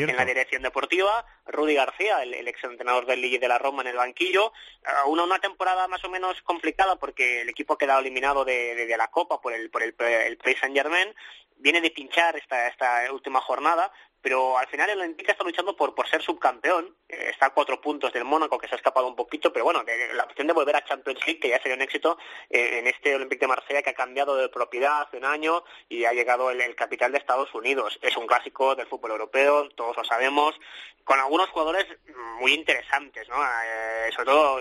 [0.09, 3.87] en la dirección deportiva, Rudy García, el, el exentrenador del Lille de la Roma en
[3.89, 4.51] el banquillo,
[4.83, 8.75] Eh, una, una temporada más o menos complicada porque el equipo ha quedado eliminado de,
[8.75, 11.13] de- de la Copa por el, por el, el Paris Saint Germain,
[11.59, 13.91] viene de pinchar esta, esta última jornada,
[14.27, 17.79] pero al final el Olympique está luchando por, por ser subcampeón, eh, está a cuatro
[17.79, 19.85] puntos del Mónaco que se ha escapado un poquito, pero bueno,
[20.15, 22.17] la opción de volver a Champions League, que ya sería un éxito
[22.49, 26.03] eh, en este Olympique de Marsella que ha cambiado de propiedad hace un año y
[26.03, 27.97] ha llegado el, capital de Estados Unidos.
[28.01, 30.59] Es un clásico del fútbol europeo, todos lo sabemos,
[31.05, 31.85] con algunos jugadores
[32.41, 33.37] muy interesantes, ¿no?
[33.41, 34.59] Eh, sobre todo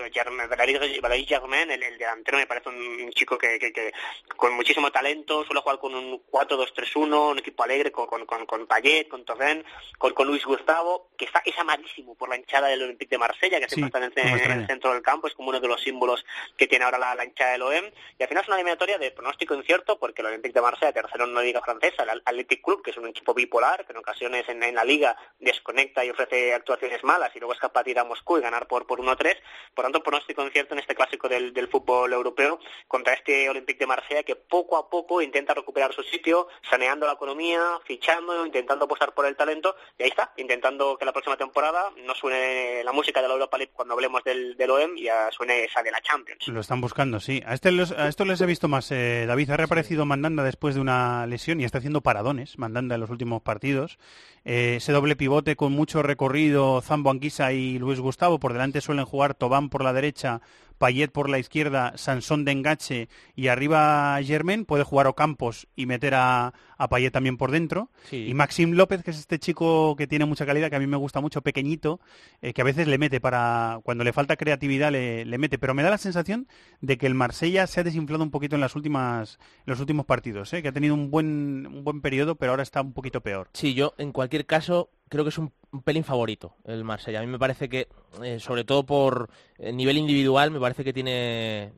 [1.01, 3.91] Valéry Germain, el, el, delantero, me parece un, chico que, que,
[4.37, 8.65] con muchísimo talento, suele jugar con un 4-2-3-1, un equipo alegre con, con, con, con
[8.65, 9.56] Payet, con Torren,
[9.97, 13.59] con, con Luis Gustavo, que está, es amadísimo por la hinchada del Olympique de Marsella,
[13.59, 16.25] que siempre está en, el centro del campo, es como uno de los símbolos
[16.55, 19.11] que tiene ahora la, la hinchada del OEM, y al final es una eliminatoria de
[19.11, 22.83] pronóstico incierto, porque el Olympique de Marsella, tercero en la liga francesa, el Athletic Club,
[22.83, 27.03] que es un equipo bipolar, que en ocasiones en, la liga desconecta y ofrece actuaciones
[27.03, 29.37] malas, y luego es capaz de ir a Moscú y ganar por, por 1-3,
[29.73, 33.87] por tanto pronóstico incierto en este clásico del, del fútbol europeo contra este Olympique de
[33.87, 39.13] Marsella que poco a poco intenta recuperar su sitio, saneando la economía, fichando, intentando apostar
[39.13, 43.21] por el talento, y ahí está, intentando que la próxima temporada no suene la música
[43.21, 46.01] de la Europa League cuando hablemos del, del OEM y ya suene esa de la
[46.01, 46.47] Champions.
[46.47, 47.41] Lo están buscando, sí.
[47.45, 48.91] A, este a esto les he visto más.
[48.91, 53.01] Eh, David ha reaparecido Mandanda después de una lesión y está haciendo paradones, Mandanda en
[53.01, 53.97] los últimos partidos.
[54.45, 59.05] Eh, ese doble pivote con mucho recorrido, Zambo Anguisa y Luis Gustavo, por delante suelen
[59.05, 60.41] jugar Tobán por la derecha,
[60.77, 66.13] Payet por la izquierda, Sansón de engache y arriba Germain, puede jugar Ocampos y meter
[66.15, 67.89] a, a Payet también por dentro.
[68.11, 70.97] Y Maxim López, que es este chico que tiene mucha calidad, que a mí me
[70.97, 71.99] gusta mucho, pequeñito,
[72.41, 75.83] eh, que a veces le mete para, cuando le falta creatividad le, mete, pero me
[75.83, 76.47] da la sensación
[76.81, 80.53] de que el Marsella se ha desinflado un poquito en las últimas, los últimos partidos,
[80.53, 80.61] ¿eh?
[80.61, 83.49] que ha tenido un buen, un buen periodo, pero ahora está un poquito peor.
[83.53, 85.51] Sí, yo en cualquier caso creo que es un,
[85.83, 87.19] pelín favorito el Marsella.
[87.19, 87.87] A mí me parece que,
[88.23, 89.29] eh, sobre todo por
[89.59, 91.73] nivel individual, me parece que tiene,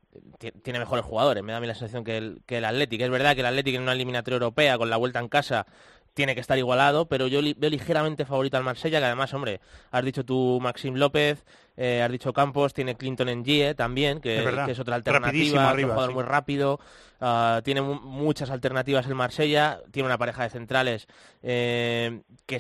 [0.64, 1.43] tiene mejores jugadores.
[1.43, 3.01] Me da a mí la sensación que el, que el Athletic.
[3.01, 5.65] Es verdad que el Athletic en una eliminatoria europea, con la vuelta en casa,
[6.14, 9.61] tiene que estar igualado, pero yo veo ligeramente favorito al Marsella, que además, hombre,
[9.91, 11.45] has dicho tú Maxim López,
[11.77, 16.14] eh, has dicho Campos, tiene Clinton en Gie también, que es, otra alternativa, un jugador
[16.14, 16.80] muy rápido,
[17.22, 21.07] ah, tiene muchas alternativas el Marsella, tiene una pareja de centrales
[21.41, 22.57] eh, que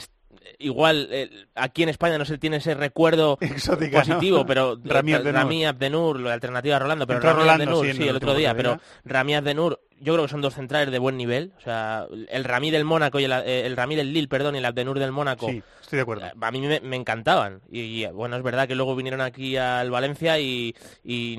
[0.59, 3.37] igual eh, aquí en España no se tiene ese recuerdo
[3.91, 8.53] positivo, pero Rami Abdenur, la alternativa a Rolando, pero Rami Abdenur, sí, el otro día,
[8.55, 11.53] pero Rami Abdenur yo creo que son dos centrales de buen nivel.
[11.57, 14.59] O sea, el Ramí del Mónaco y el, eh, el Ramí del Lille, perdón, y
[14.59, 15.49] el Abdenur del Mónaco.
[15.49, 16.25] Sí, estoy de acuerdo.
[16.25, 17.61] Eh, a mí me, encantaban.
[17.69, 20.75] Y, bueno, es verdad que luego vinieron aquí al Valencia y,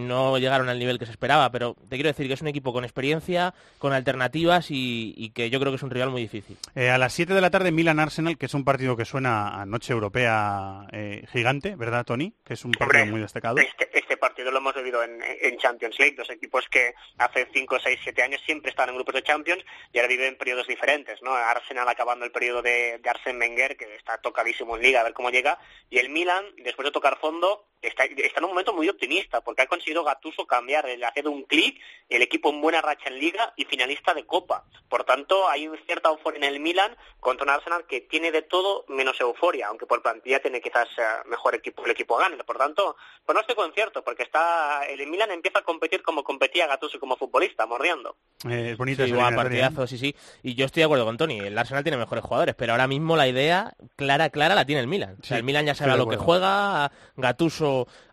[0.00, 1.50] no llegaron al nivel que se esperaba.
[1.50, 5.60] Pero te quiero decir que es un equipo con experiencia, con alternativas y, que yo
[5.60, 6.56] creo que es un rival muy difícil.
[6.74, 9.66] Eh, a las 7 de la tarde, Milan-Arsenal, que es un partido que suena a
[9.66, 10.86] noche europea
[11.32, 12.34] gigante, ¿verdad, Tony?
[12.44, 13.58] Que es un partido muy destacado.
[13.58, 16.14] Este, este, partido lo hemos vivido en, en Champions League.
[16.16, 19.98] Dos equipos que hace 5, 6, 7 años siempre están en grupos de Champions y
[19.98, 21.32] ahora viven periodos diferentes, ¿no?
[21.32, 25.12] Arsenal acabando el periodo de, de Arsene Wenger, que está tocadísimo en Liga, a ver
[25.12, 25.56] cómo llega,
[25.88, 29.62] y el Milan, después de tocar fondo, está, está en un momento muy optimista, porque
[29.62, 33.52] ha conseguido Gattuso cambiar, el hacer un clic, el equipo en buena racha en Liga
[33.56, 34.64] y finalista de Copa.
[34.88, 38.42] Por tanto, hay una cierta euforia en el Milan contra un Arsenal que tiene de
[38.42, 42.36] todo menos euforia, aunque por plantilla tiene quizás eh, mejor equipo el equipo gane.
[42.44, 46.66] Por tanto, pues no estoy concierto, porque está el Milan empieza a competir como competía
[46.66, 48.16] Gattuso como futbolista, mordiendo.
[48.48, 50.16] Eh, bonito sí, partidazo, sí, sí.
[50.42, 53.16] Y yo estoy de acuerdo con Tony, el Arsenal tiene mejores jugadores, pero ahora mismo
[53.16, 55.16] la idea clara, clara la tiene el Milan.
[55.20, 56.90] O sea, el Milan ya sabe a lo que juega,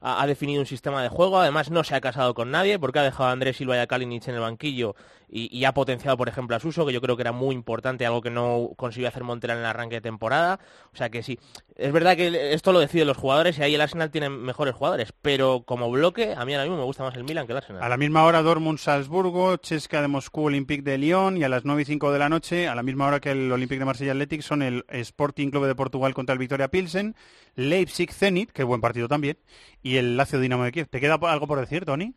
[0.01, 3.03] Ha, definido un sistema de juego, además no se ha casado con nadie porque ha
[3.03, 4.95] dejado a Andrés Silva y a Kalinic en el banquillo
[5.29, 8.21] y, ha potenciado, por ejemplo, a Suso, que yo creo que era muy importante, algo
[8.21, 10.59] que no consiguió hacer Montera en el arranque de temporada.
[10.93, 11.37] O sea que sí,
[11.75, 15.13] es verdad que esto lo deciden los jugadores y ahí el Arsenal tiene mejores jugadores,
[15.21, 17.83] pero como bloque, a mí ahora mismo me gusta más el Milan que el Arsenal.
[17.83, 21.81] A la misma hora Dortmund-Salzburgo, Chesca de Moscú, Olympique de Lyon y a las 9
[21.81, 24.41] y 5 de la noche, a la misma hora que el Olympique de Marsella Athletic,
[24.41, 27.15] son el Sporting Club de Portugal contra el Victoria Pilsen,
[27.55, 29.37] Leipzig-Zenit, que es buen partido también,
[29.83, 30.87] y el Lazio Dinamo de Kiev.
[30.87, 32.15] ¿Te queda algo por decir, Tony?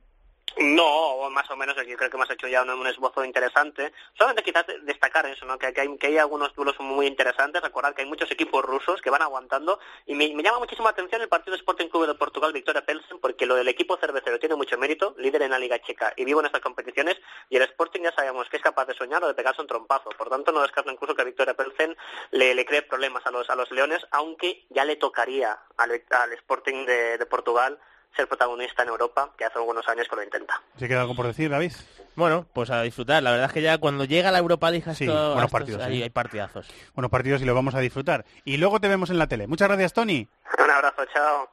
[0.62, 3.94] No, más o menos, yo creo que hemos hecho ya un, esbozo interesante.
[4.12, 5.58] Solamente quizás destacar eso, ¿no?
[5.58, 7.62] que, hay, algunos duelos muy interesantes.
[7.62, 9.80] Recordar que hay muchos equipos rusos que van aguantando.
[10.04, 13.46] Y me, llama muchísimo la atención el partido Sporting Club de Portugal, Victoria Pelsen, porque
[13.46, 16.46] lo del equipo cervecero tiene mucho mérito, líder en la Liga Checa y vivo en
[16.46, 17.16] estas competiciones.
[17.48, 20.10] Y el Sporting ya sabemos que es capaz de soñar o de pegarse un trompazo.
[20.10, 21.96] Por tanto, no descarto incluso que Victoria Pelsen
[22.32, 25.90] le, cree problemas a los, a los Leones, aunque ya le tocaría al,
[26.34, 27.80] Sporting de Portugal
[28.16, 30.60] ser protagonista en Europa, que hace algunos años que lo intenta.
[30.76, 31.72] ¿Se queda algo por decir, David?
[32.16, 33.22] Bueno, pues a disfrutar.
[33.22, 36.10] La verdad es que ya cuando llega la Europa League sí, buenos partidos, ahí hay
[36.10, 36.68] partidazos.
[36.94, 38.24] Buenos partidos y lo vamos a disfrutar.
[38.44, 39.46] Y luego te vemos en la tele.
[39.46, 40.28] Muchas gracias, Tony.
[40.58, 41.48] Un abrazo, chao.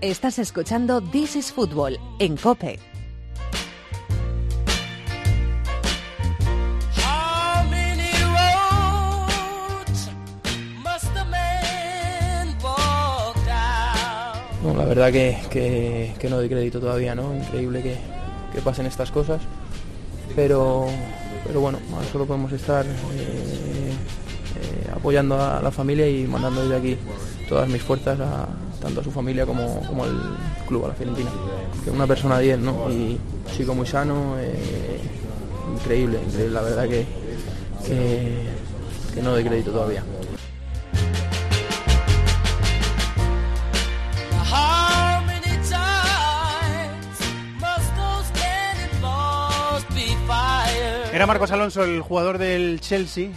[0.00, 2.91] Estás escuchando This is Football en COPE.
[14.64, 17.34] La verdad que, que, no doy crédito todavía, ¿no?
[17.34, 17.96] Increíble que,
[18.54, 19.40] que pasen estas cosas.
[20.36, 20.86] Pero,
[21.46, 21.78] pero bueno,
[22.12, 26.96] solo podemos estar eh, eh, apoyando a la familia y mandando desde aquí
[27.48, 28.18] todas mis fuerzas
[28.80, 30.36] tanto a su familia como, como al
[30.68, 31.30] club, a la Fiorentina.
[31.84, 32.88] Que una persona 10, ¿no?
[32.88, 33.18] Y
[33.56, 35.00] chico muy sano, eh,
[35.74, 37.04] increíble, increíble, la verdad que,
[39.12, 40.04] que no doy crédito todavía.
[51.12, 53.28] Era Marcos Alonso, el jugador del Chelsea,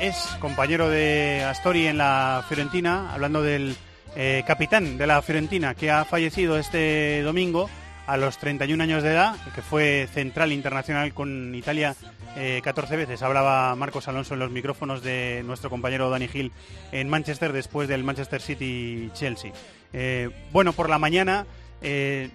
[0.00, 3.76] es compañero de Astori en la Fiorentina, hablando del
[4.16, 7.68] eh, capitán de la Fiorentina que ha fallecido este domingo
[8.06, 11.94] a los 31 años de edad, que fue central internacional con Italia
[12.62, 13.20] 14 eh, veces.
[13.20, 16.50] Hablaba Marcos Alonso en los micrófonos de nuestro compañero Dani Gil
[16.92, 19.52] en Manchester después del Manchester City Chelsea.
[19.92, 21.44] Eh, bueno, por la mañana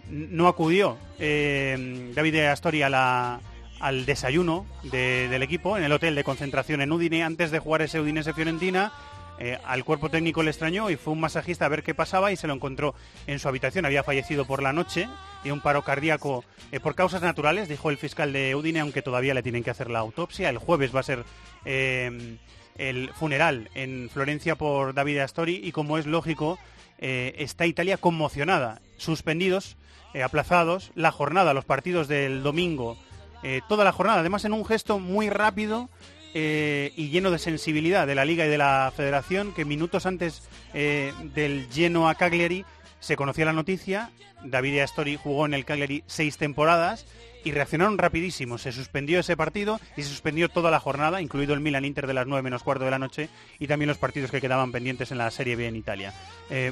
[0.10, 3.40] no acudió David Astori a la,
[3.84, 8.00] al desayuno del equipo en el hotel de concentración en Udine antes de jugar ese
[8.00, 8.94] Udinese Fiorentina.
[9.40, 12.38] Eh, al cuerpo técnico le extrañó y fue un masajista a ver qué pasaba y
[12.38, 12.96] se lo encontró
[13.28, 13.86] en su habitación.
[13.86, 15.10] Había fallecido por la noche
[15.44, 19.34] y un paro cardíaco eh, por causas naturales, dijo el fiscal de Udine, aunque todavía
[19.34, 20.50] le tienen que hacer la autopsia.
[20.50, 21.26] El jueves va a ser
[21.66, 22.38] eh,
[22.78, 26.58] el funeral en Florencia por David Astori y como es lógico,
[27.00, 28.82] está Italia conmocionada.
[28.96, 29.76] Suspendidos,
[30.24, 32.98] aplazados, la jornada, los partidos del domingo
[33.44, 35.90] eh, toda la jornada, además en un gesto muy rápido
[36.34, 40.48] eh, y lleno de sensibilidad de la Liga y de la Federación, que minutos antes
[40.74, 42.64] eh, del lleno a Cagliari
[43.02, 44.12] se conocía la noticia,
[44.46, 47.06] David Astori jugó en el Cagliari seis temporadas
[47.44, 48.58] y reaccionaron rapidísimo.
[48.58, 52.14] Se suspendió ese partido y se suspendió toda la jornada, incluido el Milan Inter de
[52.14, 53.28] las 9 menos cuarto de la noche
[53.60, 56.14] y también los partidos que quedaban pendientes en la Serie B en Italia.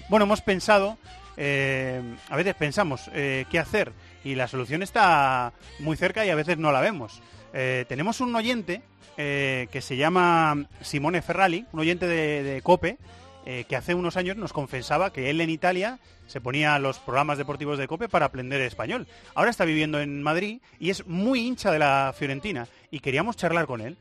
[0.07, 0.97] bueno, hemos pensado,
[1.37, 3.91] a veces pensamos qué hacer
[4.23, 7.21] y la solución está muy cerca y a veces no la vemos.
[7.53, 8.81] Eh, tenemos un oyente
[9.17, 12.97] eh, que se llama Simone Ferrali, un oyente de, Cope,
[13.45, 17.37] eh, que hace unos años nos confesaba que él en Italia se ponía los programas
[17.37, 19.07] deportivos de Cope para aprender español.
[19.33, 23.65] Ahora está viviendo en Madrid y es muy hincha de la Fiorentina y queríamos charlar
[23.65, 23.97] con él.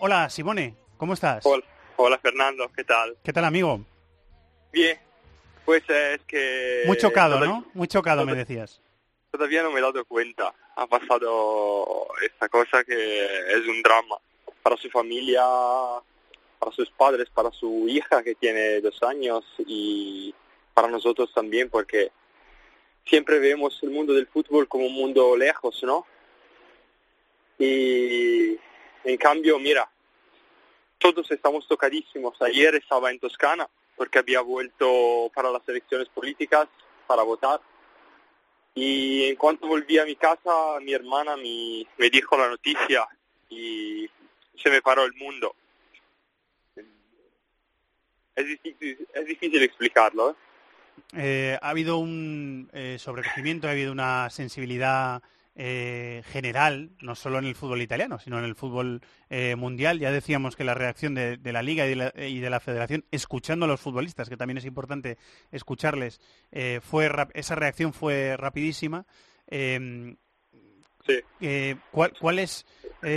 [0.00, 1.44] hola Simone, ¿cómo estás?
[1.96, 3.16] Hola, Fernando, ¿qué tal?
[3.22, 3.84] ¿Qué tal amigo?
[4.72, 4.98] Bien,
[5.64, 6.82] pues es que...
[6.86, 7.64] Muy chocado, ¿no?
[7.74, 8.81] Muy chocado, me decías
[9.32, 10.54] todavía no me he dado cuenta.
[10.76, 14.16] Ha pasado esta cosa que es un drama
[14.62, 15.42] para su familia,
[16.58, 20.34] para sus padres, para su hija que tiene dos años y
[20.74, 22.12] para nosotros también porque
[23.06, 26.06] siempre vemos el mundo del fútbol como un mundo lejos, ¿no?
[27.58, 28.58] Y
[29.04, 29.90] en cambio, mira,
[30.98, 32.40] todos estamos tocadísimos.
[32.42, 36.68] Ayer estaba en Toscana porque había vuelto para las elecciones políticas
[37.06, 37.60] para votar
[38.74, 43.06] y en cuanto volví a mi casa, mi hermana me, me dijo la noticia
[43.50, 44.08] y
[44.56, 45.54] se me paró el mundo.
[48.34, 50.30] Es difícil, es difícil explicarlo.
[50.30, 50.34] ¿eh?
[51.14, 55.22] Eh, ha habido un eh, sobrecogimiento, ha habido una sensibilidad
[55.54, 59.98] eh, general, no solo en el fútbol italiano, sino en el fútbol eh, mundial.
[59.98, 63.80] Ya decíamos que la reacción de, la Liga y de la, Federación, escuchando a los
[63.80, 65.18] futbolistas, que también es importante
[65.50, 66.22] escucharles,
[66.52, 69.04] eh, fue esa reacción fue rapidísima.
[69.46, 70.16] Em,
[71.90, 72.64] ¿Cuáles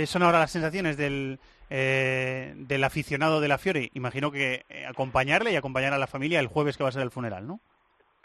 [0.06, 1.38] son ahora las sensaciones del,
[1.70, 3.90] del aficionado de la Fiore?
[3.94, 7.10] Imagino que acompañarle y acompañar a la familia el jueves que va a ser el
[7.10, 7.60] funeral, ¿no?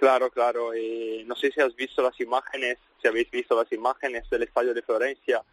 [0.02, 0.74] Claro, claro.
[0.74, 4.74] Eh, no sé si has visto las imágenes, si habéis visto las imágenes del estadio
[4.74, 5.44] de Florencia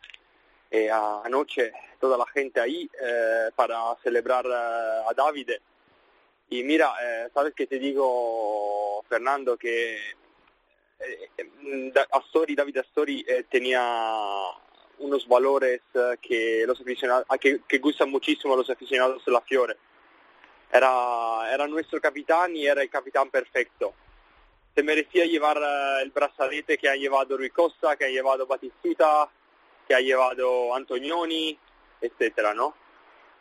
[0.71, 1.71] eh, anoche,
[2.01, 5.61] toda la gente ahí eh, para celebrar a Davide.
[6.49, 6.95] Y mira,
[7.35, 9.99] sabes que te digo, Fernando, que
[12.11, 13.83] Astori, David Astori tenía
[15.01, 15.83] unos valores
[16.23, 19.77] que los aficionados, que, que gustan muchísimo a los aficionados de la Fiore.
[20.73, 23.93] Era, era nuestro capitán y era el capitán perfecto
[24.79, 29.29] se merecía llevar eh, el brazalete que ha llevado Rui Costa, que ha llevado Batistuta,
[29.89, 31.59] que ha llevado Antonioni,
[32.01, 32.77] etcétera, ¿no?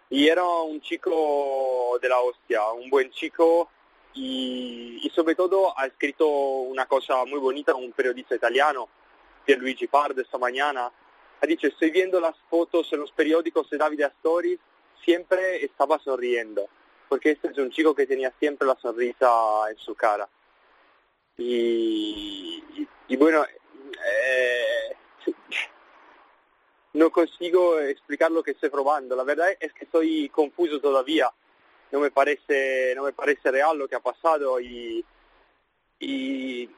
[0.09, 3.69] Y era un chico de la hostia, un buen chico
[4.15, 8.89] y, sobre todo ha escrito una cosa muy bonita un periodista italiano,
[9.45, 10.91] Pierluigi Pardo, esta mañana.
[11.39, 14.59] Ha dicho, estoy viendo las fotos en los periódicos de Davide Astori,
[15.05, 16.67] siempre estaba sonriendo,
[17.07, 19.29] porque este es un chico que tenía siempre la sonrisa
[19.69, 20.27] en su cara.
[21.37, 22.63] Y,
[23.17, 24.95] bueno, eh,
[26.93, 29.15] no consigo explicar lo que estoy probando.
[29.15, 31.31] La verdad es que estoy confuso todavía.
[31.91, 35.05] No me parece, no me parece real lo que ha pasado y,
[35.99, 36.69] y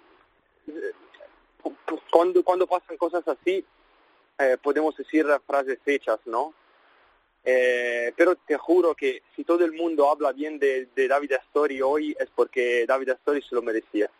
[2.12, 3.66] cuando, cuando pasan cosas así,
[4.38, 6.54] eh, podemos decir frases hechas, ¿no?
[7.44, 11.82] Eh, pero te juro que si todo el mundo habla bien de, de David Astori
[11.82, 14.12] hoy es porque David Astori se lo merecía.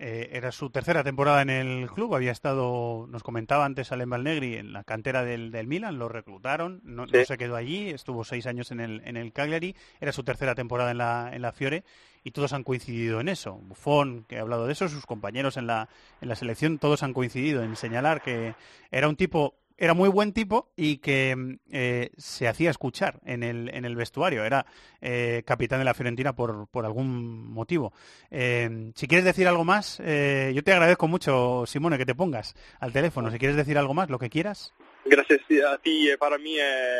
[0.00, 4.54] Eh, era su tercera temporada en el club, había estado, nos comentaba antes Alem Balnegri,
[4.54, 8.46] en la cantera del, del Milan, lo reclutaron, no, no, se quedó allí, estuvo seis
[8.46, 11.82] años en el, en el Cagliari, era su tercera temporada en la, en la Fiore
[12.22, 13.54] y todos han coincidido en eso.
[13.56, 15.88] Buffon, que ha hablado de eso, sus compañeros en la,
[16.20, 18.54] en la selección, todos han coincidido en señalar que
[18.92, 23.70] era un tipo era muy buen tipo y que eh, se hacía escuchar en el,
[23.72, 24.44] en el vestuario.
[24.44, 24.66] Era
[25.00, 27.92] eh, capitán de la Fiorentina por, por algún motivo.
[28.30, 32.54] Eh, si quieres decir algo más, eh, yo te agradezco mucho, Simone, que te pongas
[32.80, 33.30] al teléfono.
[33.30, 34.74] Si quieres decir algo más, lo que quieras.
[35.04, 35.40] Gracias
[35.70, 36.10] a ti.
[36.10, 36.98] eh, Para mí eh,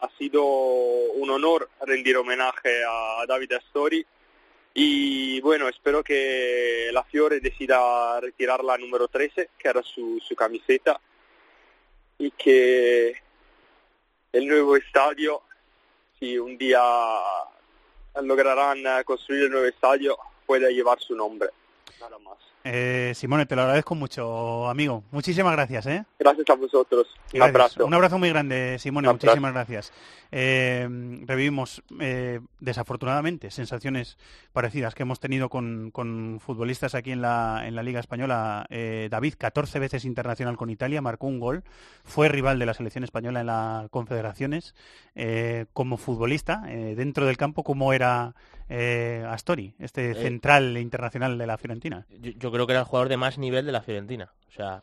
[0.00, 4.04] ha sido un honor rendir homenaje a David Astori.
[4.74, 10.36] Y bueno, espero que la Fiore decida retirar la número 13, que era su, su
[10.36, 11.00] camiseta,
[12.18, 13.14] y que
[14.32, 15.42] el nuevo estadio,
[16.18, 16.82] si un día
[18.22, 21.48] lograrán eh, construir el nuevo estadio, pueda llevar su nombre.
[22.00, 22.38] Nada más.
[22.64, 25.04] Eh, Simone, te lo agradezco mucho, amigo.
[25.10, 26.04] Muchísimas gracias, ¿eh?
[26.18, 27.06] Gracias a vosotros.
[27.32, 27.48] Un Gracias.
[27.54, 27.86] abrazo.
[27.86, 29.08] Un abrazo muy grande, Simone.
[29.08, 29.26] Un abrazo.
[29.26, 29.92] Muchísimas gracias.
[30.30, 30.86] Eh,
[31.26, 34.18] revivimos, eh, desafortunadamente, sensaciones
[34.52, 38.66] parecidas que hemos tenido con, con futbolistas aquí en la, en la Liga Española.
[38.68, 41.62] Eh, David, 14 veces internacional con Italia, marcó un gol.
[42.04, 44.74] Fue rival de la selección española en las confederaciones.
[45.14, 48.34] Eh, como futbolista, eh, dentro del campo, ¿cómo era
[48.68, 52.06] eh, Astori, este Eh, central internacional de la Fiorentina?
[52.20, 54.32] Yo, yo creo que era el jugador de más nivel de la Fiorentina.
[54.48, 54.82] O sea,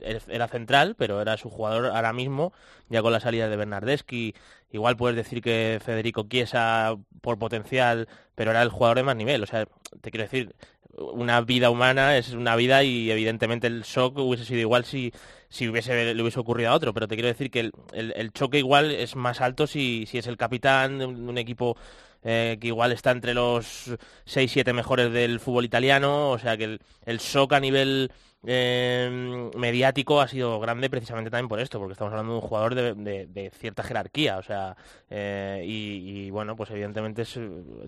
[0.00, 2.52] er- era central, pero era su jugador ahora mismo,
[2.88, 4.34] ya con la salida de Bernardeschi.
[4.72, 9.42] Igual puedes decir que Federico Chiesa por potencial, pero era el jugador de más nivel.
[9.42, 9.66] O sea,
[10.00, 10.54] te quiero decir,
[10.96, 15.12] una vida humana es una vida y evidentemente el shock hubiese sido igual si,
[15.48, 16.92] si hubiese, le hubiese ocurrido a otro.
[16.94, 20.18] Pero te quiero decir que el, el- el choque igual es más alto si, si
[20.18, 21.76] es el capitán de un equipo
[22.24, 23.90] eh, que igual está entre los
[24.26, 28.10] 6-7 mejores del fútbol italiano, o sea que el, el shock a nivel
[28.46, 32.74] eh, mediático ha sido grande precisamente también por esto, porque estamos hablando de un jugador
[32.74, 34.76] de, de- cierta jerarquía, o sea,
[35.10, 37.24] eh, y, bueno, pues evidentemente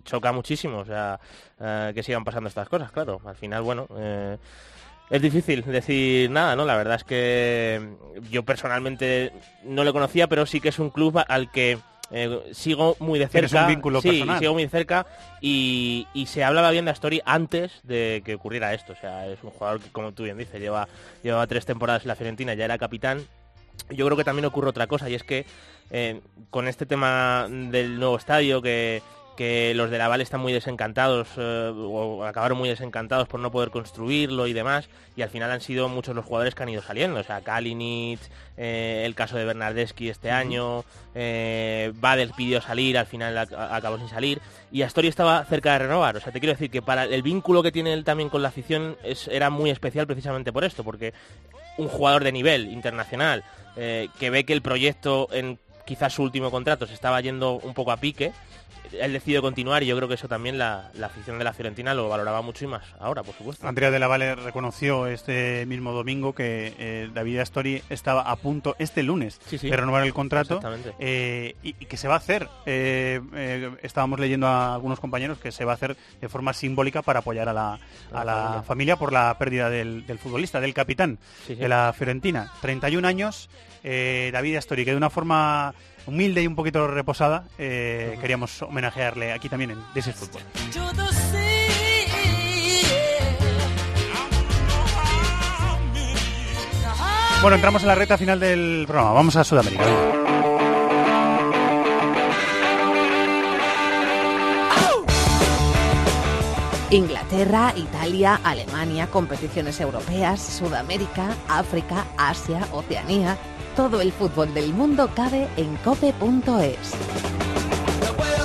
[0.05, 1.19] choca muchísimo, o sea,
[1.61, 3.87] eh, que sigan pasando estas cosas, claro, al final, bueno...
[5.11, 6.65] es difícil decir nada, ¿no?
[6.65, 7.81] La verdad es que
[8.31, 9.33] yo personalmente
[9.65, 11.79] no le conocía, pero sí que es un club al que
[12.11, 13.63] eh, sigo muy de cerca.
[13.63, 14.39] un vínculo sí, personal.
[14.39, 15.07] sigo muy de cerca
[15.41, 18.93] y, y se hablaba bien de Astori antes de que ocurriera esto.
[18.93, 20.89] O sea, es un jugador que, como tú bien dices, lleva,
[21.23, 23.25] llevaba tres temporadas en la Fiorentina, ya era capitán.
[23.91, 25.45] Yo creo que también ocurre otra cosa y es que
[25.91, 26.21] eh,
[26.51, 29.03] con este tema del nuevo estadio que
[29.37, 33.71] que los de Laval están muy desencantados eh, o acabaron muy desencantados por no poder
[33.71, 37.21] construirlo y demás y al final han sido muchos los jugadores que han ido saliendo.
[37.21, 38.21] O sea Kalinic
[38.57, 40.85] eh, el caso de Bernardeschi este año
[41.15, 44.41] eh, Badel pidió salir al final ac- acabó sin salir
[44.73, 46.17] y Astori estaba cerca de renovar.
[46.17, 48.49] O sea te quiero decir que para el vínculo que tiene él también con la
[48.49, 51.13] afición es, era muy especial precisamente por esto porque
[51.79, 53.45] un jugador de nivel internacional
[53.77, 57.75] eh, que ve que el proyecto en quizás su último contrato se estaba yendo un
[57.75, 58.33] poco a pique
[58.93, 61.95] él decidió continuar y yo creo que eso también la, la afición de la Fiorentina
[61.95, 63.67] lo valoraba mucho y más ahora, por supuesto.
[63.67, 68.77] Andrea de la Valle reconoció este mismo domingo que eh, David Astori estaba a punto
[68.79, 69.69] este lunes Sí, sí.
[69.71, 70.61] de renovar el contrato
[70.99, 72.49] eh, y, y que se va a hacer.
[72.67, 77.03] eh, eh, estábamos leyendo a algunos compañeros que se va a hacer de forma simbólica
[77.03, 77.79] para apoyar a la,
[78.13, 78.63] a la familia.
[78.63, 78.97] familia.
[78.97, 82.53] por la pérdida del, del futbolista, del capitán Sí, de la Fiorentina.
[82.61, 83.49] 31 años,
[83.83, 85.75] David Astori, que de una forma
[86.07, 90.43] humilde y un poquito reposada eh, queríamos homenajearle aquí también en This is Football.
[97.43, 99.13] Bueno, entramos en la recta final del programa.
[99.13, 99.85] Vamos a Sudamérica.
[106.91, 113.37] Inglaterra, Italia, Alemania, competiciones europeas, Sudamérica, África, Asia, Oceanía.
[113.77, 116.15] Todo el fútbol del mundo cabe en cope.es.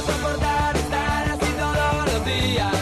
[0.05, 2.75] soportar estar así todos los días.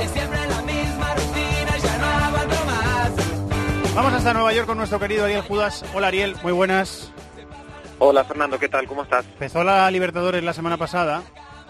[0.00, 3.94] Es siempre la misma rutina y ya no aguanto más.
[3.94, 5.84] Vamos hasta Nueva York con nuestro querido Ariel Judas.
[5.94, 7.12] Hola Ariel, muy buenas.
[8.00, 8.88] Hola Fernando, ¿qué tal?
[8.88, 9.24] ¿Cómo estás?
[9.26, 11.22] Empezó la Libertadores la semana pasada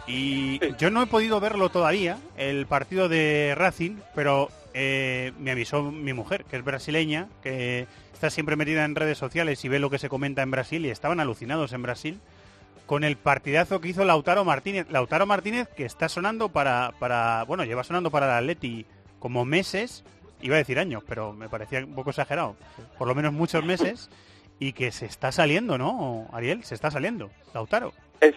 [0.06, 5.82] y yo no he podido verlo todavía, el partido de Racing, pero eh, me avisó
[5.82, 7.86] mi mujer, que es brasileña, que
[8.22, 10.90] está siempre metida en redes sociales y ve lo que se comenta en Brasil y
[10.90, 12.20] estaban alucinados en Brasil
[12.86, 14.86] con el partidazo que hizo Lautaro Martínez.
[14.90, 18.86] Lautaro Martínez que está sonando para, para bueno, lleva sonando para el Atleti
[19.18, 20.04] como meses,
[20.40, 22.54] iba a decir años, pero me parecía un poco exagerado,
[22.96, 24.08] por lo menos muchos meses,
[24.60, 26.28] y que se está saliendo, ¿no?
[26.32, 27.92] Ariel, se está saliendo, Lautaro.
[28.20, 28.36] Es,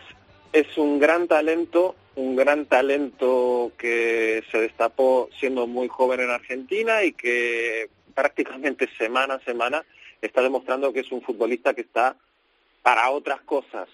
[0.52, 7.04] es un gran talento, un gran talento que se destapó siendo muy joven en Argentina
[7.04, 9.86] y que prácticamente semana a semana
[10.22, 12.16] está demostrando que es un futbolista que está
[12.82, 13.90] para otras cosas,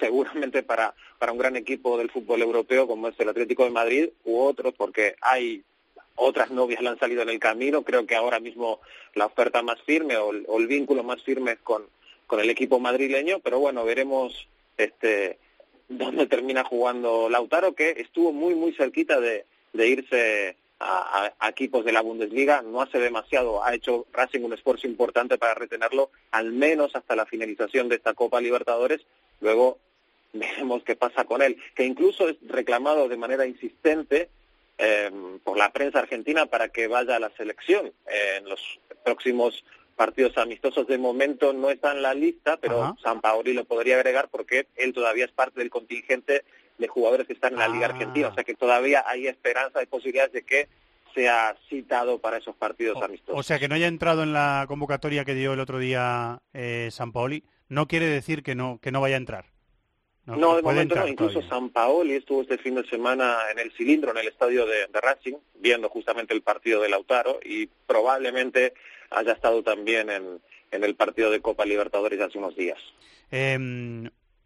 [0.00, 4.08] seguramente para, para un gran equipo del fútbol europeo como es el Atlético de Madrid
[4.24, 5.62] u otros, porque hay
[6.14, 8.80] otras novias le han salido en el camino, creo que ahora mismo
[9.14, 11.84] la oferta más firme o el, vínculo más firme es con,
[12.26, 15.38] con el equipo madrileño, pero bueno, veremos este
[15.88, 21.92] dónde termina jugando Lautaro, que estuvo muy, muy cerquita de, de irse a, equipos de
[21.92, 22.62] la Bundesliga.
[22.62, 27.26] No hace demasiado, ha hecho Racing un esfuerzo importante para retenerlo, al menos hasta la
[27.26, 29.00] finalización de esta Copa Libertadores.
[29.40, 29.78] Luego
[30.32, 34.28] veremos qué pasa con él, que incluso es reclamado de manera insistente
[34.78, 39.64] em, por la prensa argentina para que vaya a la selección en los próximos
[39.94, 44.28] partidos amistosos de momento no está en la lista, pero San Paoli lo podría agregar
[44.30, 46.44] porque él todavía es parte del contingente
[46.78, 49.86] de jugadores que están en la Liga Argentina, o sea que todavía hay esperanza y
[49.86, 50.68] posibilidades de que
[51.14, 53.38] sea citado para esos partidos amistosos.
[53.38, 56.88] O sea que no haya entrado en la convocatoria que dio el otro día eh,
[56.90, 59.46] San Paoli, no quiere decir que no que no vaya a entrar.
[60.24, 61.08] No, de momento no.
[61.08, 64.86] Incluso San Paoli estuvo este fin de semana en el cilindro, en el estadio de,
[64.92, 68.72] Racing, viendo justamente el partido de Lautaro y probablemente
[69.10, 70.40] haya estado también en,
[70.70, 72.78] en el partido de Copa Libertadores hace unos días.
[73.32, 73.58] Eh,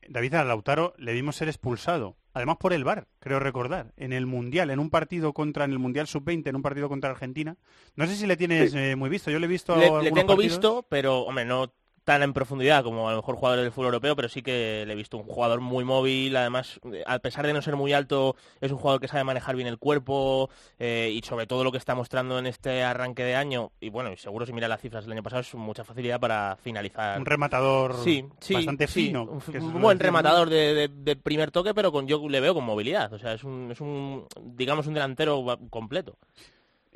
[0.08, 4.26] David a Lautaro le vimos ser expulsado, además por el VAR, creo recordar, en el
[4.26, 7.56] Mundial, en un partido contra, en el Mundial Sub-20, en un partido contra Argentina.
[7.94, 9.76] No sé si le tienes eh, muy visto, yo le he visto...
[9.76, 11.72] Le, le tengo visto, pero, hombre, no
[12.06, 14.92] tan en profundidad como a lo mejor jugadores del fútbol europeo, pero sí que le
[14.92, 18.70] he visto un jugador muy móvil, además, a pesar de no ser muy alto, es
[18.70, 21.96] un jugador que sabe manejar bien el cuerpo eh, y sobre todo lo que está
[21.96, 25.14] mostrando en este arranque de año, y bueno, y seguro si mira las cifras del
[25.14, 27.18] año pasado, es mucha facilidad para finalizar.
[27.18, 29.24] Un rematador sí, bastante fino.
[29.24, 33.32] un, buen rematador de, primer toque, pero con yo le veo con movilidad, o sea,
[33.32, 36.16] es un, es un digamos, un delantero completo.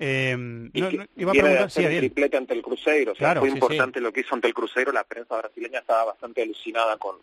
[0.02, 0.34] Eh,
[0.72, 4.34] iba a preguntar si triplete ante el Cruzeiro, o sea, fue importante lo que hizo
[4.34, 7.16] ante el Cruzeiro, la prensa brasileña estaba bastante alucinada con,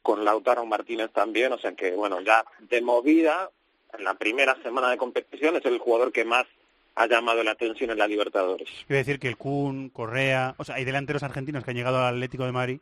[0.00, 3.50] con Lautaro Martínez también, o sea que bueno, ya de movida,
[3.92, 6.46] en la primera semana de competición es el jugador que más
[6.94, 8.68] ha llamado la atención en la Libertadores.
[8.86, 12.14] Quiero decir que el Kun, Correa, o sea, hay delanteros argentinos que han llegado al
[12.14, 12.80] Atlético de Madrid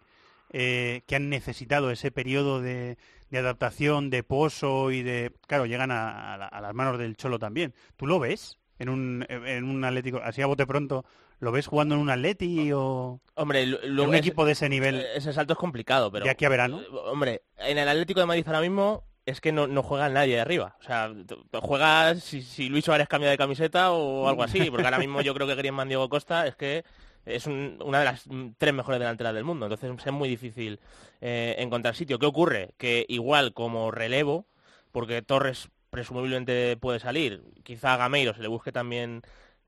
[0.55, 2.99] eh, que han necesitado ese periodo de,
[3.31, 5.33] de, adaptación, de pozo y de...
[5.47, 7.73] Claro, llegan a, a, las manos del Cholo también.
[7.97, 8.59] ¿Tú lo ves?
[8.79, 11.05] En un, en un Atlético, así a bote pronto,
[11.39, 15.01] ¿lo ves jugando en un Atleti o hombre, lo, un equipo de ese nivel?
[15.01, 16.25] Eh, ese salto es complicado, pero...
[16.25, 16.81] ¿De aquí a verano?
[16.81, 20.35] Eh, hombre, en el Atlético de Madrid ahora mismo es que no, no juega nadie
[20.35, 20.77] de arriba.
[20.81, 21.13] O sea,
[21.61, 25.35] juega si, si Luis Suárez cambia de camiseta o algo así, porque ahora mismo yo
[25.35, 26.85] creo que Griezmann Diego Costa es que
[27.25, 28.25] es una de las
[28.59, 30.81] tres mejores delanteras del mundo, entonces es muy difícil
[31.21, 32.19] eh, encontrar sitio.
[32.19, 32.75] ¿Qué ocurre?
[32.79, 34.47] Que igual como relevo,
[34.91, 37.43] porque Torres presumiblemente puede salir.
[37.63, 39.21] Quizá a Gameiro se le busque también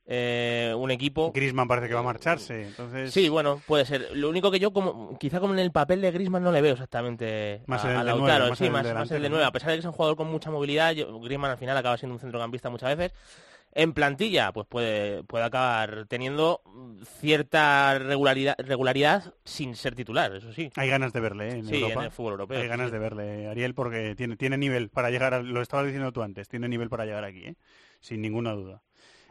[0.07, 1.33] eh, un equipo.
[1.33, 3.13] Grisman parece que va a marcharse, entonces...
[3.13, 4.09] Sí, bueno, puede ser.
[4.15, 6.73] Lo único que yo, como quizá como en el papel de Grisman no le veo
[6.73, 9.45] exactamente más a, el Lautaro, más, sí, más, el de nueve.
[9.45, 12.15] A pesar de que es un jugador con mucha movilidad, Grisman al final acaba siendo
[12.15, 13.13] un centrocampista muchas veces
[13.75, 16.63] en plantilla, pues puede, puede acabar teniendo
[17.21, 20.71] cierta regularidad, regularidad sin ser titular, eso sí.
[20.77, 21.59] Hay ganas de verle ¿eh?
[21.59, 22.61] en sí, en el fútbol europeo.
[22.61, 26.23] Hay ganas de verle, Ariel, porque tiene, tiene nivel para llegar, lo estabas diciendo tú
[26.23, 27.57] antes, tiene nivel para llegar aquí, ¿eh?
[28.01, 28.83] sin ninguna duda.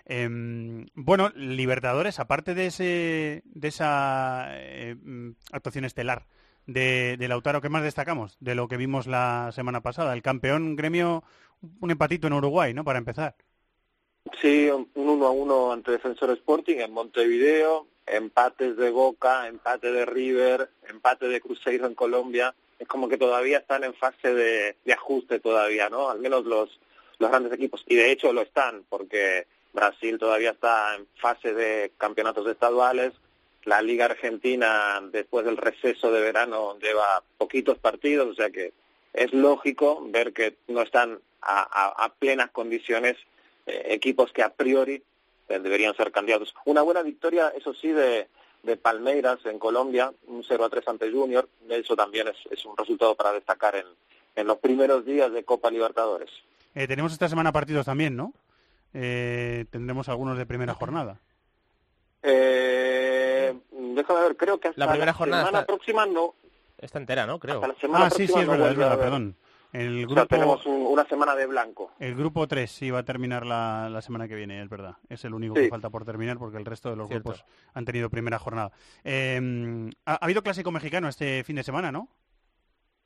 [0.05, 4.97] Em, bueno, Libertadores, aparte de, ese, de esa eh,
[5.53, 6.27] actuación estelar
[6.65, 10.13] de, de, Lautaro, ¿qué más destacamos de lo que vimos la semana pasada?
[10.13, 11.23] El campeón gremio,
[11.79, 12.83] un empatito en Uruguay, ¿no?
[12.83, 13.37] Para empezar.
[14.41, 20.05] Sí, un 1 a 1 ante Defensor Sporting en Montevideo, empates de Boca, empate de
[20.05, 22.55] River, empate de Cruzeiro en Colombia.
[22.79, 26.09] Es como que todavía están en fase de, ajuste todavía, ¿no?
[26.09, 26.79] Al menos los,
[27.19, 27.83] los grandes equipos.
[27.87, 33.11] Y de hecho lo están, porque Brasil todavía está en fase de campeonatos estaduales.
[33.65, 38.73] La Liga Argentina, después del receso de verano, lleva poquitos partidos, o sea que
[39.13, 43.17] es lógico ver que no están a plenas condiciones
[43.65, 45.01] eh, equipos que a priori
[45.49, 46.53] eh, deberían ser candidatos.
[46.65, 48.27] Una buena victoria, eso sí, de,
[48.63, 52.77] de Palmeiras en Colombia, un 0 a 3 ante Junior, eso también es, es un
[52.77, 53.85] resultado para destacar en,
[54.35, 56.29] en, los primeros días de Copa Libertadores.
[56.75, 58.33] Eh, tenemos esta semana partidos también, ¿no?
[58.91, 61.19] tendremos algunos de primera jornada.
[62.21, 66.33] Eh, déjame ver, creo que hasta la primera jornada semana próxima no.
[66.77, 67.39] Está entera, ¿no?
[67.39, 67.61] Creo.
[67.93, 69.35] ah, sí, sí, es verdad, es verdad, perdón.
[69.73, 71.91] El grupo, tenemos una semana de blanco.
[71.99, 74.97] El grupo 3 sí va a terminar la, la semana que viene, es verdad.
[75.09, 77.43] Es el único que falta por terminar porque el resto de los grupos
[77.73, 78.71] han tenido primera jornada.
[79.03, 82.07] Em, ha, habido clásico mexicano este fin de semana, ¿no?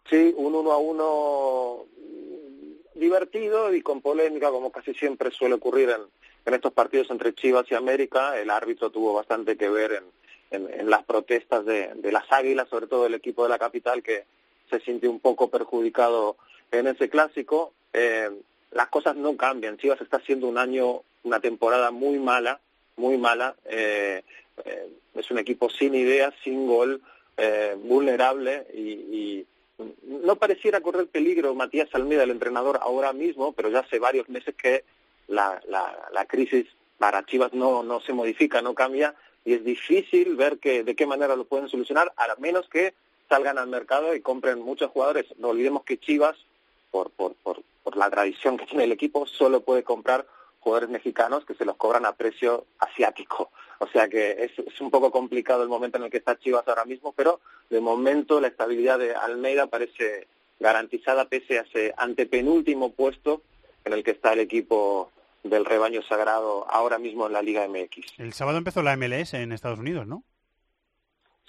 [0.09, 1.85] Sí, un 1 a 1
[2.95, 6.01] divertido y con polémica, como casi siempre suele ocurrir en,
[6.45, 8.37] en estos partidos entre Chivas y América.
[8.37, 10.03] El árbitro tuvo bastante que ver
[10.51, 14.03] en, en, las protestas de, de las Águilas, sobre todo el equipo de la capital,
[14.03, 14.25] que
[14.69, 16.35] se sintió un poco perjudicado
[16.71, 17.73] en ese clásico.
[17.93, 18.29] Eh,
[18.71, 19.77] las cosas no cambian.
[19.77, 22.59] Chivas está haciendo un año, una temporada muy mala,
[22.95, 23.55] muy mala.
[23.65, 24.23] Eh,
[24.65, 27.01] eh, es un equipo sin ideas, sin gol,
[27.83, 29.45] vulnerable y,
[30.23, 34.55] no pareciera correr peligro Matías Almeida, el entrenador, ahora mismo, pero ya hace varios meses
[34.55, 34.83] que
[35.27, 36.65] la, la, la crisis
[36.97, 39.13] para Chivas no, no se modifica, no cambia
[39.47, 42.93] y es difícil ver que, de qué manera lo pueden solucionar, a menos que
[43.29, 45.25] salgan al mercado y compren muchos jugadores.
[45.37, 46.35] No olvidemos que Chivas
[47.11, 50.27] por, por, por, la tradición que tiene el equipo, solo puede comprar
[50.59, 53.49] jugadores mexicanos que se los cobran a precio asiático.
[53.79, 56.67] O sea que es, es, un poco complicado el momento en el que está Chivas
[56.67, 60.27] ahora mismo, pero de momento la estabilidad de Almeida parece
[60.59, 63.41] garantizada pese a ese antepenúltimo puesto
[63.85, 65.11] en el que está el equipo
[65.43, 68.19] del rebaño sagrado ahora mismo en la Liga MX.
[68.19, 70.23] El sábado empezó la MLS en Estados Unidos, ¿no?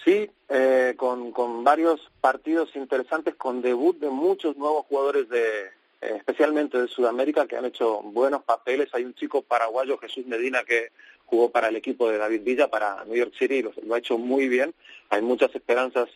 [0.03, 5.65] Sí, eh, con, con varios partidos interesantes, con debut de muchos nuevos jugadores de,
[6.01, 8.89] eh, especialmente de Sudamérica, que han hecho buenos papeles.
[8.93, 10.91] Hay un chico paraguayo, Jesús Medina, que
[11.25, 14.17] jugó para el equipo de David Villa, para New York City, y lo, ha hecho
[14.17, 14.73] muy bien.
[15.09, 16.09] Hay muchas esperanzas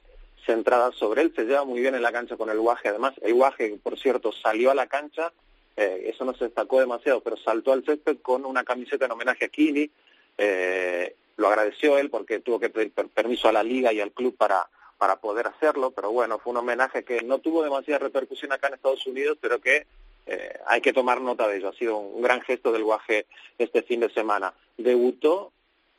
[0.45, 1.33] centradas sobre él.
[1.35, 2.89] Se lleva muy bien en la cancha con el Guaje.
[2.89, 5.33] Además, el Guaje, por cierto, salió a la cancha,
[5.75, 9.45] eh, eso no se destacó demasiado, pero saltó al césped con una camiseta en homenaje
[9.45, 9.89] a Kini.
[10.37, 14.35] Eh, lo agradeció él porque tuvo que pedir permiso a la liga y al club
[14.37, 18.67] para, para poder hacerlo, pero bueno, fue un homenaje que no tuvo demasiada repercusión acá
[18.67, 19.85] en Estados Unidos, pero que
[20.25, 21.69] eh, hay que tomar nota de ello.
[21.69, 23.25] Ha sido un gran gesto del Guaje
[23.57, 24.53] este fin de semana.
[24.77, 25.51] Debutó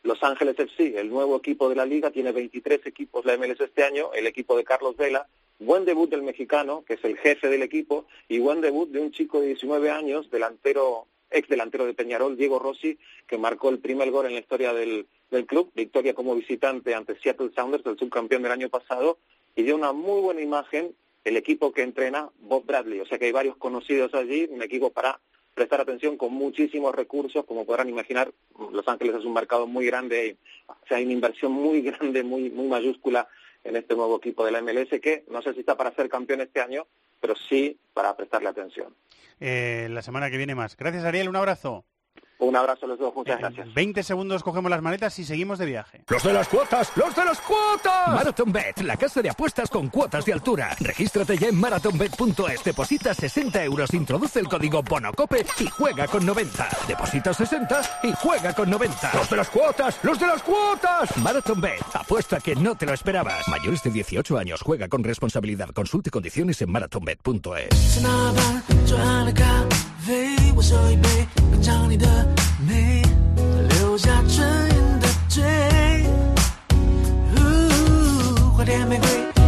[0.02, 3.84] Los Ángeles FC, el nuevo equipo de la liga, tiene 23 equipos la MLS este
[3.84, 5.26] año, el equipo de Carlos Vela,
[5.58, 9.12] buen debut del mexicano, que es el jefe del equipo, y buen debut de un
[9.12, 14.10] chico de 19 años, delantero ex delantero de Peñarol, Diego Rossi, que marcó el primer
[14.10, 18.42] gol en la historia del, del club, victoria como visitante ante Seattle Sounders, el subcampeón
[18.42, 19.18] del año pasado,
[19.56, 20.94] y dio una muy buena imagen
[21.24, 23.00] el equipo que entrena Bob Bradley.
[23.00, 25.20] O sea que hay varios conocidos allí, un equipo para
[25.54, 28.32] prestar atención con muchísimos recursos, como podrán imaginar,
[28.72, 30.36] Los Ángeles es un mercado muy grande,
[30.66, 33.28] o sea, hay una inversión muy grande, muy, muy mayúscula
[33.62, 36.42] en este nuevo equipo de la MLS que no sé si está para ser campeón
[36.42, 36.86] este año,
[37.20, 38.94] pero sí para prestarle atención.
[39.40, 40.76] Eh, la semana que viene más.
[40.76, 41.28] Gracias, Ariel.
[41.28, 41.84] Un abrazo.
[42.38, 43.72] Un abrazo a los dos, muchas gracias.
[43.72, 46.02] 20 segundos cogemos las maletas y seguimos de viaje.
[46.08, 46.92] ¡Los de las cuotas!
[46.96, 48.08] ¡Los de las cuotas!
[48.08, 50.76] Marathon Bet, la casa de apuestas con cuotas de altura.
[50.80, 56.68] Regístrate ya en marathonbet.es, deposita 60 euros, introduce el código BONOCOPE y juega con 90.
[56.88, 59.12] Deposita 60 y juega con 90.
[59.14, 59.98] ¡Los de las cuotas!
[60.02, 61.16] ¡Los de las cuotas!
[61.18, 63.46] Marathon Bet, apuesta que no te lo esperabas.
[63.48, 65.68] Mayores de 18 años, juega con responsabilidad.
[65.70, 68.02] Consulte condiciones en marathonbet.es.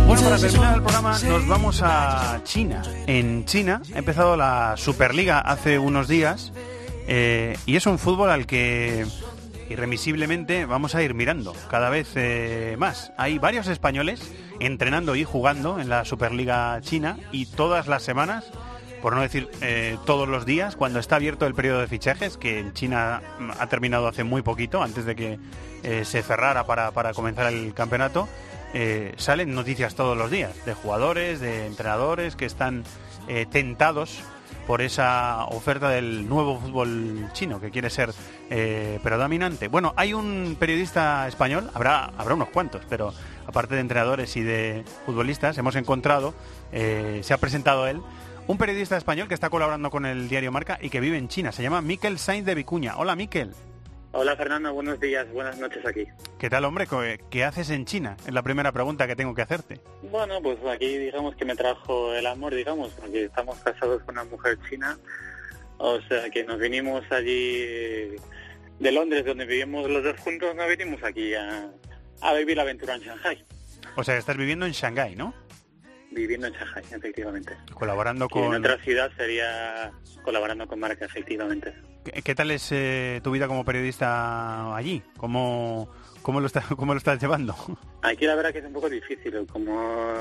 [0.07, 2.83] Bueno, para terminar el programa nos vamos a China.
[3.07, 6.53] En China ha empezado la Superliga hace unos días
[7.09, 9.07] eh, y es un fútbol al que
[9.69, 13.13] irremisiblemente vamos a ir mirando cada vez eh, más.
[13.17, 18.45] Hay varios españoles entrenando y jugando en la Superliga China y todas las semanas
[19.03, 22.59] por no decir eh, todos los días, cuando está abierto el periodo de fichajes, que
[22.59, 23.23] en China
[23.59, 25.39] ha terminado hace muy poquito, antes de que
[25.83, 28.29] eh, se cerrara para, para, comenzar el campeonato,
[28.75, 32.85] eh, salen noticias todos los días de jugadores, de entrenadores que están
[33.51, 34.21] tentados
[34.69, 38.13] por esa oferta del nuevo fútbol chino que quiere ser
[39.03, 39.67] predominante.
[39.67, 43.13] Bueno, hay un periodista español, habrá, habrá unos cuantos, pero
[43.49, 46.35] aparte de entrenadores y de futbolistas, hemos encontrado,
[46.71, 48.01] se ha presentado él,
[48.47, 51.53] un periodista español que está colaborando con el diario Marca y que vive en China.
[51.53, 52.97] Se llama Miquel Sainz de Vicuña.
[52.97, 53.53] Hola, Miquel.
[54.13, 54.73] Hola, Fernando.
[54.73, 55.31] Buenos días.
[55.33, 56.07] Buenas noches aquí.
[56.39, 56.87] ¿Qué tal, hombre?
[57.31, 58.17] ¿Qué haces en China?
[58.27, 59.81] Es la primera pregunta que tengo que hacerte.
[60.11, 64.25] Bueno, pues aquí digamos que me trajo el amor, digamos, porque estamos casados con una
[64.25, 64.97] mujer china.
[65.79, 68.17] O sea, que nos vinimos allí
[68.79, 71.69] de Londres, donde vivimos los dos juntos, nos vinimos aquí a,
[72.23, 73.45] a vivir la aventura en Shanghai.
[73.97, 75.35] O sea, estás viviendo en Shanghai, ¿no?
[76.17, 77.57] Viviendo en Shanghai, efectivamente.
[77.75, 78.45] Colaborando Y con...
[78.45, 81.73] en otra ciudad sería colaborando con marca, efectivamente.
[82.05, 85.03] ¿Qué, qué tal es eh, tu vida como periodista allí?
[85.17, 85.89] ¿Cómo,
[86.23, 87.55] cómo, lo está, ¿Cómo lo estás llevando?
[88.03, 90.15] Aquí la verdad que es un poco difícil, como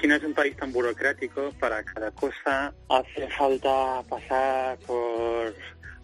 [0.00, 5.54] China es un país tan burocrático, para cada cosa hace falta pasar por...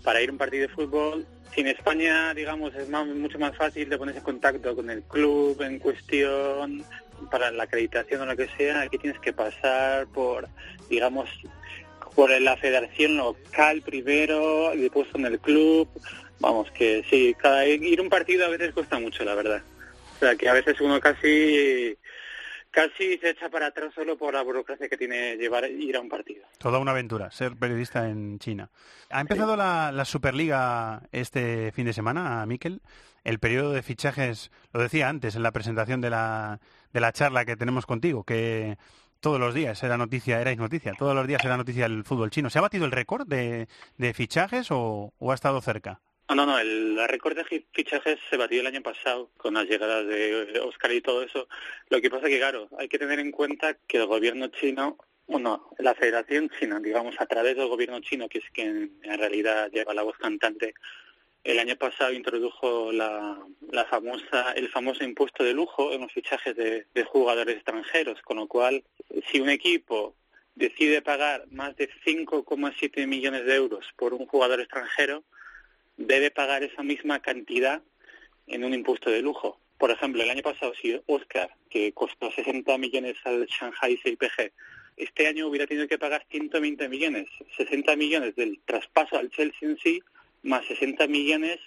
[0.04, 1.26] para ir a un partido de fútbol.
[1.54, 5.02] Si en España, digamos, es más- mucho más fácil de ponerse en contacto con el
[5.04, 6.84] club en cuestión,
[7.30, 10.48] para la acreditación o lo que sea, aquí tienes que pasar por,
[10.88, 11.28] digamos,
[12.14, 15.88] por la federación local primero, y después con el club.
[16.40, 19.62] Vamos, que sí, cada ir a un partido a veces cuesta mucho, la verdad.
[20.16, 21.96] O sea, que a veces uno casi
[22.70, 26.08] casi se echa para atrás solo por la burocracia que tiene llevar ir a un
[26.08, 26.44] partido.
[26.58, 28.70] Toda una aventura, ser periodista en China.
[29.10, 32.80] Ha empezado la, la Superliga este fin de semana, Miquel.
[33.24, 36.60] El periodo de fichajes, lo decía antes en la presentación de la,
[36.92, 38.76] de la charla que tenemos contigo, que
[39.20, 42.50] todos los días era noticia, erais noticia, todos los días era noticia el fútbol chino.
[42.50, 46.00] ¿Se ha batido el récord de, de fichajes o, o ha estado cerca?
[46.28, 50.06] No, no, el récord de fi- fichajes se batió el año pasado con las llegadas
[50.06, 51.48] de Oscar y todo eso.
[51.88, 55.70] Lo que pasa que, claro, hay que tener en cuenta que el gobierno chino, bueno,
[55.78, 59.94] la Federación China, digamos, a través del gobierno chino, que es quien en realidad lleva
[59.94, 60.74] la voz cantante,
[61.44, 63.38] el año pasado introdujo la,
[63.70, 68.46] la famosa, el famoso impuesto de lujo en los fichajes de, jugadores extranjeros, con lo
[68.46, 68.84] cual,
[69.30, 70.14] si un equipo
[70.54, 75.24] decide pagar más de 5,7 millones de euros por un jugador extranjero,
[75.96, 77.82] debe pagar esa misma cantidad
[78.46, 79.58] en un impuesto de lujo.
[79.78, 84.52] Por ejemplo, el año pasado, si Oscar, que costó 60 millones al Shanghai CIPG,
[84.96, 89.78] este año hubiera tenido que pagar 120 millones, 60 millones del traspaso al Chelsea en
[89.78, 90.02] sí,
[90.42, 91.58] más 60 millones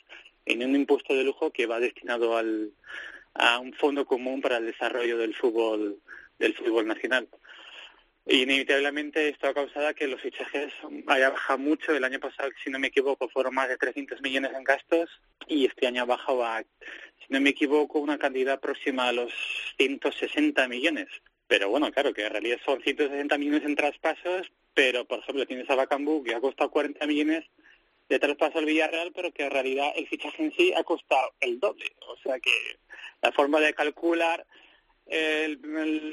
[0.45, 2.71] en un impuesto de lujo que va destinado al,
[3.33, 5.99] a un fondo común para el desarrollo del fútbol
[6.39, 7.27] del fútbol nacional.
[8.25, 10.71] Y inevitablemente esto ha causado que los fichajes
[11.07, 11.93] haya bajado mucho.
[11.93, 15.09] El año pasado, si no me equivoco, fueron más de 300 millones en gastos
[15.47, 19.33] y este año ha bajado a, si no me equivoco, una cantidad próxima a los
[19.77, 21.07] 160 millones.
[21.47, 25.69] Pero bueno, claro, que en realidad son 160 millones en traspasos, pero por ejemplo tienes
[25.69, 27.45] a Bacambú que ha costado 40 millones
[28.09, 31.59] de traspaso al Villarreal, pero que en realidad el fichaje en sí ha costado el
[31.59, 31.85] doble.
[32.07, 32.51] O sea que
[33.21, 34.45] la forma de calcular
[35.07, 35.61] el,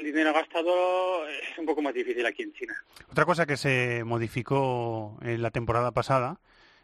[0.03, 2.75] dinero gastado es un poco más difícil aquí en China.
[3.11, 6.39] Otra cosa que se modificó en la temporada pasada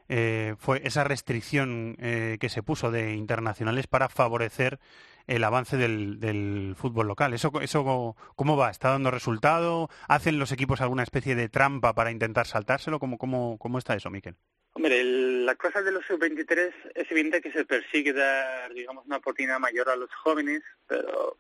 [0.08, 4.80] eh, fue esa restricción eh, que se puso de internacionales para favorecer
[5.28, 7.34] el avance del, del fútbol local.
[7.34, 8.70] ¿Eso, ¿Eso cómo va?
[8.70, 9.90] ¿Está dando resultado?
[10.08, 13.00] ¿Hacen los equipos alguna especie de trampa para intentar saltárselo?
[13.00, 14.36] ¿Cómo, cómo, cómo está eso, Miquel?
[14.78, 19.18] Hombre, el- la cosa de los sub-23 es evidente que se persigue dar, digamos, una
[19.18, 21.38] oportunidad mayor a los jóvenes, pero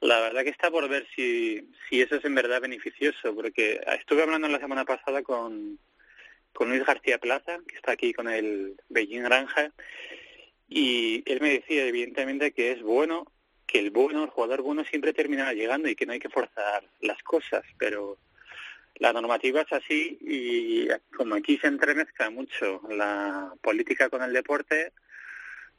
[0.00, 4.24] la verdad que está por ver si, si eso es en verdad beneficioso, porque estuve
[4.24, 5.78] hablando la semana pasada con,
[6.52, 9.70] con Luis García Plaza, que está aquí con el Beijing Granja,
[10.68, 13.30] y él me decía evidentemente que es bueno,
[13.68, 16.82] que el bueno, el jugador bueno siempre terminará llegando y que no hay que forzar
[17.00, 18.18] las cosas, pero
[19.02, 24.92] la normativa es así y como aquí se entremezcla mucho la política con el deporte,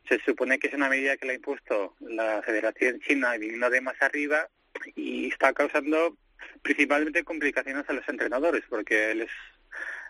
[0.09, 3.79] se supone que es una medida que la ha impuesto la Federación China viniendo de
[3.79, 4.49] más arriba
[4.97, 6.17] y está causando
[6.61, 9.31] principalmente complicaciones a los entrenadores porque les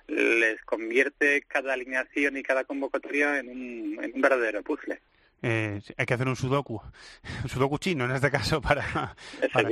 [0.07, 4.99] les convierte cada alineación y cada convocatoria en un, en un verdadero puzzle.
[5.45, 6.81] Eh, hay que hacer un sudoku,
[7.43, 9.15] un sudoku chino en este caso para,
[9.51, 9.69] para,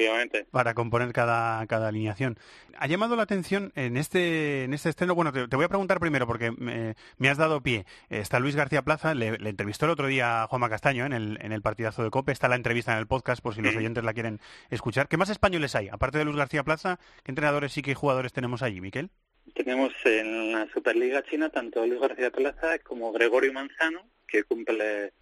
[0.52, 2.38] para componer cada, cada alineación.
[2.78, 6.00] Ha llamado la atención en este en este estreno, bueno, te, te voy a preguntar
[6.02, 7.86] primero porque me, me has dado pie.
[8.10, 11.40] Está Luis García Plaza, le, le entrevistó el otro día a Juanma Castaño en el,
[11.42, 14.04] en el partidazo de COPE, está la entrevista en el podcast por si los oyentes
[14.04, 15.08] la quieren escuchar.
[15.08, 15.88] ¿Qué más españoles hay?
[15.88, 19.10] Aparte de Luis García Plaza, ¿qué entrenadores y qué jugadores tenemos allí, Miquel?
[19.56, 25.14] Tenemos en la Superliga China tanto a Luis García Plaza como Gregorio Manzano, que cumple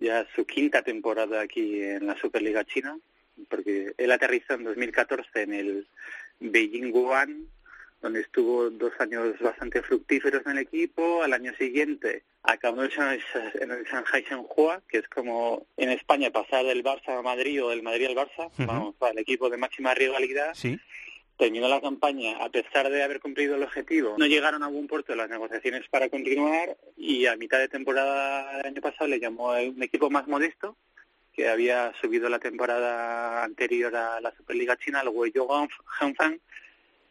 [0.00, 2.98] ya su quinta temporada aquí en la Superliga China,
[3.48, 5.86] porque él aterrizó en 2014 en el
[6.40, 7.46] Beijing Guan,
[8.02, 11.22] donde estuvo dos años bastante fructíferos en el equipo.
[11.22, 12.90] Al año siguiente acabó en
[13.70, 17.82] el Shanghai Shenhua, que es como en España pasar del Barça a Madrid o del
[17.82, 18.66] Madrid al Barça, Ujú.
[18.66, 20.78] vamos, para el equipo de máxima rivalidad Sí.
[21.40, 24.14] Terminó la campaña a pesar de haber cumplido el objetivo.
[24.18, 28.66] No llegaron a buen puerto las negociaciones para continuar y a mitad de temporada del
[28.66, 30.76] año pasado le llamó un equipo más modesto
[31.32, 35.48] que había subido la temporada anterior a la Superliga China, el Guizhou
[35.98, 36.38] Hanfang,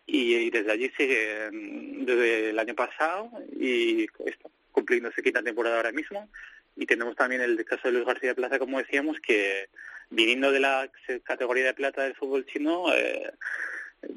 [0.06, 5.42] y, y desde allí sigue mm, desde el año pasado y esto, cumpliendo su quinta
[5.42, 6.30] temporada ahora mismo.
[6.76, 9.70] Y tenemos también el caso de Luis García Plaza, como decíamos, que
[10.12, 10.88] viniendo de la
[11.24, 13.32] categoría de plata del fútbol chino, eh,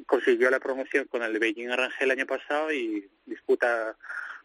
[0.07, 3.97] consiguió la promoción con el Beijing Arrangel el año pasado y disputa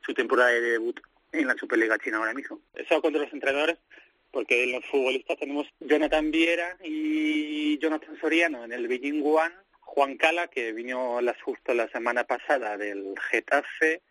[0.06, 1.00] su temporada de debut
[1.32, 2.60] en la Superliga China ahora mismo.
[2.74, 3.78] Eso contra los entrenadores,
[4.32, 8.64] porque los futbolistas tenemos Jonathan Viera y Jonathan Soriano.
[8.64, 14.02] En el Beijing One, Juan Cala, que vino las, justo la semana pasada del Getafe,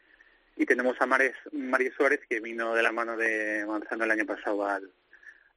[0.57, 4.67] y tenemos a Mario Suárez, que vino de la mano de Manzano el año pasado
[4.67, 4.91] al,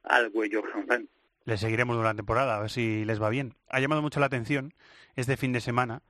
[0.04, 0.62] al Huello
[1.44, 3.54] Le seguiremos durante la temporada, a ver si les va bien.
[3.68, 4.74] Ha llamado mucho la atención
[5.16, 6.02] este fin de semana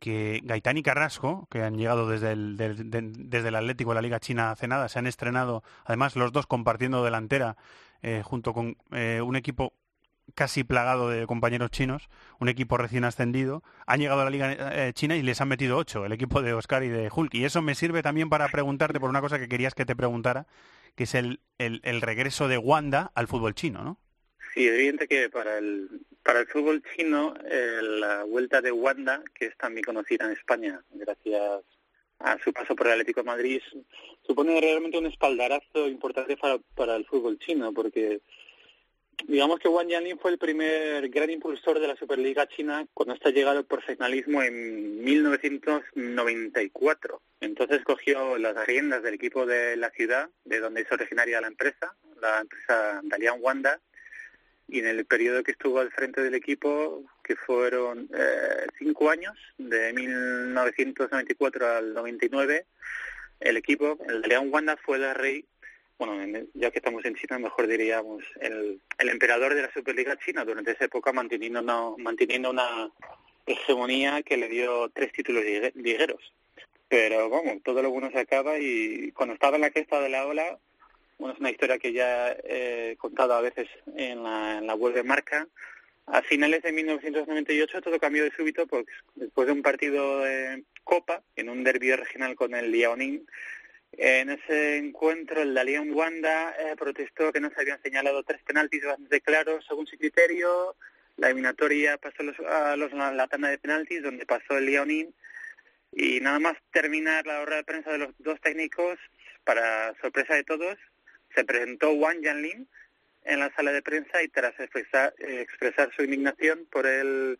[0.00, 4.20] que Gaitán y Carrasco, que han llegado desde el, desde el Atlético de la Liga
[4.20, 7.56] China hace nada, se han estrenado, además los dos compartiendo delantera
[8.02, 9.74] eh, junto con eh, un equipo
[10.34, 12.08] casi plagado de compañeros chinos,
[12.40, 15.76] un equipo recién ascendido, han llegado a la Liga eh, China y les han metido
[15.76, 17.34] ocho, el equipo de Oscar y de Hulk.
[17.34, 20.48] Y eso me sirve también para preguntarte por una cosa que querías que te preguntara,
[20.96, 23.98] que es el, el, el regreso de Wanda al fútbol chino, ¿no?
[24.56, 29.44] Sí, evidente que para el, para el fútbol chino, eh, la vuelta de Wanda, que
[29.44, 31.62] es también conocida en España, gracias
[32.20, 33.60] a su paso por el Atlético de Madrid,
[34.26, 38.22] supone realmente un espaldarazo importante para, para el fútbol chino, porque
[39.26, 43.28] digamos que Wang Yanlin fue el primer gran impulsor de la Superliga China cuando está
[43.28, 47.20] llegado al profesionalismo en 1994.
[47.42, 51.94] Entonces cogió las riendas del equipo de la ciudad, de donde es originaria la empresa,
[52.22, 53.82] la empresa Dalian Wanda,
[54.68, 59.36] y en el periodo que estuvo al frente del equipo, que fueron eh, cinco años,
[59.58, 62.66] de 1994 al 99,
[63.40, 65.44] el equipo, el León Wanda, fue el rey,
[65.98, 70.44] bueno, ya que estamos en China, mejor diríamos, el, el emperador de la Superliga China
[70.44, 72.90] durante esa época, manteniendo una, manteniendo una
[73.46, 75.44] hegemonía que le dio tres títulos
[75.74, 76.32] ligueros.
[76.88, 80.26] Pero vamos, todo lo bueno se acaba y cuando estaba en la cresta de la
[80.26, 80.58] ola,
[81.18, 85.02] bueno, es una historia que ya he contado a veces en la, en web de
[85.02, 85.48] marca.
[86.06, 91.22] A finales de 1998 todo cambió de súbito porque después de un partido de Copa,
[91.34, 93.26] en un derbi regional con el Liaoning,
[93.92, 98.84] en ese encuentro el Dalian Wanda eh, protestó que no se habían señalado tres penaltis
[98.84, 100.76] bastante claros según su criterio.
[101.16, 105.14] La eliminatoria pasó a, los, a la tanda de penaltis donde pasó el Liaoning
[105.92, 108.98] y nada más terminar la hora de prensa de los dos técnicos,
[109.44, 110.76] para sorpresa de todos,
[111.36, 112.66] se presentó Wang Yanlin
[113.24, 117.38] en la sala de prensa y tras expresar, expresar su indignación por el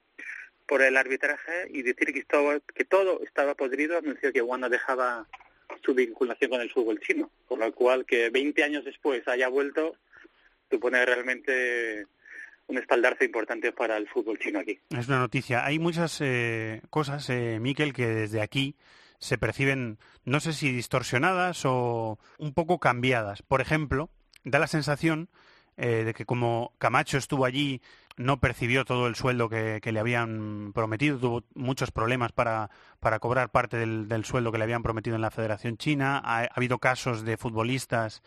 [0.66, 5.26] por el arbitraje y decir que, estaba, que todo estaba podrido, anunció que Wanda dejaba
[5.84, 9.96] su vinculación con el fútbol chino, con lo cual que 20 años después haya vuelto
[10.70, 12.06] supone realmente
[12.66, 14.78] un espaldarse importante para el fútbol chino aquí.
[14.90, 15.64] Es una noticia.
[15.64, 18.74] Hay muchas eh, cosas, eh, Miquel, que desde aquí
[19.18, 23.42] se perciben, no sé si distorsionadas o un poco cambiadas.
[23.42, 24.10] Por ejemplo,
[24.44, 25.28] da la sensación
[25.76, 27.82] eh, de que como Camacho estuvo allí,
[28.16, 33.50] no percibió todo el sueldo que, le habían prometido, tuvo muchos problemas para, para cobrar
[33.50, 36.20] parte del, sueldo que le habían prometido en la Federación China.
[36.24, 38.22] Ha, habido casos de futbolistas,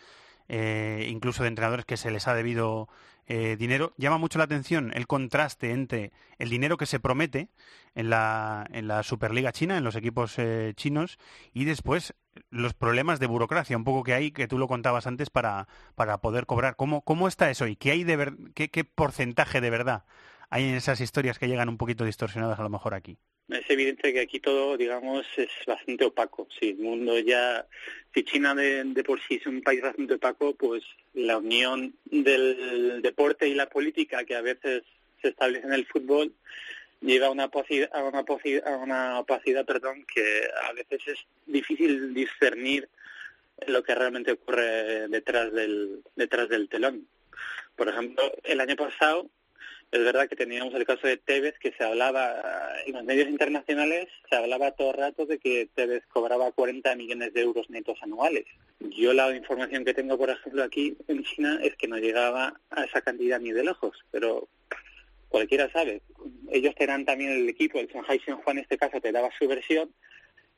[0.49, 2.89] eh, incluso de entrenadores que se les ha debido
[3.27, 3.93] eh, dinero.
[3.97, 7.49] Llama mucho la atención el contraste entre el dinero que se promete
[7.95, 11.19] en la, en la Superliga China, en los equipos eh, chinos,
[11.53, 12.15] y después
[12.49, 16.19] los problemas de burocracia, un poco que hay, que tú lo contabas antes, para, para
[16.19, 16.75] poder cobrar.
[16.75, 20.05] ¿Cómo, ¿Cómo está eso y qué, hay de qué, qué porcentaje de verdad
[20.49, 23.19] hay en esas historias que llegan un poquito distorsionadas a lo mejor aquí?
[23.49, 26.47] Es evidente que aquí todo, digamos, es bastante opaco.
[26.59, 27.65] Si el mundo ya,
[28.13, 30.83] si China de, por sí es un país bastante opaco, pues
[31.15, 34.83] la unión del deporte y la política que a veces
[35.21, 36.31] se establece en el fútbol
[37.01, 42.13] lleva a una opacidad, a una, a una opacidad perdón, que a veces es difícil
[42.13, 42.87] discernir
[43.67, 47.07] lo que realmente ocurre detrás del, detrás del telón.
[47.75, 49.29] Por ejemplo, el año pasado
[49.91, 52.41] es verdad que teníamos el caso de Tevez, que se hablaba
[52.85, 57.33] en los medios internacionales, se hablaba todo el rato de que Tevez cobraba 40 millones
[57.33, 58.45] de euros netos anuales.
[58.79, 62.83] Yo la información que tengo, por ejemplo, aquí en China es que no llegaba a
[62.83, 64.47] esa cantidad ni de lejos, pero
[65.27, 66.01] cualquiera sabe.
[66.51, 69.91] Ellos te también el equipo, el Shanghai Shenhua en este caso te daba su versión,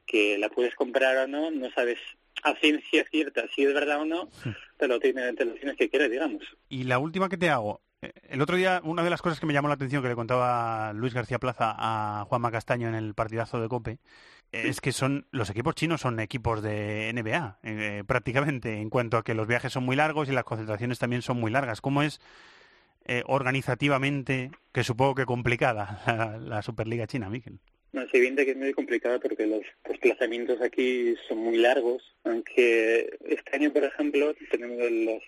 [0.05, 1.99] que la puedes comprar o no, no sabes
[2.43, 4.29] a ciencia cierta si es verdad o no,
[4.77, 6.43] pero tiene, te lo tienes que querer, digamos.
[6.69, 9.53] Y la última que te hago, el otro día, una de las cosas que me
[9.53, 13.61] llamó la atención que le contaba Luis García Plaza a Juanma Castaño en el partidazo
[13.61, 13.99] de Cope
[14.51, 19.23] es que son los equipos chinos son equipos de NBA eh, prácticamente en cuanto a
[19.23, 21.79] que los viajes son muy largos y las concentraciones también son muy largas.
[21.79, 22.19] ¿Cómo es
[23.05, 27.59] eh, organizativamente, que supongo que complicada, la, Superliga China, Miquel?
[27.93, 33.17] No, es evidente que es muy complicado porque los desplazamientos aquí son muy largos, aunque
[33.27, 35.23] este año, por ejemplo, tenemos los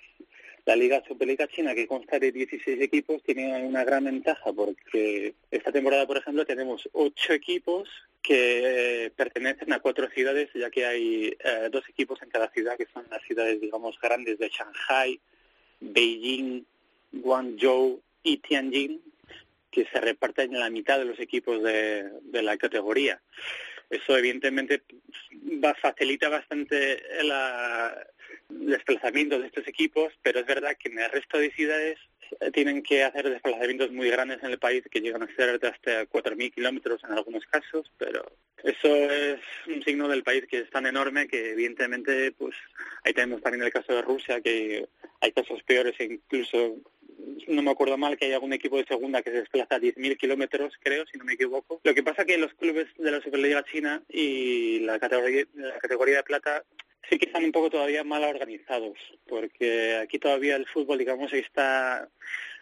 [0.66, 5.74] La Liga Superliga China, que consta de 16 equipos, tiene una gran ventaja porque esta
[5.74, 7.90] temporada, por ejemplo, tenemos ocho equipos
[8.22, 12.88] que pertenecen a cuatro ciudades, ya que hay eh, dos equipos en cada ciudad, que
[12.94, 15.20] son las ciudades, digamos, grandes de Shanghai,
[15.82, 16.64] Beijing,
[17.12, 19.02] Guangzhou y Tianjin,
[19.70, 23.22] que se reparten en la mitad de los equipos de, de la categoría.
[23.90, 24.82] Eso evidentemente
[25.64, 28.08] va, facilita bastante la,
[28.50, 31.98] el desplazamiento de estos equipos, pero es verdad que en el resto de ciudades
[32.40, 35.68] eh, tienen que hacer desplazamientos muy grandes en el país que llegan a ser de
[35.68, 38.24] hasta 4.000 kilómetros en algunos casos, pero
[38.64, 42.56] eso es un signo del país que es tan enorme que evidentemente pues
[43.04, 44.88] ahí tenemos también el caso de Rusia que
[45.22, 46.78] hay casos peores e incluso
[47.48, 50.18] no me acuerdo mal que hay algún equipo de segunda que se desplaza a 10.000
[50.18, 51.80] kilómetros, creo, si no me equivoco.
[51.84, 56.18] Lo que pasa que los clubes de la Superliga China y la categoría, la categoría
[56.18, 56.64] de plata
[57.10, 58.98] sí que están un poco todavía mal organizados,
[59.28, 62.10] porque aquí todavía el fútbol, digamos, está,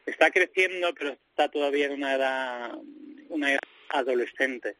[0.05, 2.71] está creciendo, pero está todavía en una edad,
[3.29, 3.59] una edad
[3.89, 4.75] adolescente.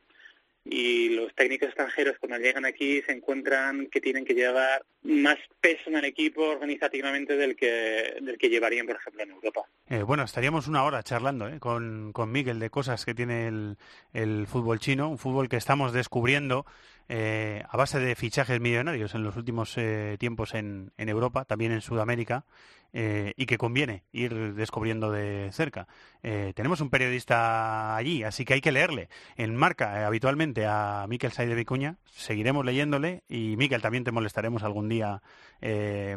[0.63, 5.89] Y los técnicos extranjeros cuando llegan aquí se encuentran que tienen que llevar más peso
[5.89, 9.61] en el equipo organizativamente del que, del que llevarían, por ejemplo, en Europa.
[9.89, 13.77] Eh, bueno, estaríamos una hora charlando eh, con, con Miguel de cosas que tiene el,
[14.13, 16.65] el fútbol chino, un fútbol que estamos descubriendo
[17.09, 21.71] eh, a base de fichajes millonarios en los últimos eh, tiempos en, en, Europa, también
[21.71, 22.45] en Sudamérica,
[22.93, 25.87] y que conviene ir descubriendo de cerca.
[26.21, 29.07] Tenemos un periodista allí, así que hay que leerle.
[29.37, 34.89] En marca habitualmente a Miquel Saide Vicuña, seguiremos leyéndole y Miquel también te molestaremos algún
[34.89, 34.90] día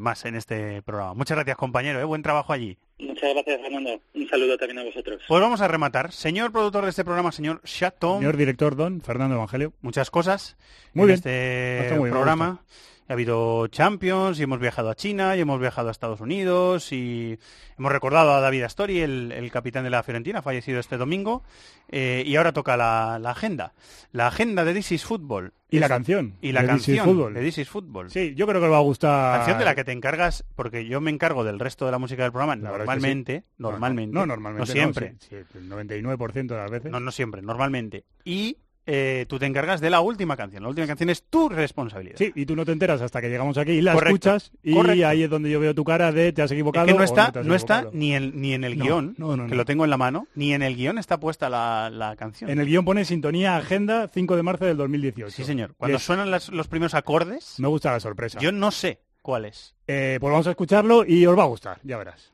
[0.00, 1.14] más en este programa.
[1.14, 2.76] Muchas gracias compañero, buen trabajo allí.
[2.98, 4.00] Muchas gracias, Fernando.
[4.14, 5.20] Un saludo también a vosotros.
[5.26, 6.12] Pues vamos a rematar.
[6.12, 8.18] Señor productor de este programa, señor Chateau.
[8.18, 9.72] Señor director Don, Fernando Evangelio.
[9.82, 10.56] Muchas cosas
[10.92, 11.16] muy en bien.
[11.16, 12.62] este muy programa.
[13.06, 17.38] Ha habido Champions y hemos viajado a China y hemos viajado a Estados Unidos y
[17.78, 21.42] hemos recordado a David Astori, el, el capitán de la Fiorentina, fallecido este domingo.
[21.90, 23.74] Eh, y ahora toca la, la, agenda.
[24.12, 25.52] La agenda de This is Football.
[25.68, 26.36] Y la canción.
[26.40, 28.10] Y la de canción de This is Football.
[28.10, 29.36] Sí, yo creo que le va a gustar.
[29.38, 32.22] Canción de la que te encargas, porque yo me encargo del resto de la música
[32.22, 33.54] del programa La verdad es que normalmente, sí.
[33.58, 34.14] normalmente.
[34.14, 34.60] No, normalmente.
[34.60, 35.16] No siempre.
[35.18, 36.90] sí, sí, el 99% de las veces.
[36.90, 38.04] No, no siempre, normalmente.
[38.24, 40.62] Y eh, tú te encargas de la última canción.
[40.62, 42.16] La última canción es tu responsabilidad.
[42.18, 44.74] Sí, y tú no te enteras hasta que llegamos aquí y la Correcto, escuchas y
[44.74, 45.06] correcto.
[45.08, 46.86] ahí es donde yo veo tu cara de te has equivocado.
[46.86, 49.44] Es que no está, no está ni, en, ni en el No, guion, no, no,
[49.44, 49.56] que no.
[49.56, 52.50] lo tengo en la mano, ni en el guion está puesta la, la canción.
[52.50, 55.30] En el guion pone sintonía agenda 5 de marzo del 2018.
[55.34, 55.74] Sí, señor.
[55.76, 58.38] Cuando suenan las- los primeros acordes, Me gusta la sorpresa.
[58.38, 59.74] yo no sé cuál es.
[59.86, 62.32] Eh, pues vamos a escucharlo y os va a gustar, ya verás.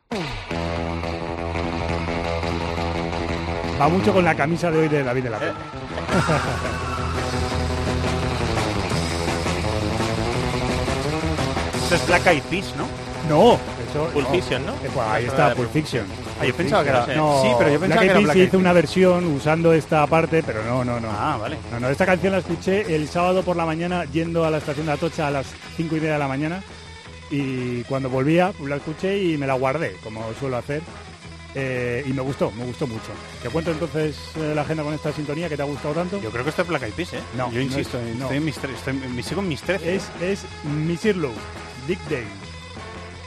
[3.81, 5.55] Va mucho con la camisa de hoy de David de la Pena.
[11.86, 12.86] Eso es Black Eyed Peas, ¿no?
[13.28, 13.59] No,
[13.89, 14.32] eso Pulp no.
[14.32, 14.73] Fiction, ¿no?
[14.74, 16.05] Eh, pues ahí está, Pulp Fiction.
[16.40, 17.07] Ah, yo pensaba que era-.
[17.16, 19.73] No, sí, pero yo pensaba Black que Eyed era Peas Black hizo una versión usando
[19.73, 21.09] esta parte, pero no, no, no.
[21.11, 21.57] Ah, vale.
[21.73, 24.86] No, no, esta canción la escuché el sábado por la mañana yendo a la estación
[24.86, 25.47] de Atocha a las
[25.77, 26.62] cinco y media de la mañana
[27.31, 30.82] y cuando volvía la escuché y me la guardé, como suelo hacer.
[31.55, 33.10] Eh, y me gustó, me gustó mucho.
[33.43, 36.20] Te cuento entonces eh, la agenda con esta sintonía que te ha gustado tanto.
[36.20, 37.20] Yo creo que esto es Black Eyed Peas, ¿eh?
[37.36, 38.24] No, Yo no insisto, es- no.
[38.24, 39.97] estoy en mis estoy sigo en mis 13.
[39.97, 41.32] Es, es Missy Low,
[41.89, 42.24] Dick Day.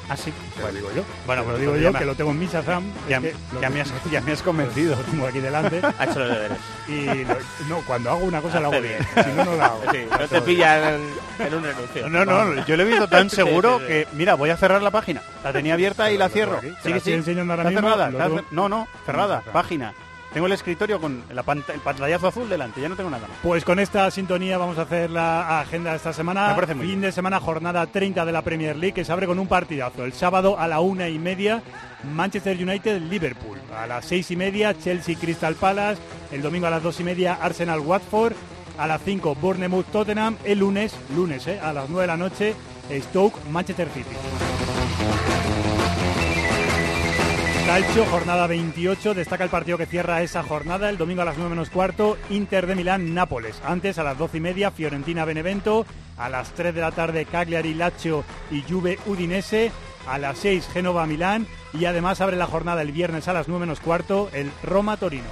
[0.10, 0.34] Ah, sí.
[0.60, 1.04] Lo digo yo.
[1.26, 2.84] Bueno, pues digo pues yo, que lo tengo en mi Shazam.
[3.08, 4.96] Ya, es que ya me has, ya me has convencido.
[5.12, 5.82] Tengo aquí delante.
[6.00, 6.58] Ha hecho los deberes.
[6.88, 7.38] Y lo-
[7.70, 8.98] no, cuando hago una cosa la hago bien.
[9.16, 9.82] Si no, no la hago.
[9.94, 12.10] Sí, no te pillan en, en un renuncio.
[12.10, 13.88] No, no, yo lo he visto tan seguro sí, sí.
[13.88, 15.22] que, mira, voy a cerrar la página.
[15.44, 16.60] La tenía abierta y la cierro.
[16.62, 16.70] Sí,
[17.04, 17.12] sí.
[17.14, 18.10] Está cerrada.
[18.52, 19.42] No, no, cerrada.
[19.54, 19.94] Página.
[20.34, 22.82] Tengo el escritorio con la el pantallazo azul delante.
[22.82, 23.38] Ya no tengo nada más.
[23.44, 26.50] Pues con esta sintonía vamos a hacer la agenda de esta semana.
[26.50, 27.02] Me parece muy fin bien.
[27.02, 30.04] de semana, jornada 30 de la Premier League, que se abre con un partidazo.
[30.04, 31.62] El sábado a la una y media,
[32.16, 33.60] Manchester United-Liverpool.
[33.78, 36.02] A las seis y media, Chelsea-Crystal Palace.
[36.32, 38.34] El domingo a las dos y media, Arsenal-Watford.
[38.80, 40.38] A las 5, Bournemouth-Tottenham.
[40.44, 42.56] El lunes, lunes, eh, a las 9 de la noche,
[42.90, 44.16] Stoke-Manchester City.
[47.74, 51.50] Calcio, jornada 28, destaca el partido que cierra esa jornada, el domingo a las 9
[51.50, 53.60] menos cuarto, Inter de Milán, Nápoles.
[53.66, 55.84] Antes, a las 12 y media, Fiorentina, Benevento.
[56.16, 59.72] A las 3 de la tarde, Cagliari, Lazio y Juve, Udinese.
[60.08, 61.48] A las 6, Génova, Milán.
[61.74, 65.26] Y además abre la jornada el viernes a las 9 menos cuarto, el Roma, Torino.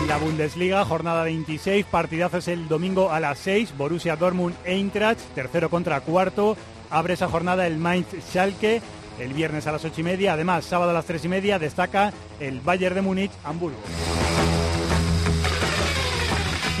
[0.00, 5.70] En la Bundesliga, jornada 26, partidazos el domingo a las 6, Borussia Dortmund, Eintracht, tercero
[5.70, 6.56] contra cuarto.
[6.90, 8.80] Abre esa jornada el Mainz Schalke,
[9.18, 10.32] el viernes a las 8 y media.
[10.32, 13.78] Además, sábado a las 3 y media destaca el Bayern de Múnich, Hamburgo.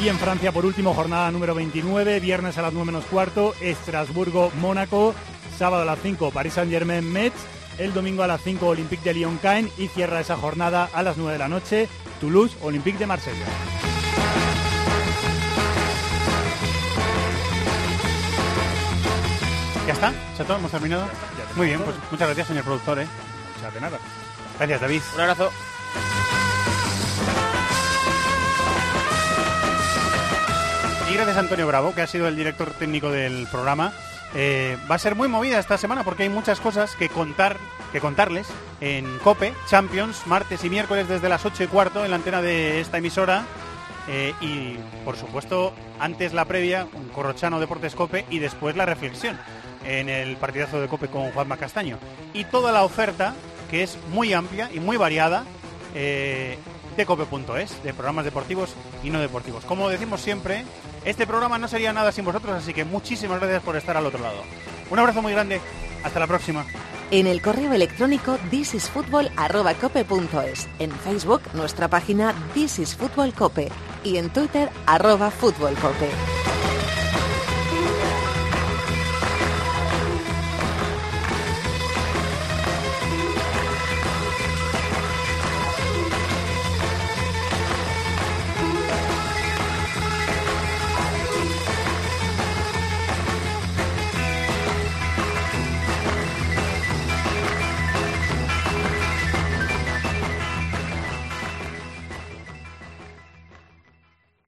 [0.02, 4.52] Y en Francia, por último, jornada número 29, viernes a las 9 menos cuarto, Estrasburgo,
[4.60, 5.14] Mónaco,
[5.58, 7.34] sábado a las 5, París Saint-Germain, Metz,
[7.78, 11.32] el domingo a las 5, Olympique de Lyon-Caen y cierra esa jornada a las 9
[11.32, 11.88] de la noche,
[12.20, 13.44] Toulouse, Olympique de Marsella.
[19.88, 20.12] ¿Ya está?
[20.36, 20.56] ¿Chato?
[20.56, 21.08] ¿Hemos terminado?
[21.58, 23.00] Muy bien, pues muchas gracias, señor productor.
[23.00, 23.06] ¿eh?
[23.56, 23.98] Muchas de nada.
[24.58, 25.02] Gracias, David.
[25.16, 25.50] Un abrazo.
[31.10, 33.92] Y gracias a Antonio Bravo, que ha sido el director técnico del programa.
[34.36, 37.56] Eh, va a ser muy movida esta semana porque hay muchas cosas que contar
[37.90, 38.46] que contarles
[38.80, 42.80] en COPE, Champions, martes y miércoles desde las 8 y cuarto en la antena de
[42.80, 43.42] esta emisora.
[44.06, 49.36] Eh, y por supuesto, antes la previa, un Corrochano Deportes Cope y después la reflexión
[49.84, 51.98] en el partidazo de Cope con Juanma Castaño.
[52.32, 53.34] Y toda la oferta,
[53.70, 55.44] que es muy amplia y muy variada,
[55.94, 56.58] eh,
[56.96, 58.74] de cope.es, de programas deportivos
[59.04, 59.64] y no deportivos.
[59.64, 60.64] Como decimos siempre,
[61.04, 64.20] este programa no sería nada sin vosotros, así que muchísimas gracias por estar al otro
[64.20, 64.42] lado.
[64.90, 65.60] Un abrazo muy grande,
[66.02, 66.66] hasta la próxima.
[67.10, 73.70] En el correo electrónico thisisfutbol.cope.es, en Facebook nuestra página This is Fútbol Cope
[74.04, 76.10] y en Twitter arroba Fútbol Cope.